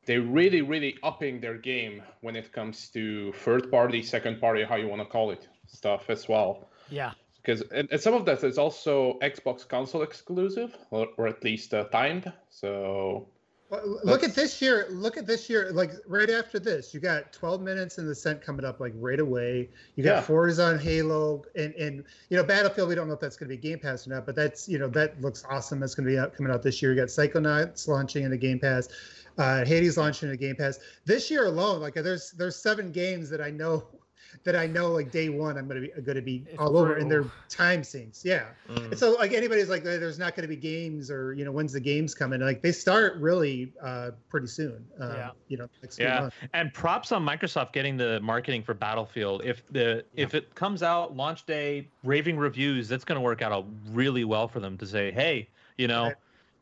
they're 0.06 0.22
really 0.22 0.62
really 0.62 0.96
upping 1.02 1.40
their 1.40 1.58
game 1.58 2.02
when 2.20 2.36
it 2.36 2.52
comes 2.52 2.88
to 2.90 3.32
third 3.32 3.70
party 3.70 4.02
second 4.02 4.40
party 4.40 4.64
how 4.64 4.76
you 4.76 4.88
want 4.88 5.00
to 5.00 5.06
call 5.06 5.30
it 5.30 5.48
stuff 5.66 6.10
as 6.10 6.28
well 6.28 6.68
Yeah. 6.90 7.12
because 7.42 7.62
and, 7.72 7.88
and 7.90 8.00
some 8.00 8.14
of 8.14 8.24
that 8.26 8.44
is 8.44 8.58
also 8.58 9.18
xbox 9.22 9.66
console 9.66 10.02
exclusive 10.02 10.76
or, 10.90 11.08
or 11.16 11.26
at 11.26 11.42
least 11.42 11.72
uh, 11.74 11.84
timed 11.84 12.30
so 12.50 13.28
Look 14.04 14.22
at 14.22 14.34
this 14.34 14.60
year. 14.60 14.86
Look 14.90 15.16
at 15.16 15.26
this 15.26 15.48
year. 15.48 15.70
Like 15.72 15.92
right 16.06 16.30
after 16.30 16.58
this, 16.58 16.92
you 16.92 17.00
got 17.00 17.32
12 17.32 17.60
minutes 17.60 17.98
in 17.98 18.06
the 18.06 18.14
scent 18.14 18.42
coming 18.42 18.64
up 18.64 18.80
like 18.80 18.92
right 18.96 19.20
away. 19.20 19.68
You 19.96 20.04
got 20.04 20.10
Yeah. 20.16 20.20
Forza 20.20 20.64
on 20.64 20.78
Halo, 20.78 21.42
and 21.56 21.74
and 21.74 22.04
you 22.28 22.36
know 22.36 22.44
Battlefield. 22.44 22.88
We 22.88 22.94
don't 22.94 23.08
know 23.08 23.14
if 23.14 23.20
that's 23.20 23.36
going 23.36 23.48
to 23.50 23.56
be 23.56 23.60
Game 23.60 23.78
Pass 23.78 24.06
or 24.06 24.10
not, 24.10 24.26
but 24.26 24.34
that's 24.34 24.68
you 24.68 24.78
know 24.78 24.88
that 24.88 25.20
looks 25.20 25.44
awesome. 25.50 25.80
That's 25.80 25.94
going 25.94 26.06
to 26.06 26.12
be 26.12 26.18
out, 26.18 26.34
coming 26.34 26.52
out 26.52 26.62
this 26.62 26.80
year. 26.82 26.92
You 26.92 27.00
got 27.00 27.08
Psychonauts 27.08 27.88
launching 27.88 28.24
in 28.24 28.30
the 28.30 28.36
Game 28.38 28.58
Pass, 28.58 28.88
uh, 29.38 29.64
Hades 29.64 29.96
launching 29.96 30.28
in 30.28 30.32
the 30.32 30.38
Game 30.38 30.56
Pass 30.56 30.78
this 31.04 31.30
year 31.30 31.46
alone. 31.46 31.80
Like 31.80 31.94
there's 31.94 32.32
there's 32.32 32.56
seven 32.56 32.92
games 32.92 33.30
that 33.30 33.40
I 33.40 33.50
know 33.50 33.84
that 34.42 34.56
I 34.56 34.66
know 34.66 34.90
like 34.90 35.10
day 35.10 35.28
one 35.28 35.56
I'm 35.56 35.68
going 35.68 35.82
to 35.82 35.88
be 35.88 36.02
going 36.02 36.16
to 36.16 36.22
be 36.22 36.44
It's 36.48 36.58
all 36.58 36.76
over, 36.76 36.96
in 36.96 37.08
they're 37.08 37.24
time 37.48 37.84
sinks. 37.84 38.24
Yeah. 38.24 38.46
Mm. 38.68 38.96
So 38.98 39.12
like 39.12 39.32
anybody's 39.32 39.68
like 39.68 39.84
there's 39.84 40.18
not 40.18 40.34
going 40.34 40.42
to 40.42 40.48
be 40.48 40.56
games 40.56 41.10
or 41.10 41.32
you 41.34 41.44
know 41.44 41.52
when's 41.52 41.72
the 41.72 41.80
games 41.80 42.14
coming 42.14 42.40
like 42.40 42.60
they 42.62 42.72
start 42.72 43.16
really 43.16 43.72
uh 43.82 44.10
pretty 44.28 44.46
soon 44.48 44.84
uh, 45.00 45.14
Yeah. 45.16 45.30
you 45.48 45.56
know 45.56 45.68
next 45.82 45.98
Yeah. 45.98 46.20
months. 46.22 46.36
And 46.52 46.74
props 46.74 47.12
on 47.12 47.24
Microsoft 47.24 47.72
getting 47.72 47.96
the 47.96 48.20
marketing 48.20 48.62
for 48.62 48.74
Battlefield. 48.74 49.42
If 49.44 49.62
the 49.70 50.04
if 50.14 50.34
it 50.34 50.54
comes 50.54 50.82
out 50.82 51.16
launch 51.16 51.46
day, 51.46 51.88
raving 52.02 52.36
reviews, 52.36 52.88
that's 52.88 53.04
going 53.04 53.16
to 53.16 53.22
work 53.22 53.40
out 53.42 53.64
really 53.90 54.24
well 54.24 54.48
for 54.48 54.60
them 54.60 54.76
to 54.78 54.86
say, 54.86 55.10
hey, 55.12 55.48
you 55.78 55.86
know, 55.88 56.04
Right. 56.04 56.14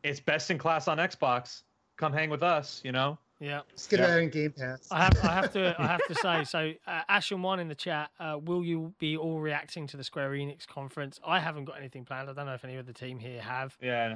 it's 0.03 0.19
best 0.19 0.51
in 0.51 0.57
class 0.57 0.87
on 0.87 0.97
Xbox. 0.97 1.63
Come 1.97 2.13
hang 2.13 2.29
with 2.29 2.43
us. 2.43 2.81
You 2.83 2.91
know. 2.91 3.17
Yeah. 3.43 3.61
Let's 3.71 3.87
get 3.87 3.99
Yeah. 3.99 4.07
that 4.07 4.19
in 4.19 4.29
Game 4.29 4.51
Pass. 4.51 4.87
I 4.89 5.03
have, 5.03 5.17
I 5.23 5.33
have 5.33 5.53
to, 5.53 5.75
I 5.81 5.87
have 5.87 6.05
to 6.07 6.15
say. 6.15 6.43
So, 6.45 6.71
uh, 6.87 7.01
Ashen 7.09 7.41
One 7.41 7.59
in 7.59 7.67
the 7.67 7.75
chat. 7.75 8.09
Uh, 8.19 8.39
will 8.41 8.63
you 8.63 8.93
be 8.99 9.17
all 9.17 9.39
reacting 9.41 9.85
to 9.87 9.97
the 9.97 10.03
Square 10.03 10.31
Enix 10.31 10.65
conference? 10.65 11.19
I 11.27 11.39
haven't 11.39 11.65
got 11.65 11.77
anything 11.77 12.05
planned. 12.05 12.29
I 12.29 12.33
don't 12.33 12.45
know 12.45 12.53
if 12.53 12.63
any 12.63 12.77
of 12.77 12.85
the 12.85 12.93
team 12.93 13.19
here 13.19 13.41
have. 13.41 13.75
Yeah. 13.81 14.15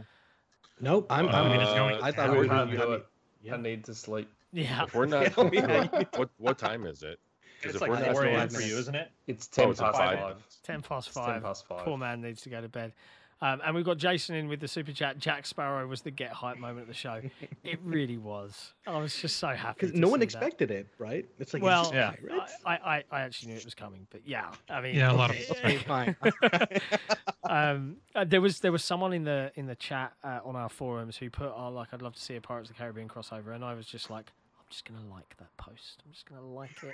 Nope, 0.79 1.07
I'm. 1.09 1.27
I'm 1.27 1.51
Uh, 1.51 1.57
just 1.57 1.75
going. 1.75 2.01
I 2.01 2.11
thought 2.11 2.31
we 2.31 2.37
were 2.37 2.45
going 2.45 2.69
to 2.69 2.77
do 2.77 2.91
it. 2.93 3.05
Yeah. 3.43 3.55
I 3.55 3.57
need 3.57 3.83
to 3.85 3.93
sleep. 3.95 4.29
Yeah. 4.53 4.83
If 4.83 4.95
we're 4.95 5.05
not, 5.07 5.35
Yeah, 5.37 5.43
we 5.43 5.59
know. 5.61 5.89
what 6.15 6.29
what 6.37 6.57
time 6.57 6.85
is 6.85 7.03
it? 7.03 7.19
'Cause 7.61 7.73
It's 7.73 7.75
if 7.75 7.81
like 7.81 7.89
we're 7.89 7.99
not 7.99 8.11
4 8.13 8.25
a.m. 8.25 8.49
for 8.49 8.61
you, 8.61 8.77
isn't 8.77 8.93
it? 8.95 9.11
It's 9.25 9.47
ten 9.47 9.65
Oh, 9.67 9.71
it's 9.71 9.79
past 9.81 9.97
five. 9.97 10.19
five. 10.19 10.47
Ten 10.63 10.81
past 10.81 11.07
It's 11.07 11.17
five. 11.17 11.33
ten 11.33 11.41
past 11.41 11.65
five. 11.67 11.83
Poor 11.83 11.97
man 11.97 12.21
needs 12.21 12.41
to 12.43 12.49
go 12.49 12.61
to 12.61 12.69
bed. 12.69 12.93
Um, 13.39 13.61
and 13.63 13.75
we've 13.75 13.85
got 13.85 13.97
Jason 13.97 14.35
in 14.35 14.47
with 14.47 14.59
the 14.59 14.67
super 14.67 14.91
chat. 14.91 15.19
Jack 15.19 15.45
Sparrow 15.45 15.85
was 15.85 16.01
the 16.01 16.09
get 16.09 16.31
hype 16.31 16.57
moment 16.57 16.81
of 16.81 16.87
the 16.87 16.93
show. 16.93 17.21
It 17.63 17.79
really 17.83 18.17
was. 18.17 18.73
I 18.87 18.97
was 18.97 19.13
just 19.15 19.37
so 19.37 19.49
happy. 19.49 19.87
Because 19.87 19.93
no 19.99 20.07
one 20.07 20.21
see 20.21 20.23
expected 20.23 20.71
it, 20.71 20.87
right? 20.97 21.25
It's 21.37 21.53
like, 21.53 21.61
Well, 21.61 21.83
is 21.83 21.89
this 21.89 21.95
Yeah. 21.97 22.13
pirates? 22.29 22.53
I, 22.65 22.73
I, 22.77 23.03
I 23.11 23.21
actually 23.21 23.51
knew 23.51 23.57
it 23.57 23.65
was 23.65 23.73
coming, 23.75 24.07
but 24.09 24.21
yeah, 24.25 24.51
I 24.69 24.79
mean, 24.79 24.95
Yeah, 24.95 25.11
a 25.11 25.13
lot 25.13 25.29
of 25.31 25.35
people. 25.35 25.55
fine. 25.85 26.15
um, 27.49 27.97
uh, 28.15 28.23
there 28.25 28.41
was 28.41 28.59
there 28.61 28.71
was 28.71 28.83
someone 28.83 29.13
in 29.13 29.23
the 29.23 29.51
in 29.55 29.65
the 29.67 29.75
chat 29.75 30.13
uh, 30.23 30.39
on 30.43 30.55
our 30.55 30.69
forums 30.69 31.17
who 31.17 31.29
put, 31.29 31.51
"Oh, 31.55 31.69
like 31.69 31.89
I'd 31.93 32.01
love 32.01 32.15
to 32.15 32.21
see 32.21 32.35
a 32.35 32.41
Pirates 32.41 32.69
of 32.69 32.75
the 32.75 32.79
Caribbean 32.81 33.07
crossover," 33.07 33.53
and 33.53 33.63
I 33.63 33.73
was 33.73 33.85
just 33.85 34.09
like, 34.09 34.31
"I'm 34.59 34.65
just 34.69 34.85
gonna 34.85 35.05
like 35.13 35.35
that 35.39 35.55
post. 35.57 36.01
I'm 36.05 36.11
just 36.11 36.25
gonna 36.25 36.41
like 36.41 36.81
it." 36.83 36.93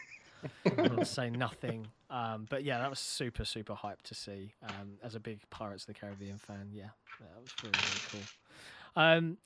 And 0.66 1.08
say 1.08 1.30
nothing. 1.30 1.88
Um, 2.10 2.46
but 2.50 2.64
yeah, 2.64 2.80
that 2.80 2.90
was 2.90 3.00
super 3.00 3.46
super 3.46 3.74
hyped 3.74 4.04
to 4.06 4.16
see. 4.16 4.54
Um, 4.64 4.94
as 5.04 5.16
a 5.16 5.20
big 5.20 5.40
Pirates 5.50 5.84
of 5.84 5.88
the 5.88 6.00
Caribbean 6.00 6.38
fan, 6.38 6.70
yeah, 6.72 6.90
that 7.20 7.42
was 7.42 7.54
really 7.64 7.78
really 7.78 8.02
cool. 8.12 9.02
Um, 9.04 9.38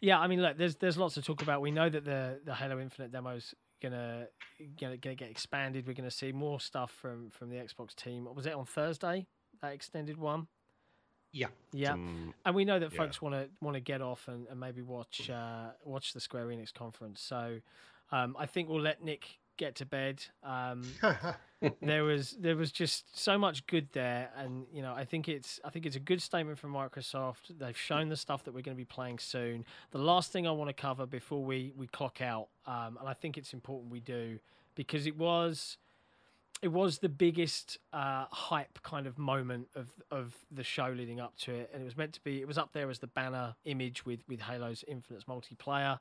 yeah, 0.00 0.18
I 0.18 0.26
mean, 0.26 0.42
look, 0.42 0.56
there's 0.56 0.76
there's 0.76 0.96
lots 0.96 1.14
to 1.14 1.22
talk 1.22 1.42
about. 1.42 1.60
We 1.60 1.70
know 1.70 1.88
that 1.88 2.04
the 2.04 2.40
the 2.44 2.54
Halo 2.54 2.80
Infinite 2.80 3.12
demo's 3.12 3.54
gonna 3.80 4.26
gonna, 4.80 4.96
gonna 4.96 5.16
get 5.16 5.30
expanded. 5.30 5.86
We're 5.86 5.94
gonna 5.94 6.10
see 6.10 6.32
more 6.32 6.60
stuff 6.60 6.90
from 6.90 7.30
from 7.30 7.50
the 7.50 7.56
Xbox 7.56 7.94
team. 7.94 8.28
Was 8.34 8.46
it 8.46 8.54
on 8.54 8.66
Thursday 8.66 9.26
that 9.60 9.72
extended 9.72 10.16
one? 10.16 10.46
Yeah. 11.32 11.46
Yeah, 11.72 11.92
Some- 11.92 12.34
and 12.44 12.54
we 12.54 12.64
know 12.64 12.78
that 12.78 12.92
yeah. 12.92 12.98
folks 12.98 13.22
want 13.22 13.34
to 13.34 13.48
want 13.60 13.74
to 13.74 13.80
get 13.80 14.02
off 14.02 14.28
and, 14.28 14.46
and 14.48 14.60
maybe 14.60 14.82
watch 14.82 15.30
uh, 15.30 15.70
watch 15.84 16.12
the 16.12 16.20
Square 16.20 16.46
Enix 16.48 16.72
conference. 16.74 17.20
So 17.20 17.58
um, 18.10 18.36
I 18.38 18.46
think 18.46 18.68
we'll 18.68 18.82
let 18.82 19.02
Nick 19.02 19.38
get 19.56 19.76
to 19.76 19.86
bed. 19.86 20.24
Um, 20.42 20.84
there 21.82 22.04
was 22.04 22.36
there 22.38 22.56
was 22.56 22.72
just 22.72 23.18
so 23.18 23.38
much 23.38 23.66
good 23.66 23.88
there, 23.92 24.30
and 24.36 24.66
you 24.72 24.82
know 24.82 24.94
I 24.94 25.04
think 25.04 25.28
it's 25.28 25.60
I 25.64 25.70
think 25.70 25.86
it's 25.86 25.96
a 25.96 26.00
good 26.00 26.22
statement 26.22 26.58
from 26.58 26.72
Microsoft. 26.72 27.58
They've 27.58 27.76
shown 27.76 28.08
the 28.08 28.16
stuff 28.16 28.44
that 28.44 28.54
we're 28.54 28.62
going 28.62 28.76
to 28.76 28.80
be 28.80 28.84
playing 28.84 29.18
soon. 29.18 29.64
The 29.90 29.98
last 29.98 30.32
thing 30.32 30.46
I 30.46 30.50
want 30.52 30.68
to 30.68 30.74
cover 30.74 31.06
before 31.06 31.44
we 31.44 31.72
we 31.76 31.86
clock 31.86 32.20
out, 32.20 32.48
um, 32.66 32.96
and 32.98 33.08
I 33.08 33.14
think 33.14 33.38
it's 33.38 33.52
important 33.52 33.92
we 33.92 34.00
do 34.00 34.38
because 34.74 35.06
it 35.06 35.16
was 35.16 35.76
it 36.62 36.68
was 36.68 36.98
the 36.98 37.08
biggest 37.08 37.78
uh, 37.92 38.26
hype 38.30 38.82
kind 38.82 39.06
of 39.06 39.18
moment 39.18 39.68
of 39.74 39.88
of 40.10 40.34
the 40.50 40.62
show 40.62 40.94
leading 40.96 41.20
up 41.20 41.36
to 41.38 41.52
it, 41.52 41.70
and 41.72 41.82
it 41.82 41.84
was 41.84 41.96
meant 41.96 42.12
to 42.14 42.20
be. 42.22 42.40
It 42.40 42.46
was 42.46 42.56
up 42.56 42.72
there 42.72 42.88
as 42.88 43.00
the 43.00 43.08
banner 43.08 43.56
image 43.64 44.06
with 44.06 44.20
with 44.28 44.40
Halo's 44.40 44.84
Infinite's 44.86 45.24
multiplayer, 45.24 45.98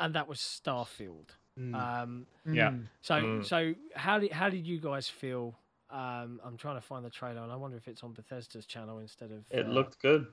and 0.00 0.14
that 0.14 0.26
was 0.26 0.38
Starfield. 0.38 1.30
Mm. 1.58 1.74
Um, 1.74 2.26
Yeah. 2.46 2.70
Mm. 2.70 2.86
so 3.00 3.14
Mm. 3.14 3.44
so 3.44 3.74
how 3.94 4.18
did 4.18 4.32
how 4.32 4.48
did 4.48 4.66
you 4.66 4.78
guys 4.80 5.08
feel? 5.08 5.54
Um, 5.90 6.40
I'm 6.44 6.56
trying 6.56 6.76
to 6.76 6.80
find 6.82 7.04
the 7.04 7.10
trailer, 7.10 7.42
and 7.42 7.50
I 7.50 7.56
wonder 7.56 7.76
if 7.76 7.88
it's 7.88 8.02
on 8.04 8.12
Bethesda's 8.12 8.66
channel 8.66 8.98
instead 8.98 9.30
of. 9.32 9.44
It 9.50 9.66
uh, 9.66 9.70
looked 9.70 9.98
good. 10.00 10.26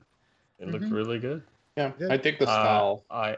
It 0.58 0.68
looked 0.68 0.84
Mhm. 0.84 0.92
really 0.92 1.18
good. 1.18 1.42
yeah, 1.76 1.92
Yeah. 1.98 2.08
i 2.10 2.16
think 2.18 2.38
the 2.38 2.46
Uh, 2.48 2.52
style 2.52 3.04
I, 3.10 3.36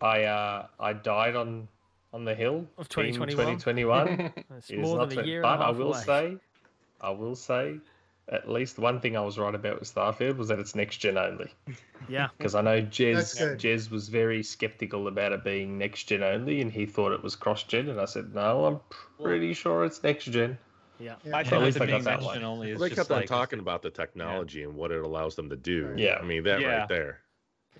I, 0.00 0.24
uh, 0.24 0.66
I 0.78 0.92
died 0.94 1.36
on, 1.36 1.68
on 2.12 2.24
the 2.24 2.34
hill 2.34 2.66
Of 2.78 2.86
in 2.96 3.12
2021? 3.14 3.58
2021. 3.58 4.32
It's 4.56 4.70
It 4.70 4.78
is 4.78 4.80
more 4.80 4.98
not 4.98 5.08
than 5.10 5.18
a 5.18 5.22
it, 5.22 5.26
year. 5.26 5.42
but 5.42 5.54
and 5.54 5.62
a 5.62 5.64
I 5.64 5.68
half 5.68 5.76
will 5.76 5.88
away. 5.94 6.00
say, 6.02 6.36
I 7.00 7.10
will 7.10 7.34
say, 7.36 7.80
at 8.30 8.48
least 8.48 8.78
one 8.78 9.00
thing 9.00 9.16
I 9.16 9.20
was 9.20 9.38
right 9.38 9.54
about 9.54 9.80
with 9.80 9.92
Starfield 9.92 10.36
was 10.36 10.48
that 10.48 10.58
it's 10.60 10.74
next 10.74 10.98
gen 10.98 11.18
only. 11.18 11.50
Yeah. 12.08 12.28
Because 12.38 12.54
I 12.54 12.62
know 12.62 12.80
Jez. 12.80 13.36
Jez 13.58 13.90
was 13.90 14.08
very 14.08 14.42
skeptical 14.42 15.08
about 15.08 15.32
it 15.32 15.44
being 15.44 15.78
next 15.78 16.04
gen 16.04 16.22
only, 16.22 16.60
and 16.60 16.70
he 16.72 16.86
thought 16.86 17.12
it 17.12 17.22
was 17.22 17.34
cross 17.36 17.64
gen, 17.64 17.88
and 17.88 18.00
I 18.00 18.04
said 18.04 18.34
no, 18.34 18.64
I'm 18.66 18.80
pretty 19.22 19.52
sure 19.52 19.84
it's 19.84 20.02
next 20.02 20.26
gen. 20.26 20.58
Yeah. 20.98 21.16
Yeah. 21.24 21.38
At 21.38 21.50
least 21.62 21.80
with 21.80 21.82
I 21.82 21.84
it 21.84 21.88
got 21.88 21.94
being 21.94 22.04
that 22.04 22.10
next 22.10 22.24
one. 22.24 22.34
gen 22.36 22.44
only 22.44 22.70
is 22.70 22.78
Well, 22.78 22.88
they 22.88 22.94
just 22.94 23.08
kept 23.08 23.20
on 23.20 23.26
talking 23.26 23.58
about 23.58 23.82
the 23.82 23.90
technology 23.90 24.62
and 24.62 24.74
what 24.74 24.90
it 24.92 25.02
allows 25.02 25.34
them 25.34 25.48
to 25.50 25.56
do. 25.56 25.92
Yeah. 25.96 26.18
I 26.20 26.24
mean 26.24 26.44
that 26.44 26.60
Yeah. 26.60 26.78
right 26.78 26.88
there. 26.88 27.20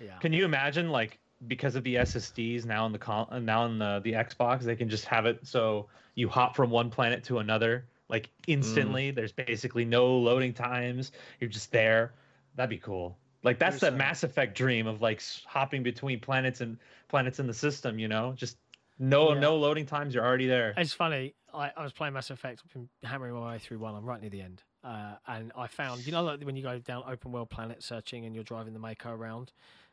Yeah. 0.03 0.17
Can 0.19 0.33
you 0.33 0.43
imagine 0.45 0.89
like 0.89 1.19
because 1.47 1.75
of 1.75 1.83
the 1.83 1.95
SSDs 1.95 2.65
now 2.65 2.85
in 2.85 2.91
the 2.91 2.99
con- 2.99 3.27
uh, 3.31 3.39
now 3.39 3.65
in 3.65 3.79
the 3.79 4.01
the 4.03 4.13
Xbox, 4.13 4.61
they 4.63 4.75
can 4.75 4.89
just 4.89 5.05
have 5.05 5.25
it 5.25 5.39
so 5.47 5.87
you 6.15 6.27
hop 6.29 6.55
from 6.55 6.69
one 6.69 6.89
planet 6.89 7.23
to 7.25 7.39
another 7.39 7.85
like 8.11 8.29
instantly. 8.45 9.09
There's 9.09 9.31
basically 9.31 9.85
no 9.85 10.05
loading 10.17 10.53
times. 10.53 11.11
You're 11.39 11.49
just 11.49 11.71
there. 11.71 12.13
That'd 12.55 12.69
be 12.69 12.77
cool. 12.77 13.17
Like 13.43 13.57
that's 13.57 13.79
There's 13.79 13.93
a- 13.93 13.97
Mass 13.97 14.23
Effect 14.23 14.55
dream 14.55 14.85
of 14.85 15.01
like 15.01 15.23
hopping 15.45 15.81
between 15.81 16.19
planets 16.19 16.61
and 16.61 16.77
planets 17.07 17.39
in 17.39 17.47
the 17.47 17.53
system. 17.53 17.97
You 17.97 18.07
know, 18.07 18.33
just 18.35 18.57
no 18.99 19.33
Yeah. 19.33 19.39
no 19.39 19.55
loading 19.55 19.87
times. 19.87 20.13
You're 20.13 20.25
already 20.25 20.45
there. 20.47 20.75
It's 20.77 20.93
funny. 20.93 21.33
I, 21.53 21.71
I 21.75 21.83
was 21.83 21.91
playing 21.91 22.13
Mass 22.13 22.29
Effect. 22.29 22.61
I've 22.63 22.71
been 22.73 22.87
hammering 23.03 23.33
my 23.33 23.53
way 23.53 23.57
through 23.59 23.79
one. 23.79 23.95
I'm 23.95 24.05
right 24.05 24.21
near 24.21 24.29
the 24.29 24.41
end. 24.41 24.61
Uh, 24.83 25.15
and 25.27 25.51
I 25.57 25.67
found, 25.67 26.05
you 26.05 26.11
know, 26.11 26.23
like 26.23 26.41
when 26.43 26.55
you 26.55 26.63
go 26.63 26.79
down 26.79 27.03
open 27.07 27.31
world 27.31 27.49
planet 27.49 27.83
searching 27.83 28.25
and 28.25 28.33
you're 28.33 28.43
driving 28.43 28.73
the 28.73 28.79
Mako 28.79 29.11
around, 29.11 29.51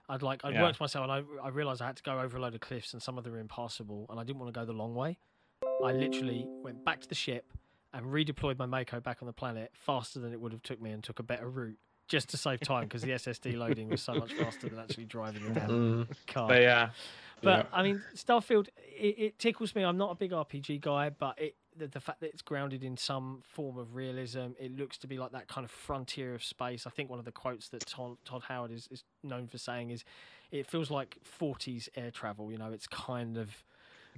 I'd 0.09 0.23
like, 0.23 0.45
I'd 0.45 0.55
Yeah. 0.55 0.63
worked 0.63 0.79
myself 0.81 1.03
and 1.03 1.13
I, 1.13 1.23
I 1.45 1.49
realized 1.49 1.83
I 1.83 1.87
had 1.87 1.97
to 1.97 2.03
go 2.03 2.21
over 2.21 2.37
a 2.37 2.41
load 2.41 2.55
of 2.55 2.61
cliffs 2.61 2.93
and 2.95 3.03
some 3.03 3.19
of 3.19 3.25
them 3.25 3.33
were 3.35 3.39
impassable 3.41 4.07
and 4.09 4.19
I 4.21 4.25
didn't 4.25 4.39
want 4.39 4.55
to 4.55 4.59
go 4.59 4.65
the 4.65 4.73
long 4.73 4.95
way. 4.95 5.19
I 5.85 5.93
literally 5.93 6.47
went 6.63 6.85
back 6.85 7.01
to 7.01 7.09
the 7.09 7.15
ship 7.15 7.53
and 7.93 8.07
redeployed 8.07 8.59
my 8.59 8.67
Mako 8.67 9.01
back 9.01 9.19
on 9.23 9.27
the 9.27 9.33
planet 9.33 9.71
faster 9.75 10.19
than 10.21 10.33
it 10.33 10.41
would 10.41 10.53
have 10.53 10.63
took 10.63 10.81
me 10.81 10.91
and 10.91 11.03
took 11.03 11.19
a 11.19 11.23
better 11.23 11.49
route 11.49 11.79
just 12.07 12.29
to 12.31 12.37
save 12.37 12.61
time 12.61 12.85
because 12.85 13.03
the 13.03 13.11
SSD 13.13 13.57
loading 13.57 13.89
was 13.89 14.01
so 14.03 14.15
much 14.15 14.33
faster 14.33 14.69
than 14.69 14.79
actually 14.79 15.05
driving 15.05 15.43
the 15.47 15.53
damn 15.61 15.69
Mm. 15.71 16.07
car. 16.27 16.49
But 16.49 16.63
yeah, 16.63 16.91
But 17.43 17.59
Yeah. 17.59 17.67
I 17.73 17.83
mean, 17.83 18.03
Starfield, 18.15 18.69
it, 18.79 19.19
it 19.19 19.39
tickles 19.39 19.75
me. 19.75 19.83
I'm 19.85 19.97
not 19.99 20.11
a 20.13 20.15
big 20.15 20.33
RPG 20.33 20.81
guy, 20.81 21.11
but 21.11 21.39
it 21.41 21.57
the, 21.77 21.87
the 21.87 22.01
fact 22.01 22.19
that 22.21 22.31
it's 22.31 22.43
grounded 22.43 22.83
in 22.83 22.97
some 22.97 23.41
form 23.45 23.79
of 23.79 23.95
realism, 23.95 24.49
it 24.59 24.77
looks 24.77 24.99
to 24.99 25.07
be 25.07 25.17
like 25.17 25.31
that 25.31 25.47
kind 25.47 25.65
of 25.65 25.71
frontier 25.71 26.35
of 26.35 26.43
space. 26.43 26.89
I 26.89 26.91
think 26.91 27.09
one 27.09 27.21
of 27.21 27.25
the 27.25 27.31
quotes 27.31 27.69
that 27.69 27.87
Todd, 27.87 28.17
Todd 28.25 28.43
Howard 28.49 28.73
is, 28.73 28.89
is 28.91 29.05
known 29.23 29.47
for 29.47 29.59
saying 29.59 29.91
is, 29.91 30.03
"It 30.51 30.67
feels 30.67 30.91
like 30.91 31.19
40s 31.41 31.89
air 31.95 32.11
travel." 32.11 32.51
You 32.51 32.59
know, 32.59 32.73
it's 32.73 32.89
kind 32.89 33.37
of 33.37 33.63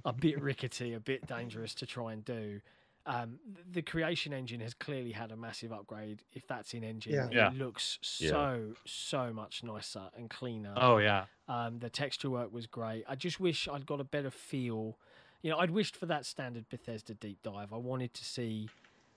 a 0.03 0.11
bit 0.11 0.41
rickety, 0.41 0.93
a 0.93 0.99
bit 0.99 1.27
dangerous 1.27 1.75
to 1.75 1.85
try 1.85 2.13
and 2.13 2.25
do. 2.25 2.61
Um, 3.05 3.39
the 3.71 3.81
creation 3.81 4.31
engine 4.31 4.59
has 4.61 4.73
clearly 4.75 5.11
had 5.11 5.31
a 5.31 5.35
massive 5.35 5.71
upgrade. 5.73 6.21
If 6.33 6.45
that's 6.45 6.73
in 6.75 6.83
engine, 6.83 7.13
Yeah. 7.13 7.25
it 7.27 7.33
Yeah. 7.33 7.49
looks 7.55 7.97
Yeah. 8.19 8.29
so 8.29 8.73
so 8.85 9.33
much 9.33 9.63
nicer 9.63 10.09
and 10.15 10.29
cleaner. 10.29 10.73
oh 10.77 10.97
yeah. 10.97 11.25
Um, 11.47 11.79
the 11.79 11.89
texture 11.89 12.29
work 12.29 12.53
was 12.53 12.67
great. 12.67 13.03
I 13.07 13.15
just 13.15 13.39
wish 13.39 13.67
I'd 13.67 13.85
got 13.87 13.99
a 13.99 14.03
better 14.03 14.29
feel. 14.31 14.97
You 15.41 15.49
know, 15.49 15.57
I'd 15.57 15.71
wished 15.71 15.95
for 15.95 16.05
that 16.05 16.25
standard 16.27 16.69
Bethesda 16.69 17.15
deep 17.15 17.41
dive. 17.41 17.73
I 17.73 17.77
wanted 17.77 18.13
to 18.13 18.23
see 18.23 18.69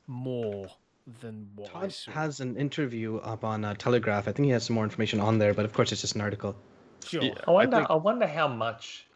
more 0.07 0.67
than 1.21 1.51
what 1.55 1.69
I 1.77 1.81
Todd 1.81 1.93
saw. 1.93 2.11
has 2.13 2.41
an 2.41 2.57
interview 2.57 3.19
up 3.19 3.45
on 3.45 3.65
uh, 3.65 3.75
Telegraph. 3.75 4.27
I 4.27 4.33
think 4.33 4.47
he 4.47 4.53
has 4.53 4.65
some 4.65 4.75
more 4.75 4.85
information 4.85 5.21
on 5.21 5.37
there, 5.39 5.53
but 5.53 5.67
of 5.67 5.75
course 5.75 5.93
it's 5.93 6.01
just 6.01 6.15
an 6.15 6.23
article. 6.23 6.57
Sure. 7.05 7.23
Yeah. 7.23 7.35
I 7.47 7.51
wonder. 7.51 7.77
I, 7.77 7.87
think- 7.87 8.05
wonder 8.05 8.27
how 8.27 8.49
much. 8.49 9.07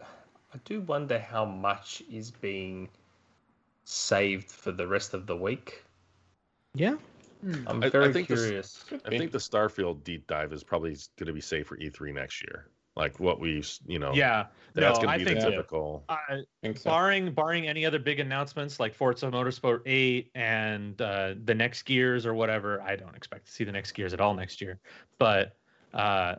I 0.00 0.58
do 0.64 0.80
wonder 0.80 1.18
how 1.18 1.44
much 1.44 2.02
is 2.10 2.30
being 2.30 2.88
saved 3.84 4.50
for 4.50 4.72
the 4.72 4.86
rest 4.86 5.14
of 5.14 5.26
the 5.26 5.36
week. 5.36 5.84
Yeah. 6.74 6.96
Hmm. 7.42 7.54
I'm 7.66 7.82
I- 7.82 7.86
I 7.86 7.90
very 7.90 8.12
think 8.12 8.28
this- 8.28 8.40
curious. 8.40 8.84
I 9.04 9.10
think 9.10 9.30
the 9.30 9.38
Starfield 9.38 10.02
deep 10.04 10.26
dive 10.26 10.52
is 10.52 10.64
probably 10.64 10.90
going 11.18 11.26
to 11.26 11.32
be 11.32 11.40
safe 11.40 11.66
for 11.66 11.76
E3 11.76 12.12
next 12.14 12.42
year. 12.42 12.70
Like 12.96 13.18
what 13.18 13.40
we, 13.40 13.62
you 13.86 13.98
know, 13.98 14.12
Yeah. 14.14 14.46
that's 14.72 14.98
no, 15.00 15.06
going 15.06 15.08
I 15.08 15.18
to 15.18 15.18
be 15.18 15.24
think 15.24 15.40
the 15.40 15.42
so. 15.46 15.50
typical. 15.50 16.04
I, 16.08 16.44
think 16.62 16.78
so. 16.78 16.90
barring 16.90 17.32
barring 17.32 17.66
any 17.66 17.84
other 17.84 17.98
big 17.98 18.20
announcements 18.20 18.78
like 18.78 18.94
Forza 18.94 19.26
Motorsport 19.26 19.80
8 19.84 20.30
and 20.36 21.00
uh, 21.02 21.34
the 21.44 21.54
next 21.56 21.82
Gears 21.82 22.24
or 22.24 22.34
whatever, 22.34 22.80
I 22.82 22.94
don't 22.94 23.16
expect 23.16 23.46
to 23.46 23.52
see 23.52 23.64
the 23.64 23.72
next 23.72 23.92
Gears 23.92 24.12
at 24.14 24.20
all 24.20 24.32
next 24.32 24.60
year. 24.60 24.78
But 25.18 25.56
uh, 25.92 26.36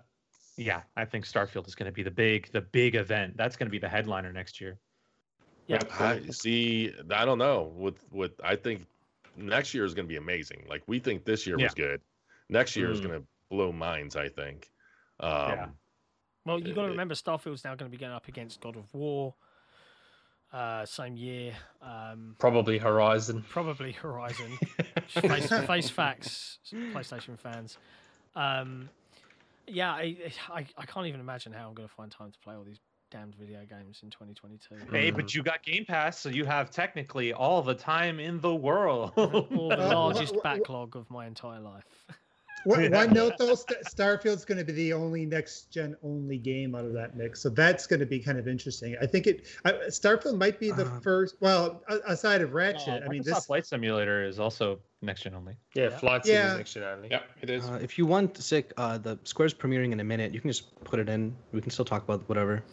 yeah, 0.55 0.81
I 0.95 1.03
think 1.03 1.25
Starfield 1.25 1.67
is 1.67 1.75
going 1.75 1.87
to 1.87 1.93
be 1.93 2.03
the 2.03 2.11
big 2.11 2.49
the 2.53 2.61
big 2.61 2.95
event. 2.95 3.35
That's 3.35 3.57
going 3.57 3.67
to 3.67 3.71
be 3.71 3.79
the 3.79 3.89
headliner 3.89 4.31
next 4.31 4.61
year. 4.61 4.77
Yeah. 5.67 5.79
I 5.99 6.21
see. 6.29 6.93
I 7.11 7.25
don't 7.25 7.37
know. 7.39 7.73
With 7.75 7.95
with 8.11 8.33
I 8.43 8.55
think 8.55 8.85
next 9.35 9.73
year 9.73 9.83
is 9.85 9.93
going 9.93 10.05
to 10.07 10.09
be 10.11 10.17
amazing. 10.17 10.65
Like 10.69 10.83
we 10.87 10.99
think 10.99 11.25
this 11.25 11.45
year 11.47 11.57
Yeah. 11.57 11.65
was 11.65 11.73
good. 11.73 12.01
Next 12.49 12.75
year 12.75 12.91
is 12.91 12.99
Mm. 12.99 13.03
going 13.07 13.21
to 13.21 13.27
blow 13.49 13.71
minds. 13.71 14.15
I 14.15 14.29
think. 14.29 14.69
Um, 15.19 15.29
Yeah. 15.29 15.67
Well, 16.45 16.59
you 16.59 16.75
got 16.75 16.83
to 16.83 16.89
remember 16.89 17.15
Starfield's 17.15 17.63
now 17.63 17.73
going 17.73 17.89
to 17.89 17.97
be 17.97 17.99
going 17.99 18.11
up 18.13 18.27
against 18.27 18.61
God 18.61 18.75
of 18.75 18.93
War. 18.93 19.33
Uh, 20.53 20.85
same 20.85 21.17
year, 21.17 21.53
um, 21.81 22.35
Probably 22.37 22.77
Horizon. 22.77 23.43
probably 23.49 23.91
Horizon. 23.91 24.57
face, 25.07 25.49
face 25.49 25.89
facts, 26.01 26.59
PlayStation 26.71 27.37
fans. 27.37 27.77
Um, 28.35 28.89
yeah, 29.67 29.91
I, 29.91 30.15
I 30.49 30.65
I 30.77 30.85
can't 30.85 31.07
even 31.07 31.19
imagine 31.19 31.51
how 31.51 31.67
I'm 31.67 31.73
going 31.73 31.89
to 31.89 31.93
find 31.95 32.11
time 32.11 32.31
to 32.31 32.39
play 32.39 32.53
all 32.55 32.63
these 32.63 32.79
damned 33.11 33.35
video 33.35 33.59
games 33.69 33.99
in 34.03 34.09
2022. 34.09 34.91
Hey, 34.91 35.11
but 35.11 35.33
you 35.33 35.43
got 35.43 35.63
Game 35.63 35.85
Pass, 35.85 36.19
so 36.19 36.29
you 36.29 36.45
have 36.45 36.71
technically 36.71 37.33
all 37.33 37.61
the 37.61 37.75
time 37.75 38.19
in 38.19 38.39
the 38.41 38.53
world. 38.53 39.11
Or 39.17 39.69
the 39.69 39.85
Uh, 39.91 39.93
largest 39.95 40.33
wh- 40.35 40.39
wh- 40.39 40.43
backlog 40.43 40.95
of 40.95 41.09
my 41.09 41.27
entire 41.27 41.59
life. 41.59 41.83
One, 42.65 42.81
Yeah. 42.81 42.89
one 43.05 43.13
note 43.13 43.33
though, 43.37 43.53
St- 43.53 43.83
Starfield's 43.83 44.43
going 44.43 44.57
to 44.57 44.63
be 44.63 44.73
the 44.73 44.91
only 44.93 45.23
next 45.23 45.71
gen 45.71 45.95
only 46.01 46.39
game 46.39 46.73
out 46.73 46.83
of 46.83 46.93
that 46.93 47.15
mix, 47.15 47.39
so 47.43 47.49
that's 47.49 47.85
going 47.85 47.99
to 47.99 48.07
be 48.07 48.17
kind 48.19 48.39
of 48.39 48.47
interesting. 48.47 48.95
I 48.99 49.05
think 49.05 49.27
it 49.27 49.45
I, 49.65 49.73
Starfield 49.89 50.39
might 50.39 50.59
be 50.59 50.71
the 50.71 50.87
Uh, 50.87 50.99
first. 51.01 51.35
Well, 51.41 51.83
a- 51.89 51.99
aside 52.07 52.41
of 52.41 52.49
Uh, 52.49 52.53
Ratchet, 52.55 53.03
I 53.03 53.07
mean 53.07 53.21
Microsoft 53.21 53.25
this. 53.25 53.45
Flight 53.45 53.65
Simulator 53.67 54.23
is 54.23 54.39
also 54.39 54.79
next 55.05 55.21
gen 55.23 55.33
only. 55.35 55.55
Yeah, 55.73 55.83
Yeah. 55.89 55.97
Flight 55.97 56.25
Sim 56.25 56.35
Yeah. 56.35 56.51
is 56.51 56.57
next 56.57 56.73
gen 56.73 56.83
only. 56.83 57.09
Yeah, 57.09 57.21
it 57.41 57.49
is. 57.49 57.69
Uh, 57.69 57.79
if 57.81 57.97
you 57.97 58.05
want, 58.05 58.37
sick, 58.37 58.73
uh, 58.77 58.97
the 58.97 59.17
Square's 59.23 59.53
premiering 59.53 59.91
in 59.91 59.99
a 59.99 60.03
minute. 60.03 60.33
You 60.33 60.41
can 60.41 60.49
just 60.49 60.75
put 60.83 60.99
it 60.99 61.09
in. 61.09 61.35
We 61.51 61.61
can 61.61 61.71
still 61.71 61.85
talk 61.85 62.03
about 62.03 62.27
whatever. 62.27 62.63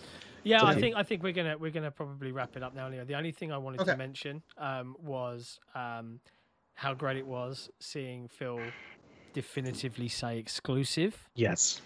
Yeah, 0.44 0.64
I 0.64 0.74
think 0.74 0.96
I 0.96 1.02
think 1.04 1.22
we're 1.22 1.32
gonna 1.32 1.56
we're 1.56 1.70
gonna 1.70 1.90
probably 1.92 2.32
wrap 2.32 2.56
it 2.56 2.62
up 2.64 2.74
now. 2.74 2.88
Leo. 2.88 3.04
The 3.04 3.14
only 3.14 3.30
thing 3.30 3.52
I 3.52 3.58
wanted 3.58 3.80
Okay. 3.82 3.92
to 3.92 3.96
mention 3.96 4.42
um, 4.58 4.96
was 4.98 5.60
um, 5.74 6.18
how 6.74 6.94
great 6.94 7.16
it 7.16 7.26
was 7.26 7.70
seeing 7.78 8.26
Phil 8.26 8.74
definitively 9.34 10.08
say 10.08 10.38
exclusive 10.38 11.28
Yes. 11.34 11.80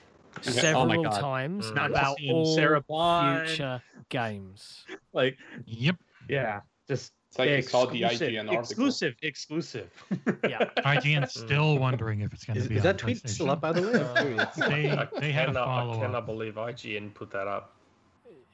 Oh 0.47 0.51
several 0.51 1.05
God. 1.05 1.21
times 1.21 1.71
Mm. 1.71 1.87
About 1.91 2.19
all 2.31 2.55
Sarah 2.55 2.81
Bond. 2.83 3.47
future 3.47 3.83
games. 4.09 4.85
Like, 5.13 5.37
Yep. 5.67 5.97
yeah, 6.29 6.61
just 6.89 7.13
It's 7.29 7.39
like 7.39 7.51
you 7.51 7.63
saw 7.63 7.87
the 7.87 8.05
exclusive, 8.05 8.33
IGN 8.33 8.39
article. 8.41 8.61
exclusive, 8.61 9.17
exclusive. 9.23 9.91
Yeah. 10.49 10.71
IGN's 10.79 11.35
mm. 11.35 11.45
still 11.45 11.79
wondering 11.79 12.21
if 12.21 12.33
it's 12.33 12.45
going 12.45 12.61
to 12.63 12.69
be 12.69 12.77
is 12.77 12.81
on 12.81 12.85
that 12.85 12.99
tweet 12.99 13.29
still 13.29 13.51
up, 13.51 13.61
by 13.61 13.73
the 13.73 13.83
way? 13.83 14.01
Uh, 14.01 14.47
I'm. 14.57 14.71
They 14.71 15.21
they 15.21 15.33
had 15.33 15.49
a 15.49 15.53
cannot, 15.53 15.97
I 15.97 16.01
cannot 16.01 16.15
up. 16.15 16.27
believe 16.27 16.55
IGN 16.55 17.15
put 17.15 17.31
that 17.33 17.47
up. 17.49 17.75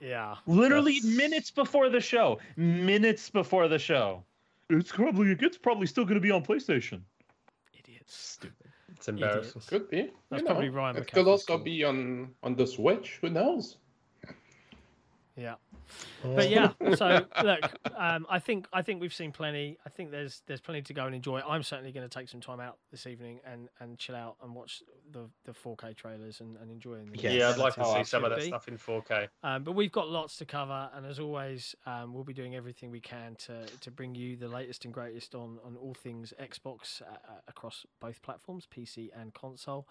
Yeah. 0.00 0.36
Literally 0.46 1.00
That's- 1.00 1.16
minutes 1.16 1.50
before 1.50 1.88
the 1.88 2.00
show. 2.00 2.38
Minutes 2.56 3.30
before 3.30 3.68
the 3.68 3.78
show. 3.78 4.24
It's 4.68 4.90
probably 4.90 5.36
it's 5.38 5.58
probably 5.58 5.86
still 5.86 6.04
going 6.04 6.14
to 6.14 6.20
be 6.20 6.30
on 6.30 6.44
PlayStation. 6.44 7.02
Idiots. 7.78 8.16
Stupid. 8.16 8.70
It's 8.96 9.08
embarrassing. 9.08 9.50
Idiots. 9.50 9.68
Could 9.68 9.90
be. 9.90 10.10
That's 10.30 10.40
you 10.40 10.46
probably 10.46 10.70
know. 10.70 10.76
Ryan 10.76 10.96
It 10.96 11.12
could 11.12 11.28
also 11.28 11.56
call. 11.56 11.64
be 11.64 11.84
on 11.84 12.30
on 12.42 12.56
the 12.56 12.66
Switch. 12.66 13.18
Who 13.20 13.30
knows? 13.30 13.76
Yeah. 15.36 15.54
But 16.22 16.48
yeah, 16.50 16.72
so 16.94 17.26
look, 17.42 17.60
um, 17.96 18.26
I 18.30 18.38
think 18.38 18.66
I 18.72 18.82
think 18.82 19.00
we've 19.00 19.12
seen 19.12 19.32
plenty. 19.32 19.76
I 19.84 19.88
think 19.88 20.10
there's 20.10 20.42
there's 20.46 20.60
plenty 20.60 20.82
to 20.82 20.94
go 20.94 21.06
and 21.06 21.14
enjoy. 21.14 21.40
I'm 21.40 21.62
certainly 21.62 21.92
going 21.92 22.08
to 22.08 22.18
take 22.18 22.28
some 22.28 22.40
time 22.40 22.60
out 22.60 22.78
this 22.90 23.06
evening 23.06 23.40
and, 23.44 23.68
and 23.80 23.98
chill 23.98 24.14
out 24.16 24.36
and 24.42 24.54
watch 24.54 24.82
the, 25.10 25.28
the 25.44 25.52
4K 25.52 25.96
trailers 25.96 26.40
and, 26.40 26.56
and 26.58 26.70
enjoy 26.70 26.94
them. 26.96 27.10
Yes. 27.14 27.32
Yeah, 27.34 27.48
I'd 27.50 27.58
like 27.58 27.74
to 27.74 27.84
Oh, 27.84 27.94
see 27.94 28.04
some 28.04 28.24
of 28.24 28.30
that 28.30 28.38
absolutely. 28.38 28.48
stuff 28.48 28.68
in 28.68 28.78
4K. 28.78 29.28
Um, 29.42 29.64
but 29.64 29.72
we've 29.72 29.92
got 29.92 30.08
lots 30.08 30.36
to 30.38 30.44
cover, 30.44 30.88
and 30.94 31.04
as 31.04 31.18
always, 31.18 31.74
um, 31.86 32.14
we'll 32.14 32.24
be 32.24 32.32
doing 32.34 32.54
everything 32.54 32.90
we 32.90 33.00
can 33.00 33.34
to, 33.46 33.66
to 33.80 33.90
bring 33.90 34.14
you 34.14 34.36
the 34.36 34.48
latest 34.48 34.84
and 34.84 34.94
greatest 34.94 35.34
on, 35.34 35.58
on 35.64 35.76
all 35.76 35.94
things 35.94 36.32
Xbox 36.40 37.02
uh, 37.02 37.06
uh, 37.06 37.16
across 37.48 37.84
both 38.00 38.22
platforms, 38.22 38.66
PC 38.72 39.10
and 39.18 39.34
console. 39.34 39.86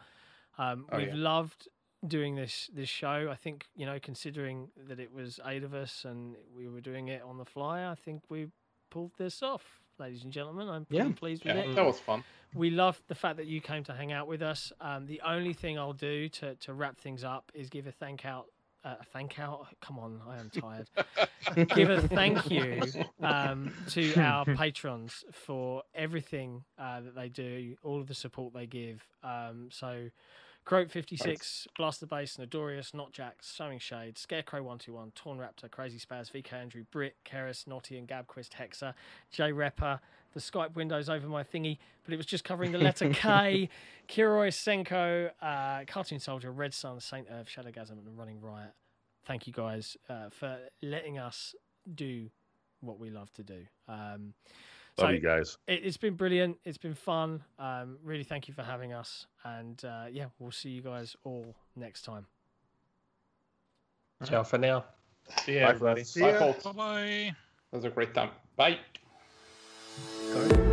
Um, 0.58 0.86
Oh, 0.92 0.98
we've 0.98 1.08
yeah. 1.08 1.14
loved 1.16 1.68
doing 2.06 2.36
this 2.36 2.70
this 2.74 2.90
show. 2.90 3.30
I 3.32 3.36
think 3.36 3.66
you 3.76 3.86
know, 3.86 4.00
considering 4.02 4.70
that 4.88 5.00
it 5.00 5.14
was 5.14 5.40
eight 5.46 5.64
of 5.64 5.74
us 5.74 6.06
and 6.06 6.36
we 6.56 6.68
were 6.68 6.82
doing 6.82 7.08
it 7.10 7.22
on 7.24 7.38
the 7.38 7.46
fly, 7.46 7.86
I 7.90 7.96
think 7.96 8.24
we 8.30 8.48
pulled 8.90 9.12
this 9.18 9.42
off, 9.42 9.80
ladies 10.00 10.24
and 10.24 10.32
gentlemen. 10.34 10.68
I'm 10.68 10.86
pretty 10.86 11.08
Yeah. 11.10 11.14
pleased 11.16 11.46
with 11.46 11.56
Yeah, 11.56 11.62
it 11.64 11.76
that 11.76 11.86
was 11.86 12.00
fun. 12.00 12.24
we 12.54 12.70
love 12.70 13.02
the 13.08 13.16
fact 13.16 13.38
that 13.38 13.46
you 13.48 13.62
came 13.62 13.84
to 13.86 13.94
hang 13.94 14.12
out 14.12 14.28
with 14.28 14.42
us. 14.42 14.74
Um, 14.82 15.06
the 15.06 15.22
only 15.22 15.54
thing 15.54 15.78
I'll 15.80 15.94
do 15.94 16.28
to, 16.30 16.56
to 16.56 16.74
wrap 16.74 16.98
things 17.00 17.24
up 17.24 17.52
is 17.54 17.70
give 17.70 17.88
a 17.88 17.92
thank 17.92 18.26
out 18.26 18.48
uh, 18.84 18.96
a 19.00 19.04
thank 19.06 19.40
out. 19.40 19.68
Come 19.80 20.00
on, 20.00 20.20
I 20.28 20.40
am 20.40 20.50
tired. 20.50 20.90
Give 21.76 21.92
a 21.92 22.02
thank 22.08 22.50
you 22.50 22.82
um, 23.22 23.72
to 23.90 24.16
our 24.16 24.44
patrons 24.44 25.24
for 25.32 25.84
everything 25.94 26.64
uh, 26.80 27.02
that 27.02 27.14
they 27.14 27.30
do, 27.30 27.76
all 27.84 28.02
of 28.02 28.08
the 28.08 28.16
support 28.16 28.56
they 28.56 28.66
give. 28.66 29.04
Um, 29.24 29.70
so, 29.72 30.08
Croak 30.64 30.90
fifty 30.90 31.18
six, 31.18 31.68
Blaster 31.76 32.06
Base, 32.06 32.38
Nodorius, 32.38 32.94
Not 32.94 33.12
Jack, 33.12 33.38
Sowing 33.42 33.80
Shade, 33.80 34.18
Scarecrow 34.18 34.62
one 34.62 34.78
two 34.78 34.94
one, 34.94 35.12
Torn 35.16 35.38
Raptor, 35.38 35.70
Crazy 35.70 35.98
Spaz, 35.98 36.32
VK 36.32 36.54
Andrew, 36.54 36.84
Brit, 36.92 37.16
Keris, 37.26 37.68
Naughty 37.68 37.98
and 37.98 38.08
Gabquist, 38.08 38.52
Hexa, 38.52 38.94
J 39.32 39.52
Repper. 39.52 40.00
The 40.34 40.40
Skype 40.40 40.76
window's 40.76 41.10
over 41.10 41.28
my 41.28 41.44
thingy, 41.44 41.78
but 42.06 42.14
it 42.14 42.18
was 42.18 42.26
just 42.26 42.46
covering 42.46 42.72
the 42.72 42.78
letter 42.78 43.10
K. 43.10 43.70
Kiroi, 44.08 44.48
Senko, 44.50 45.32
uh, 45.42 45.84
Cartoon 45.88 46.20
Soldier, 46.20 46.52
Red 46.52 46.74
Sun, 46.74 47.02
Saint 47.02 47.28
Earth, 47.30 47.48
Shadowgasm, 47.48 47.92
and 47.92 48.18
Running 48.18 48.40
Riot. 48.40 48.72
Thank 49.26 49.46
you 49.46 49.52
guys 49.54 49.98
uh, 50.10 50.30
for 50.30 50.58
letting 50.82 51.20
us 51.20 51.54
do 51.94 52.30
what 52.80 53.00
we 53.00 53.10
love 53.10 53.32
to 53.34 53.44
do. 53.44 53.66
Um, 53.88 54.34
Love 55.02 55.10
so 55.10 55.14
you 55.14 55.20
guys. 55.20 55.58
it, 55.68 55.82
it's 55.84 55.98
been 55.98 56.16
brilliant. 56.16 56.58
It's 56.64 56.78
been 56.78 56.96
fun. 56.96 57.44
Um, 57.60 57.98
really, 58.04 58.24
thank 58.24 58.48
you 58.48 58.54
for 58.54 58.64
having 58.64 58.94
us. 58.94 59.28
And 59.44 59.84
uh, 59.84 60.06
yeah, 60.12 60.26
we'll 60.40 60.52
see 60.52 60.70
you 60.70 60.82
guys 60.82 61.16
all 61.24 61.56
next 61.76 62.04
time. 62.04 62.26
Ciao 64.26 64.44
for 64.44 64.58
now. 64.58 64.86
See 65.44 65.54
you, 65.54 65.62
Bye, 65.62 65.70
everybody. 65.70 66.04
See 66.04 66.22
Bye, 66.22 66.32
ya. 66.32 66.54
Bye 66.64 66.72
bye. 66.72 67.36
That 67.72 67.78
was 67.78 67.86
a 67.86 67.90
great 67.90 68.14
time. 68.14 68.30
Bye. 68.56 68.78
Sorry. 70.32 70.68